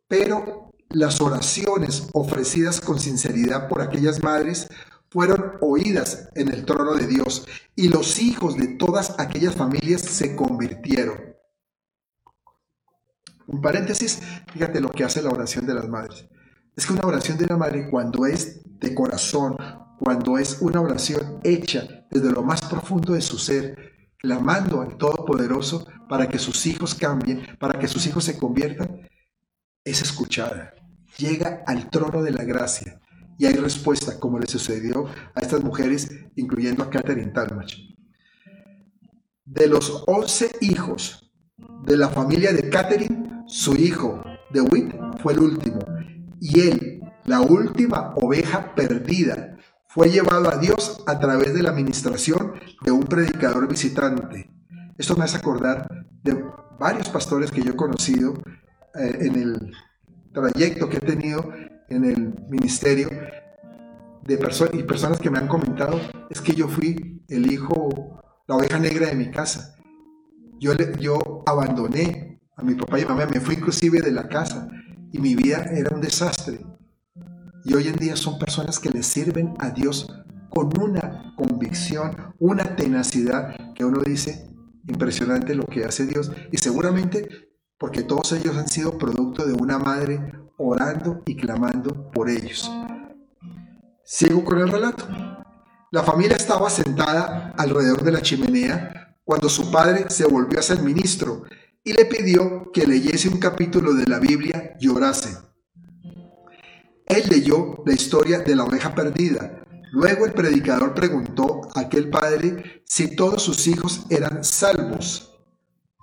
Pero 0.08 0.72
las 0.90 1.22
oraciones 1.22 2.10
ofrecidas 2.14 2.82
con 2.82 3.00
sinceridad 3.00 3.68
por 3.68 3.82
aquellas 3.82 4.24
madres 4.24 4.68
fueron 5.10 5.54
oídas 5.62 6.30
en 6.36 6.50
el 6.50 6.66
trono 6.66 6.96
de 6.96 7.08
Dios 7.08 7.48
y 7.76 7.90
los 7.90 8.20
hijos 8.20 8.58
de 8.58 8.68
todas 8.70 9.20
aquellas 9.20 9.56
familias 9.56 10.02
se 10.02 10.36
convirtieron. 10.36 11.36
Un 13.48 13.62
paréntesis, 13.62 14.20
fíjate 14.54 14.80
lo 14.80 14.90
que 14.90 15.04
hace 15.04 15.24
la 15.24 15.32
oración 15.32 15.66
de 15.66 15.74
las 15.74 15.88
madres. 15.88 16.28
Es 16.76 16.86
que 16.86 16.94
una 16.94 17.08
oración 17.08 17.38
de 17.38 17.48
la 17.48 17.58
madre 17.58 17.90
cuando 17.90 18.28
es 18.28 18.62
de 18.80 18.94
corazón, 18.94 19.58
cuando 20.00 20.38
es 20.38 20.62
una 20.62 20.82
oración 20.82 21.40
hecha 21.44 22.06
desde 22.12 22.32
lo 22.32 22.44
más 22.44 22.62
profundo 22.62 23.14
de 23.14 23.22
su 23.22 23.40
ser, 23.40 23.89
clamando 24.20 24.82
al 24.82 24.98
Todopoderoso 24.98 25.88
para 26.08 26.28
que 26.28 26.38
sus 26.38 26.66
hijos 26.66 26.94
cambien, 26.94 27.58
para 27.60 27.80
que 27.80 27.88
sus 27.88 28.06
hijos 28.06 28.26
se 28.26 28.38
conviertan, 28.38 29.10
es 29.84 30.02
escuchada. 30.02 30.74
Llega 31.18 31.64
al 31.66 31.90
trono 31.90 32.22
de 32.22 32.32
la 32.32 32.44
gracia 32.44 33.00
y 33.38 33.46
hay 33.46 33.54
respuesta, 33.54 34.20
como 34.20 34.38
le 34.38 34.48
sucedió 34.48 35.08
a 35.34 35.40
estas 35.40 35.64
mujeres, 35.64 36.10
incluyendo 36.36 36.84
a 36.84 36.90
Catherine 36.90 37.32
Talmach. 37.32 37.74
De 39.46 39.68
los 39.68 40.04
11 40.06 40.58
hijos 40.62 41.32
de 41.86 41.98
la 41.98 42.10
familia 42.10 42.54
de 42.54 42.70
Catherine, 42.70 43.44
su 43.48 43.76
hijo, 43.76 44.24
DeWitt, 44.52 44.94
fue 45.22 45.34
el 45.34 45.40
último 45.40 45.80
y 46.40 46.60
él, 46.62 47.02
la 47.26 47.42
última 47.42 48.14
oveja 48.16 48.74
perdida, 48.76 49.58
fue 49.88 50.10
llevado 50.10 50.52
a 50.52 50.58
Dios 50.58 51.04
a 51.08 51.20
través 51.20 51.54
de 51.54 51.64
la 51.64 51.72
administración 51.72 52.54
de 52.82 52.92
un 52.92 53.04
predicador 53.04 53.68
visitante. 53.68 54.50
Esto 54.98 55.16
me 55.16 55.24
hace 55.24 55.38
acordar 55.38 55.88
de 56.24 56.44
varios 56.80 57.10
pastores 57.10 57.52
que 57.52 57.62
yo 57.62 57.72
he 57.72 57.76
conocido 57.76 58.34
eh, 58.96 59.18
en 59.22 59.36
el 59.36 59.74
trayecto 60.34 60.90
que 60.90 60.98
he 60.98 61.02
tenido 61.02 61.52
en 61.90 62.06
el 62.06 62.36
ministerio 62.50 63.10
de 64.24 64.38
personas 64.38 64.76
y 64.76 64.84
personas 64.84 65.20
que 65.20 65.30
me 65.30 65.40
han 65.40 65.48
comentado 65.48 66.00
es 66.30 66.40
que 66.42 66.54
yo 66.54 66.68
fui 66.68 67.24
el 67.28 67.52
hijo, 67.52 68.22
la 68.48 68.56
oveja 68.56 68.80
negra 68.80 69.08
de 69.08 69.16
mi 69.16 69.32
casa. 69.32 69.76
Yo, 70.60 70.74
yo 71.00 71.44
abandoné 71.46 72.40
a 72.56 72.64
mi 72.64 72.76
papá 72.76 73.00
y 73.00 73.06
mamá, 73.06 73.26
me 73.26 73.40
fui 73.40 73.56
inclusive 73.56 74.02
de 74.02 74.12
la 74.12 74.28
casa 74.28 74.68
y 75.12 75.20
mi 75.20 75.36
vida 75.36 75.66
era 75.72 75.96
un 75.96 76.02
desastre. 76.02 76.60
Y 77.66 77.74
hoy 77.74 77.88
en 77.88 77.96
día 77.96 78.16
son 78.16 78.38
personas 78.38 78.80
que 78.80 78.90
le 78.90 79.04
sirven 79.04 79.54
a 79.60 79.70
Dios 79.72 80.08
con 80.50 80.70
una 80.82 81.34
convicción, 81.36 82.34
una 82.40 82.76
tenacidad 82.76 83.74
que 83.74 83.86
uno 83.86 84.02
dice, 84.02 84.50
impresionante 84.88 85.56
lo 85.56 85.66
que 85.66 85.86
hace 85.86 86.06
Dios. 86.06 86.32
Y 86.52 86.58
seguramente 86.58 87.50
porque 87.78 88.04
todos 88.04 88.32
ellos 88.34 88.58
han 88.58 88.68
sido 88.68 88.98
producto 88.98 89.46
de 89.46 89.54
una 89.54 89.80
madre 89.80 90.34
orando 90.58 91.24
y 91.26 91.36
clamando 91.36 92.12
por 92.12 92.30
ellos. 92.30 92.70
Sigo 94.04 94.44
con 94.44 94.60
el 94.60 94.70
relato. 94.70 95.08
La 95.92 96.04
familia 96.04 96.36
estaba 96.36 96.70
sentada 96.70 97.54
alrededor 97.58 98.04
de 98.04 98.12
la 98.12 98.22
chimenea 98.22 99.16
cuando 99.24 99.48
su 99.50 99.72
padre 99.72 100.10
se 100.10 100.26
volvió 100.26 100.60
a 100.60 100.64
ser 100.64 100.82
ministro 100.82 101.44
y 101.84 101.94
le 101.94 102.06
pidió 102.06 102.72
que 102.74 102.86
leyese 102.86 103.30
un 103.30 103.40
capítulo 103.40 103.94
de 103.94 104.06
la 104.06 104.20
Biblia 104.20 104.76
y 104.80 104.88
orase. 104.90 105.38
Él 107.06 107.24
leyó 107.30 107.84
la 107.86 107.94
historia 107.94 108.40
de 108.40 108.56
la 108.56 108.66
oveja 108.66 108.94
perdida. 108.94 109.59
Luego 109.92 110.26
el 110.26 110.34
predicador 110.34 110.94
preguntó 110.94 111.62
a 111.76 111.82
aquel 111.82 112.10
padre 112.10 112.84
si 112.86 113.16
todos 113.16 113.42
sus 113.42 113.68
hijos 113.68 114.06
eran 114.10 114.44
salvos. 114.44 115.40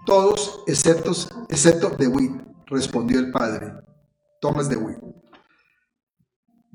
Todos 0.05 0.63
excepto, 0.67 1.13
excepto 1.49 1.91
DeWitt, 1.91 2.43
respondió 2.67 3.19
el 3.19 3.31
padre. 3.31 3.73
Thomas 4.41 4.69
DeWitt. 4.69 4.99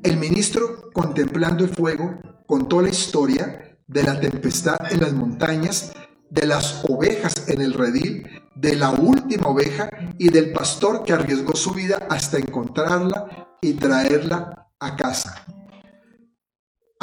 El 0.04 0.18
ministro, 0.18 0.90
contemplando 0.94 1.64
el 1.64 1.70
fuego, 1.70 2.20
contó 2.48 2.82
la 2.82 2.90
historia 2.90 3.78
de 3.88 4.04
la 4.04 4.20
tempestad 4.20 4.78
en 4.92 5.02
las 5.02 5.14
montañas 5.14 5.94
de 6.32 6.48
las 6.48 6.84
ovejas 6.88 7.50
en 7.50 7.62
el 7.62 7.74
redil, 7.74 8.26
de 8.56 8.76
la 8.76 8.92
última 8.92 9.48
oveja 9.48 9.90
y 10.18 10.30
del 10.30 10.54
pastor 10.54 11.04
que 11.04 11.14
arriesgó 11.14 11.56
su 11.56 11.72
vida 11.72 12.08
hasta 12.10 12.38
encontrarla 12.38 13.48
y 13.62 13.74
traerla 13.74 14.70
a 14.80 14.96
casa. 14.96 15.46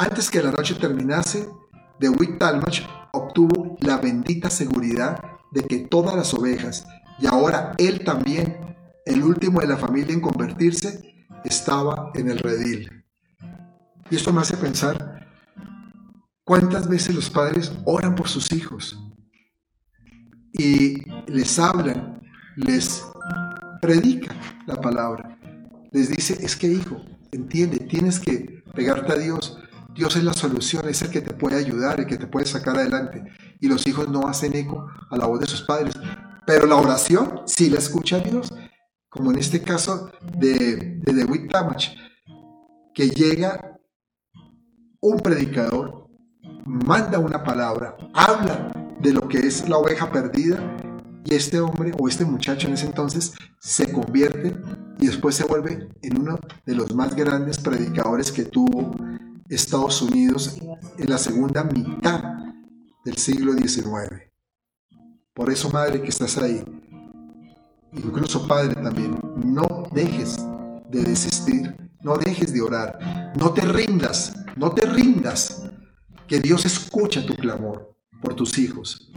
Antes 0.01 0.31
que 0.31 0.41
la 0.41 0.51
noche 0.51 0.75
terminase, 0.75 1.49
DeWitt 1.99 2.39
Talmage 2.39 2.87
obtuvo 3.11 3.75
la 3.81 3.97
bendita 3.97 4.49
seguridad 4.49 5.21
de 5.51 5.63
que 5.63 5.79
todas 5.79 6.15
las 6.15 6.33
ovejas, 6.33 6.87
y 7.19 7.27
ahora 7.27 7.73
él 7.77 8.05
también, 8.05 8.77
el 9.05 9.21
último 9.21 9.59
de 9.59 9.67
la 9.67 9.75
familia 9.75 10.13
en 10.13 10.21
convertirse, 10.21 11.27
estaba 11.43 12.11
en 12.15 12.29
el 12.29 12.39
redil. 12.39 13.03
Y 14.09 14.15
esto 14.15 14.31
me 14.31 14.39
hace 14.39 14.55
pensar 14.55 15.27
cuántas 16.45 16.87
veces 16.87 17.13
los 17.13 17.29
padres 17.29 17.73
oran 17.83 18.15
por 18.15 18.29
sus 18.29 18.53
hijos 18.53 18.97
y 20.53 21.03
les 21.29 21.59
hablan, 21.59 22.21
les 22.55 23.03
predican 23.81 24.37
la 24.65 24.79
palabra. 24.79 25.37
Les 25.91 26.09
dice, 26.09 26.37
es 26.41 26.55
que 26.55 26.67
hijo, 26.67 27.01
entiende, 27.33 27.79
tienes 27.79 28.17
que 28.17 28.63
pegarte 28.73 29.11
a 29.11 29.17
Dios. 29.17 29.59
Dios 29.93 30.15
es 30.15 30.23
la 30.23 30.33
solución, 30.33 30.87
es 30.87 31.01
el 31.01 31.09
que 31.09 31.21
te 31.21 31.33
puede 31.33 31.57
ayudar, 31.57 31.99
el 31.99 32.07
que 32.07 32.17
te 32.17 32.27
puede 32.27 32.45
sacar 32.45 32.77
adelante. 32.77 33.23
Y 33.59 33.67
los 33.67 33.85
hijos 33.87 34.09
no 34.09 34.27
hacen 34.27 34.55
eco 34.55 34.87
a 35.09 35.17
la 35.17 35.25
voz 35.25 35.39
de 35.39 35.47
sus 35.47 35.63
padres. 35.63 35.93
Pero 36.45 36.65
la 36.65 36.75
oración 36.75 37.41
sí 37.45 37.69
la 37.69 37.79
escucha 37.79 38.19
Dios, 38.19 38.53
como 39.09 39.31
en 39.31 39.39
este 39.39 39.61
caso 39.61 40.11
de, 40.37 40.99
de 41.01 41.13
DeWitt 41.13 41.51
Tamach, 41.51 41.89
que 42.93 43.09
llega 43.09 43.79
un 45.01 45.19
predicador, 45.19 46.07
manda 46.65 47.19
una 47.19 47.43
palabra, 47.43 47.95
habla 48.13 48.71
de 48.99 49.13
lo 49.13 49.27
que 49.27 49.39
es 49.39 49.67
la 49.69 49.77
oveja 49.77 50.11
perdida 50.11 50.77
y 51.25 51.35
este 51.35 51.59
hombre 51.59 51.91
o 51.97 52.07
este 52.07 52.25
muchacho 52.25 52.67
en 52.67 52.73
ese 52.73 52.85
entonces 52.85 53.33
se 53.59 53.91
convierte 53.91 54.55
y 54.99 55.07
después 55.07 55.35
se 55.35 55.45
vuelve 55.45 55.89
en 56.01 56.19
uno 56.19 56.39
de 56.65 56.75
los 56.75 56.93
más 56.93 57.15
grandes 57.15 57.59
predicadores 57.59 58.31
que 58.31 58.45
tuvo 58.45 58.91
Estados 59.49 60.01
Unidos 60.01 60.57
en 60.97 61.09
la 61.09 61.17
segunda 61.17 61.63
mitad 61.63 62.21
del 63.03 63.17
siglo 63.17 63.53
XIX. 63.53 64.29
Por 65.33 65.51
eso, 65.51 65.69
madre, 65.71 66.01
que 66.01 66.09
estás 66.09 66.37
ahí, 66.37 66.63
incluso 67.93 68.47
padre 68.47 68.75
también, 68.75 69.19
no 69.43 69.87
dejes 69.91 70.37
de 70.89 71.03
desistir, 71.03 71.75
no 72.03 72.17
dejes 72.17 72.53
de 72.53 72.61
orar, 72.61 73.33
no 73.39 73.51
te 73.51 73.61
rindas, 73.61 74.35
no 74.55 74.71
te 74.71 74.85
rindas, 74.85 75.63
que 76.27 76.39
Dios 76.39 76.65
escucha 76.65 77.25
tu 77.25 77.35
clamor 77.35 77.95
por 78.21 78.35
tus 78.35 78.57
hijos. 78.59 79.11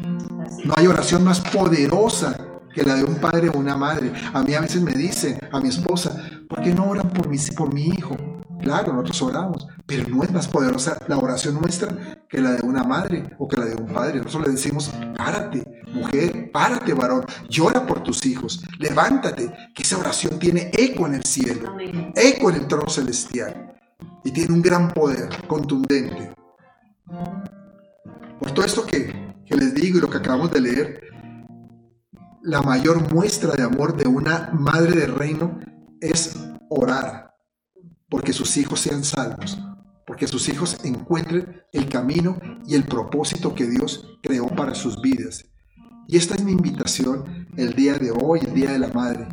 No 0.64 0.72
hay 0.76 0.86
oración 0.86 1.24
más 1.24 1.40
poderosa 1.40 2.36
que 2.74 2.84
la 2.84 2.94
de 2.94 3.04
un 3.04 3.16
padre 3.16 3.50
o 3.50 3.58
una 3.58 3.76
madre. 3.76 4.12
A 4.32 4.42
mí 4.42 4.54
a 4.54 4.62
veces 4.62 4.80
me 4.80 4.92
dicen, 4.92 5.38
a 5.52 5.60
mi 5.60 5.68
esposa, 5.68 6.24
¿por 6.48 6.62
qué 6.62 6.72
no 6.72 6.88
oran 6.88 7.10
por 7.10 7.28
mi, 7.28 7.36
por 7.54 7.74
mi 7.74 7.88
hijo? 7.88 8.16
Claro, 8.62 8.92
nosotros 8.92 9.22
oramos, 9.22 9.66
pero 9.86 10.08
no 10.08 10.22
es 10.22 10.32
más 10.32 10.46
poderosa 10.46 10.96
la 11.08 11.18
oración 11.18 11.60
nuestra 11.60 11.88
que 12.28 12.40
la 12.40 12.52
de 12.52 12.62
una 12.62 12.84
madre 12.84 13.34
o 13.38 13.48
que 13.48 13.56
la 13.56 13.66
de 13.66 13.74
un 13.74 13.88
padre. 13.88 14.18
Nosotros 14.18 14.46
le 14.46 14.52
decimos, 14.52 14.92
párate, 15.16 15.82
mujer, 15.92 16.50
párate, 16.52 16.94
varón, 16.94 17.26
llora 17.48 17.84
por 17.84 18.04
tus 18.04 18.24
hijos, 18.24 18.64
levántate, 18.78 19.52
que 19.74 19.82
esa 19.82 19.98
oración 19.98 20.38
tiene 20.38 20.70
eco 20.72 21.06
en 21.06 21.14
el 21.14 21.24
cielo, 21.24 21.76
eco 22.14 22.50
en 22.50 22.56
el 22.56 22.68
trono 22.68 22.88
celestial 22.88 23.74
y 24.24 24.30
tiene 24.30 24.54
un 24.54 24.62
gran 24.62 24.92
poder 24.92 25.28
contundente. 25.48 26.32
Por 28.38 28.52
todo 28.52 28.64
esto 28.64 28.86
que, 28.86 29.34
que 29.44 29.56
les 29.56 29.74
digo 29.74 29.98
y 29.98 30.00
lo 30.00 30.08
que 30.08 30.18
acabamos 30.18 30.52
de 30.52 30.60
leer, 30.60 31.00
la 32.42 32.62
mayor 32.62 33.12
muestra 33.12 33.54
de 33.54 33.64
amor 33.64 33.96
de 33.96 34.08
una 34.08 34.50
madre 34.52 34.92
de 34.92 35.06
reino 35.06 35.58
es 36.00 36.36
orar 36.68 37.31
porque 38.12 38.34
sus 38.34 38.58
hijos 38.58 38.78
sean 38.78 39.04
salvos, 39.04 39.58
porque 40.06 40.28
sus 40.28 40.46
hijos 40.50 40.76
encuentren 40.84 41.62
el 41.72 41.88
camino 41.88 42.38
y 42.66 42.74
el 42.74 42.84
propósito 42.84 43.54
que 43.54 43.64
Dios 43.66 44.18
creó 44.22 44.48
para 44.48 44.74
sus 44.74 45.00
vidas. 45.00 45.46
Y 46.06 46.18
esta 46.18 46.34
es 46.34 46.44
mi 46.44 46.52
invitación 46.52 47.48
el 47.56 47.72
día 47.72 47.94
de 47.94 48.10
hoy, 48.10 48.40
el 48.40 48.52
Día 48.52 48.72
de 48.72 48.80
la 48.80 48.88
Madre, 48.88 49.28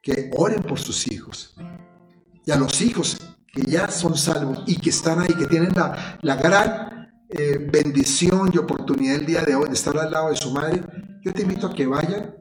que 0.00 0.30
oren 0.36 0.62
por 0.62 0.78
sus 0.78 1.10
hijos. 1.10 1.56
Y 2.44 2.52
a 2.52 2.56
los 2.56 2.80
hijos 2.80 3.18
que 3.52 3.62
ya 3.62 3.88
son 3.88 4.16
salvos 4.16 4.62
y 4.64 4.76
que 4.76 4.90
están 4.90 5.18
ahí, 5.18 5.34
que 5.36 5.46
tienen 5.46 5.72
la, 5.74 6.20
la 6.22 6.36
gran 6.36 7.10
eh, 7.30 7.58
bendición 7.58 8.52
y 8.54 8.58
oportunidad 8.58 9.16
el 9.16 9.26
día 9.26 9.42
de 9.42 9.56
hoy 9.56 9.66
de 9.66 9.74
estar 9.74 9.98
al 9.98 10.12
lado 10.12 10.30
de 10.30 10.36
su 10.36 10.52
madre, 10.52 10.80
yo 11.24 11.32
te 11.32 11.42
invito 11.42 11.66
a 11.66 11.74
que 11.74 11.86
vayan 11.86 12.36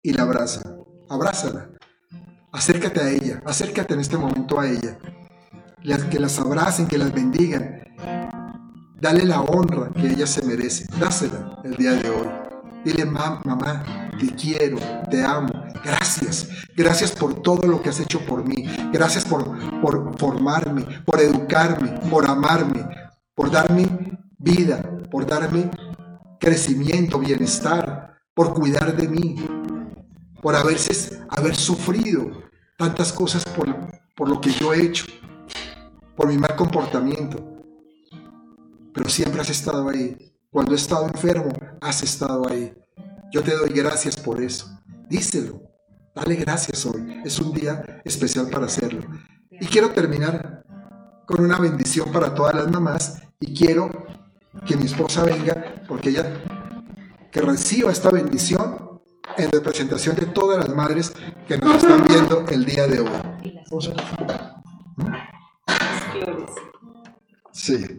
y 0.00 0.14
la 0.14 0.22
abracen. 0.22 0.62
Abrázala. 1.10 1.69
Acércate 2.52 3.00
a 3.00 3.10
ella. 3.10 3.40
Acércate 3.44 3.94
en 3.94 4.00
este 4.00 4.16
momento 4.16 4.58
a 4.58 4.68
ella. 4.68 4.98
que 6.10 6.18
las 6.18 6.38
abracen, 6.38 6.86
que 6.86 6.98
las 6.98 7.12
bendigan. 7.12 7.80
Dale 9.00 9.24
la 9.24 9.40
honra 9.40 9.90
que 9.94 10.08
ella 10.08 10.26
se 10.26 10.44
merece. 10.44 10.86
Dásela 10.98 11.58
el 11.64 11.76
día 11.76 11.92
de 11.92 12.10
hoy. 12.10 12.28
Dile, 12.84 13.04
mamá, 13.04 13.42
te 14.18 14.34
quiero, 14.34 14.78
te 15.10 15.22
amo. 15.24 15.52
Gracias. 15.84 16.48
Gracias 16.76 17.12
por 17.12 17.42
todo 17.42 17.66
lo 17.68 17.82
que 17.82 17.90
has 17.90 18.00
hecho 18.00 18.20
por 18.26 18.46
mí. 18.46 18.66
Gracias 18.92 19.24
por, 19.24 19.44
por 19.80 20.18
formarme, 20.18 20.82
por 21.04 21.20
educarme, 21.20 22.00
por 22.10 22.28
amarme, 22.28 22.86
por 23.34 23.50
darme 23.50 23.86
vida, 24.38 24.82
por 25.10 25.26
darme 25.26 25.70
crecimiento, 26.40 27.18
bienestar, 27.18 28.14
por 28.34 28.54
cuidar 28.54 28.96
de 28.96 29.08
mí, 29.08 29.36
por 30.40 30.54
haberse, 30.54 31.20
haber 31.28 31.54
sufrido 31.54 32.30
tantas 32.76 33.12
cosas 33.12 33.44
por, 33.44 33.74
por 34.16 34.28
lo 34.28 34.40
que 34.40 34.50
yo 34.50 34.72
he 34.72 34.82
hecho, 34.82 35.06
por 36.16 36.28
mi 36.28 36.38
mal 36.38 36.56
comportamiento. 36.56 37.38
Pero 38.92 39.08
siempre 39.08 39.40
has 39.40 39.50
estado 39.50 39.88
ahí. 39.88 40.32
Cuando 40.50 40.72
he 40.72 40.76
estado 40.76 41.06
enfermo, 41.06 41.52
has 41.80 42.02
estado 42.02 42.48
ahí. 42.48 42.74
Yo 43.30 43.42
te 43.42 43.56
doy 43.56 43.70
gracias 43.70 44.16
por 44.16 44.42
eso. 44.42 44.66
Díselo. 45.08 45.62
Dale 46.14 46.34
gracias 46.34 46.84
hoy. 46.86 47.20
Es 47.24 47.38
un 47.38 47.52
día 47.52 48.02
especial 48.04 48.48
para 48.48 48.66
hacerlo. 48.66 49.02
Y 49.50 49.66
quiero 49.66 49.90
terminar 49.90 50.64
con 51.26 51.44
una 51.44 51.58
bendición 51.58 52.10
para 52.10 52.34
todas 52.34 52.54
las 52.54 52.68
mamás 52.68 53.22
y 53.38 53.54
quiero 53.54 53.90
que 54.66 54.76
mi 54.76 54.86
esposa 54.86 55.22
venga 55.22 55.84
porque 55.86 56.08
ella 56.08 56.42
que 57.30 57.40
reciba 57.40 57.92
esta 57.92 58.10
bendición 58.10 58.89
en 59.36 59.50
representación 59.50 60.16
de 60.16 60.26
todas 60.26 60.58
las 60.58 60.74
madres 60.74 61.12
que 61.46 61.58
nos 61.58 61.76
están 61.76 62.04
viendo 62.04 62.44
el 62.48 62.64
día 62.64 62.86
de 62.86 63.00
hoy. 63.00 63.10
Sí. 67.52 67.98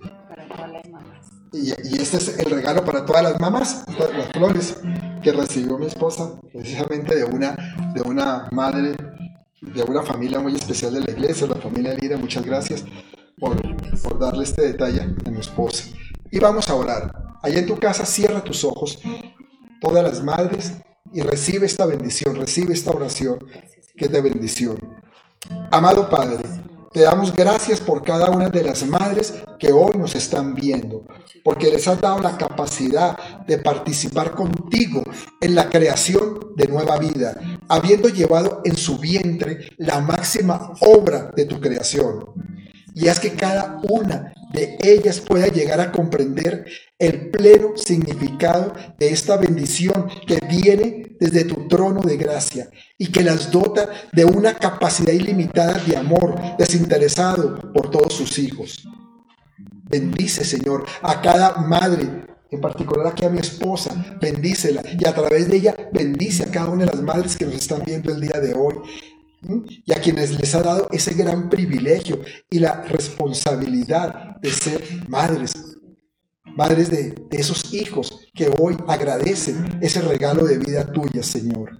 Y, 1.54 1.68
y, 1.68 2.02
este 2.02 2.18
es 2.18 2.40
el 2.40 2.50
regalo 2.50 2.86
para 2.86 3.06
todas 3.06 3.24
las 3.24 3.40
mamás, 3.40 3.84
las 3.88 4.32
flores 4.32 4.80
que 5.22 5.34
recibió 5.34 5.78
mi 5.78 5.86
esposa, 5.86 6.40
precisamente 6.52 7.16
de 7.16 7.26
una, 7.26 7.56
de 7.94 8.02
una 8.02 8.48
madre, 8.52 8.96
de 9.62 9.84
una 9.84 10.02
familia 10.02 10.40
muy 10.40 10.56
especial 10.56 10.94
de 10.94 11.02
la 11.02 11.12
iglesia, 11.12 11.48
la 11.48 11.56
familia 11.56 11.94
Lira. 11.94 12.18
Muchas 12.18 12.46
gracias 12.46 12.86
por, 13.38 14.20
darle 14.20 14.44
este 14.44 14.62
detalle 14.62 15.02
a 15.02 15.30
mi 15.30 15.40
esposa. 15.40 15.86
Y 16.32 16.40
vamos 16.40 16.70
a 16.70 16.76
orar. 16.76 17.38
Allá 17.42 17.60
en 17.60 17.68
tu 17.68 17.78
casa 17.78 18.06
cierra 18.06 18.44
tus 18.44 18.64
ojos, 18.64 19.00
todas 19.82 20.04
las 20.04 20.24
madres, 20.24 20.74
y 21.14 21.22
recibe 21.22 21.66
esta 21.66 21.86
bendición, 21.86 22.36
recibe 22.36 22.74
esta 22.74 22.92
oración 22.92 23.40
que 23.96 24.06
es 24.06 24.12
de 24.12 24.22
bendición. 24.22 24.78
Amado 25.72 26.10
Padre, 26.10 26.44
te 26.92 27.02
damos 27.02 27.34
gracias 27.34 27.80
por 27.80 28.04
cada 28.04 28.30
una 28.30 28.50
de 28.50 28.64
las 28.64 28.86
madres 28.86 29.34
que 29.60 29.72
hoy 29.72 29.98
nos 29.98 30.16
están 30.16 30.54
viendo, 30.54 31.06
porque 31.44 31.72
les 31.72 31.88
has 31.88 32.02
dado 32.02 32.20
la 32.20 32.38
capacidad 32.38 33.46
de 33.46 33.58
participar 33.58 34.32
contigo 34.32 35.04
en 35.40 35.56
la 35.56 35.70
creación 35.70 36.54
de 36.56 36.68
nueva 36.68 36.98
vida, 37.00 37.40
habiendo 37.70 38.10
llevado 38.10 38.62
en 38.66 38.76
su 38.76 38.98
vientre 38.98 39.70
la 39.78 40.02
máxima 40.02 40.74
obra 40.82 41.32
de 41.36 41.46
tu 41.46 41.60
creación 41.60 42.26
y 42.94 43.08
haz 43.08 43.20
que 43.20 43.34
cada 43.34 43.80
una 43.84 44.34
de 44.54 44.78
ellas 44.84 45.20
pueda 45.20 45.48
llegar 45.48 45.80
a 45.80 45.92
comprender 45.92 46.66
el 47.00 47.30
pleno 47.32 47.76
significado 47.76 48.74
de 49.00 49.10
esta 49.10 49.38
bendición 49.38 50.08
que 50.28 50.40
viene 50.48 51.16
desde 51.20 51.46
tu 51.46 51.68
trono 51.68 52.02
de 52.02 52.18
gracia 52.18 52.70
y 52.98 53.12
que 53.12 53.24
las 53.24 53.52
dota 53.52 53.90
de 54.12 54.26
una 54.26 54.56
capacidad 54.56 55.14
ilimitada 55.14 55.74
de 55.86 55.98
amor 55.98 56.36
desinteresado 56.58 57.72
por 57.74 57.90
todos 57.92 58.14
sus 58.14 58.38
hijos. 58.40 58.88
Bendice, 59.90 60.46
Señor, 60.46 60.86
a 61.02 61.22
cada 61.22 61.58
madre, 61.58 62.26
en 62.50 62.62
particular 62.62 63.08
aquí 63.08 63.26
a 63.26 63.30
mi 63.30 63.40
esposa, 63.40 64.18
bendícela 64.22 64.82
y 64.98 65.06
a 65.06 65.14
través 65.14 65.50
de 65.50 65.58
ella 65.58 65.76
bendice 65.92 66.44
a 66.44 66.52
cada 66.52 66.70
una 66.70 66.86
de 66.86 66.92
las 66.92 67.02
madres 67.02 67.36
que 67.36 67.46
nos 67.46 67.56
están 67.56 67.84
viendo 67.86 68.12
el 68.12 68.22
día 68.22 68.40
de 68.40 68.54
hoy 68.54 68.76
y 69.48 69.92
a 69.94 70.00
quienes 70.00 70.40
les 70.40 70.54
ha 70.56 70.62
dado 70.62 70.88
ese 70.92 71.14
gran 71.14 71.50
privilegio 71.50 72.22
y 72.50 72.60
la 72.60 72.84
responsabilidad 72.84 74.38
de 74.42 74.52
ser 74.52 74.84
madres. 75.08 75.54
madres 76.56 76.92
de, 76.92 77.16
esos 77.32 77.74
hijos 77.74 78.28
que 78.34 78.52
hoy 78.60 78.78
agradecen 78.88 79.80
ese 79.82 80.02
regalo 80.02 80.46
de 80.46 80.58
vida 80.58 80.92
tuya, 80.92 81.24
Señor. 81.24 81.80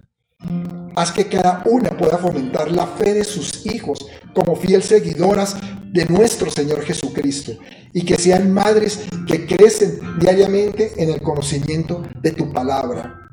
Haz 0.96 1.12
que 1.12 1.28
cada 1.28 1.62
una 1.66 1.90
pueda 1.90 2.18
fomentar 2.18 2.70
la 2.70 2.86
fe 2.86 3.14
de 3.14 3.24
sus 3.24 3.64
hijos 3.66 4.06
como 4.34 4.56
fiel 4.56 4.82
seguidoras 4.82 5.56
de 5.92 6.06
nuestro 6.06 6.50
Señor 6.50 6.82
Jesucristo 6.82 7.52
y 7.92 8.04
que 8.04 8.16
sean 8.16 8.52
madres 8.52 9.04
que 9.26 9.46
crecen 9.46 10.00
diariamente 10.18 10.92
en 10.96 11.10
el 11.10 11.20
conocimiento 11.20 12.02
de 12.20 12.32
tu 12.32 12.50
palabra. 12.50 13.30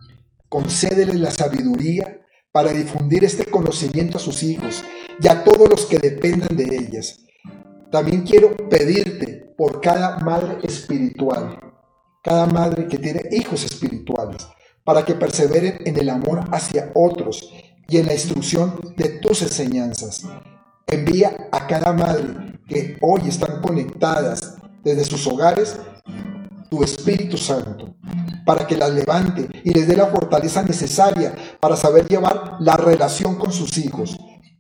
Concédeles 0.50 1.16
la 1.16 1.32
sabiduría 1.32 2.20
para 2.60 2.74
difundir 2.74 3.24
este 3.24 3.46
conocimiento 3.46 4.18
a 4.18 4.20
sus 4.20 4.44
hijos 4.44 4.84
y 5.22 5.30
a 5.30 5.46
todos 5.46 5.70
los 5.70 5.86
que 5.86 5.98
dependan 5.98 6.58
de 6.58 6.66
ellas. 6.66 7.22
También 7.90 8.24
quiero 8.24 8.54
pedirte 8.68 9.54
por 9.58 9.80
cada 9.80 10.20
madre 10.20 10.58
espiritual, 10.64 11.58
cada 12.22 12.48
madre 12.48 12.90
que 12.90 12.98
tiene 12.98 13.22
hijos 13.32 13.64
espirituales, 13.64 14.46
para 14.84 15.06
que 15.06 15.14
perseveren 15.14 15.78
en 15.86 15.98
el 15.98 16.10
amor 16.10 16.50
hacia 16.52 16.92
otros 16.96 17.50
y 17.88 17.96
en 17.96 18.08
la 18.08 18.14
instrucción 18.14 18.94
de 18.98 19.08
tus 19.20 19.42
enseñanzas. 19.42 20.26
Envía 20.86 21.48
a 21.54 21.66
cada 21.66 21.94
madre 21.94 22.60
que 22.68 22.98
hoy 23.00 23.22
están 23.30 23.62
conectadas 23.62 24.58
desde 24.84 25.06
sus 25.06 25.26
hogares 25.28 25.80
tu 26.70 26.84
Espíritu 26.84 27.38
Santo 27.38 27.96
para 28.50 28.66
que 28.66 28.76
las 28.76 28.90
levante 28.90 29.48
y 29.64 29.76
les 29.76 29.88
dé 29.88 29.96
la 29.96 30.08
fortaleza 30.08 30.64
necesaria 30.64 31.36
para 31.60 31.76
saber 31.76 32.08
llevar 32.08 32.58
la 32.60 32.76
relación 32.78 33.36
con 33.36 33.54
sus 33.54 33.78
hijos 33.78 34.18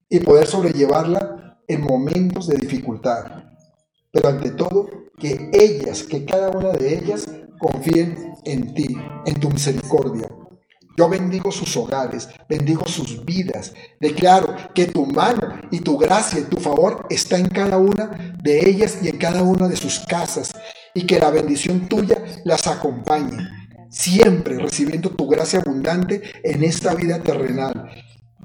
y 0.08 0.20
poder 0.20 0.46
sobrellevarla 0.46 1.58
en 1.68 1.82
momentos 1.82 2.46
de 2.46 2.58
dificultad. 2.58 3.24
Pero 4.12 4.30
ante 4.30 4.52
todo, 4.52 4.88
que 5.18 5.50
ellas, 5.52 6.04
que 6.04 6.24
cada 6.24 6.52
una 6.52 6.70
de 6.70 7.00
ellas 7.00 7.26
confíen 7.58 8.36
en 8.46 8.76
ti, 8.76 8.96
en 9.26 9.40
tu 9.40 9.50
misericordia. 9.50 10.30
Yo 10.96 11.10
bendigo 11.10 11.52
sus 11.52 11.76
hogares, 11.76 12.30
bendigo 12.48 12.86
sus 12.86 13.26
vidas. 13.26 13.74
Declaro 14.00 14.56
que 14.76 14.86
tu 14.86 15.08
mano 15.08 15.62
y 15.72 15.80
tu 15.80 15.98
gracia 15.98 16.42
y 16.42 16.44
tu 16.44 16.58
favor 16.58 17.08
está 17.10 17.40
en 17.40 17.48
cada 17.48 17.80
una 17.80 18.36
de 18.44 18.70
ellas 18.70 19.00
y 19.02 19.08
en 19.08 19.18
cada 19.18 19.42
una 19.42 19.68
de 19.68 19.78
sus 19.78 19.98
casas. 20.02 20.52
Y 20.94 21.08
que 21.08 21.18
la 21.18 21.32
bendición 21.32 21.90
tuya 21.90 22.24
las 22.46 22.68
acompañe. 22.68 23.59
Siempre 23.90 24.58
recibiendo 24.58 25.10
tu 25.10 25.28
gracia 25.28 25.60
abundante 25.60 26.22
en 26.44 26.64
esta 26.64 26.94
vida 26.96 27.22
terrenal. 27.22 27.90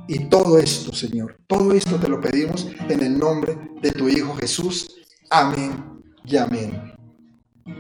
Y 0.09 0.29
todo 0.29 0.59
esto, 0.59 0.93
Señor, 0.93 1.37
todo 1.47 1.73
esto 1.73 1.97
te 1.97 2.09
lo 2.09 2.21
pedimos 2.21 2.69
en 2.89 3.03
el 3.03 3.19
nombre 3.19 3.57
de 3.81 3.91
tu 3.93 4.09
Hijo 4.09 4.35
Jesús. 4.37 4.95
Amén 5.31 6.03
y 6.25 6.37
amén. 6.37 6.93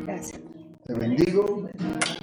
Gracias. 0.06 0.40
Te 0.86 0.94
bendigo. 0.94 1.68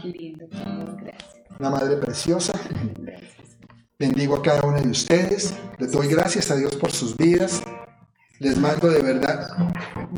Lindo, 0.03 0.45
gracias. 0.49 1.41
Una 1.59 1.69
madre 1.69 1.97
preciosa. 1.97 2.53
Gracias. 2.99 3.57
Bendigo 3.97 4.35
a 4.35 4.41
cada 4.41 4.63
uno 4.63 4.81
de 4.81 4.89
ustedes. 4.89 5.53
Les 5.77 5.91
doy 5.91 6.07
gracias 6.07 6.49
a 6.49 6.55
Dios 6.55 6.75
por 6.75 6.91
sus 6.91 7.15
vidas. 7.15 7.61
Les 8.39 8.57
mando 8.57 8.89
de 8.89 9.01
verdad 9.03 9.49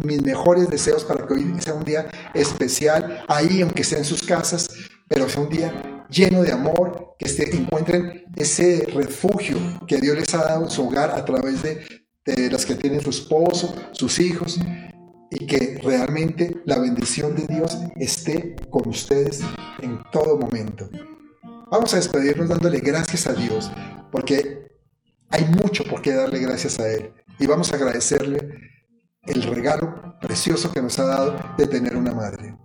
mis 0.06 0.24
mejores 0.24 0.70
deseos 0.70 1.04
para 1.04 1.28
que 1.28 1.34
hoy 1.34 1.54
sea 1.60 1.74
un 1.74 1.84
día 1.84 2.10
especial, 2.34 3.26
ahí 3.28 3.62
aunque 3.62 3.84
sea 3.84 3.98
en 3.98 4.06
sus 4.06 4.24
casas, 4.24 4.70
pero 5.08 5.28
sea 5.30 5.44
un 5.44 5.50
día 5.50 6.06
lleno 6.10 6.44
de 6.44 6.52
amor, 6.52 7.16
que 7.18 7.26
este- 7.26 7.56
encuentren 7.56 8.26
ese 8.36 8.88
refugio 8.94 9.58
que 9.88 9.98
Dios 9.98 10.16
les 10.18 10.34
ha 10.34 10.44
dado 10.44 10.64
en 10.66 10.70
su 10.70 10.88
hogar 10.88 11.12
a 11.12 11.24
través 11.26 11.62
de, 11.64 11.82
de 12.26 12.50
las 12.50 12.66
que 12.66 12.76
tienen 12.76 13.02
su 13.02 13.10
esposo, 13.10 13.74
sus 13.92 14.20
hijos, 14.20 14.60
y 15.30 15.48
que 15.48 15.80
realmente 15.84 16.62
la 16.66 16.78
bendición 16.78 17.36
de 17.36 17.48
Dios 17.48 17.78
esté 17.96 18.56
con 18.70 18.88
ustedes 18.88 19.42
en 19.82 20.00
todo 20.12 20.38
momento. 20.38 20.88
Vamos 21.72 21.92
a 21.94 21.98
despedirnos 21.98 22.50
dándole 22.50 22.80
gracias 22.80 23.26
a 23.26 23.34
Dios, 23.34 23.72
porque 24.12 24.68
hay 25.30 25.46
mucho 25.46 25.84
por 25.86 26.04
qué 26.04 26.14
darle 26.14 26.40
gracias 26.40 26.80
a 26.80 26.88
Él. 26.88 27.12
Y 27.40 27.48
vamos 27.48 27.74
a 27.74 27.78
agradecerle 27.78 28.38
el 29.24 29.42
regalo 29.42 30.16
precioso 30.22 30.72
que 30.72 30.84
nos 30.84 31.00
ha 31.00 31.06
dado 31.06 31.36
de 31.58 31.66
tener 31.66 31.96
una 31.98 32.14
madre. 32.14 32.56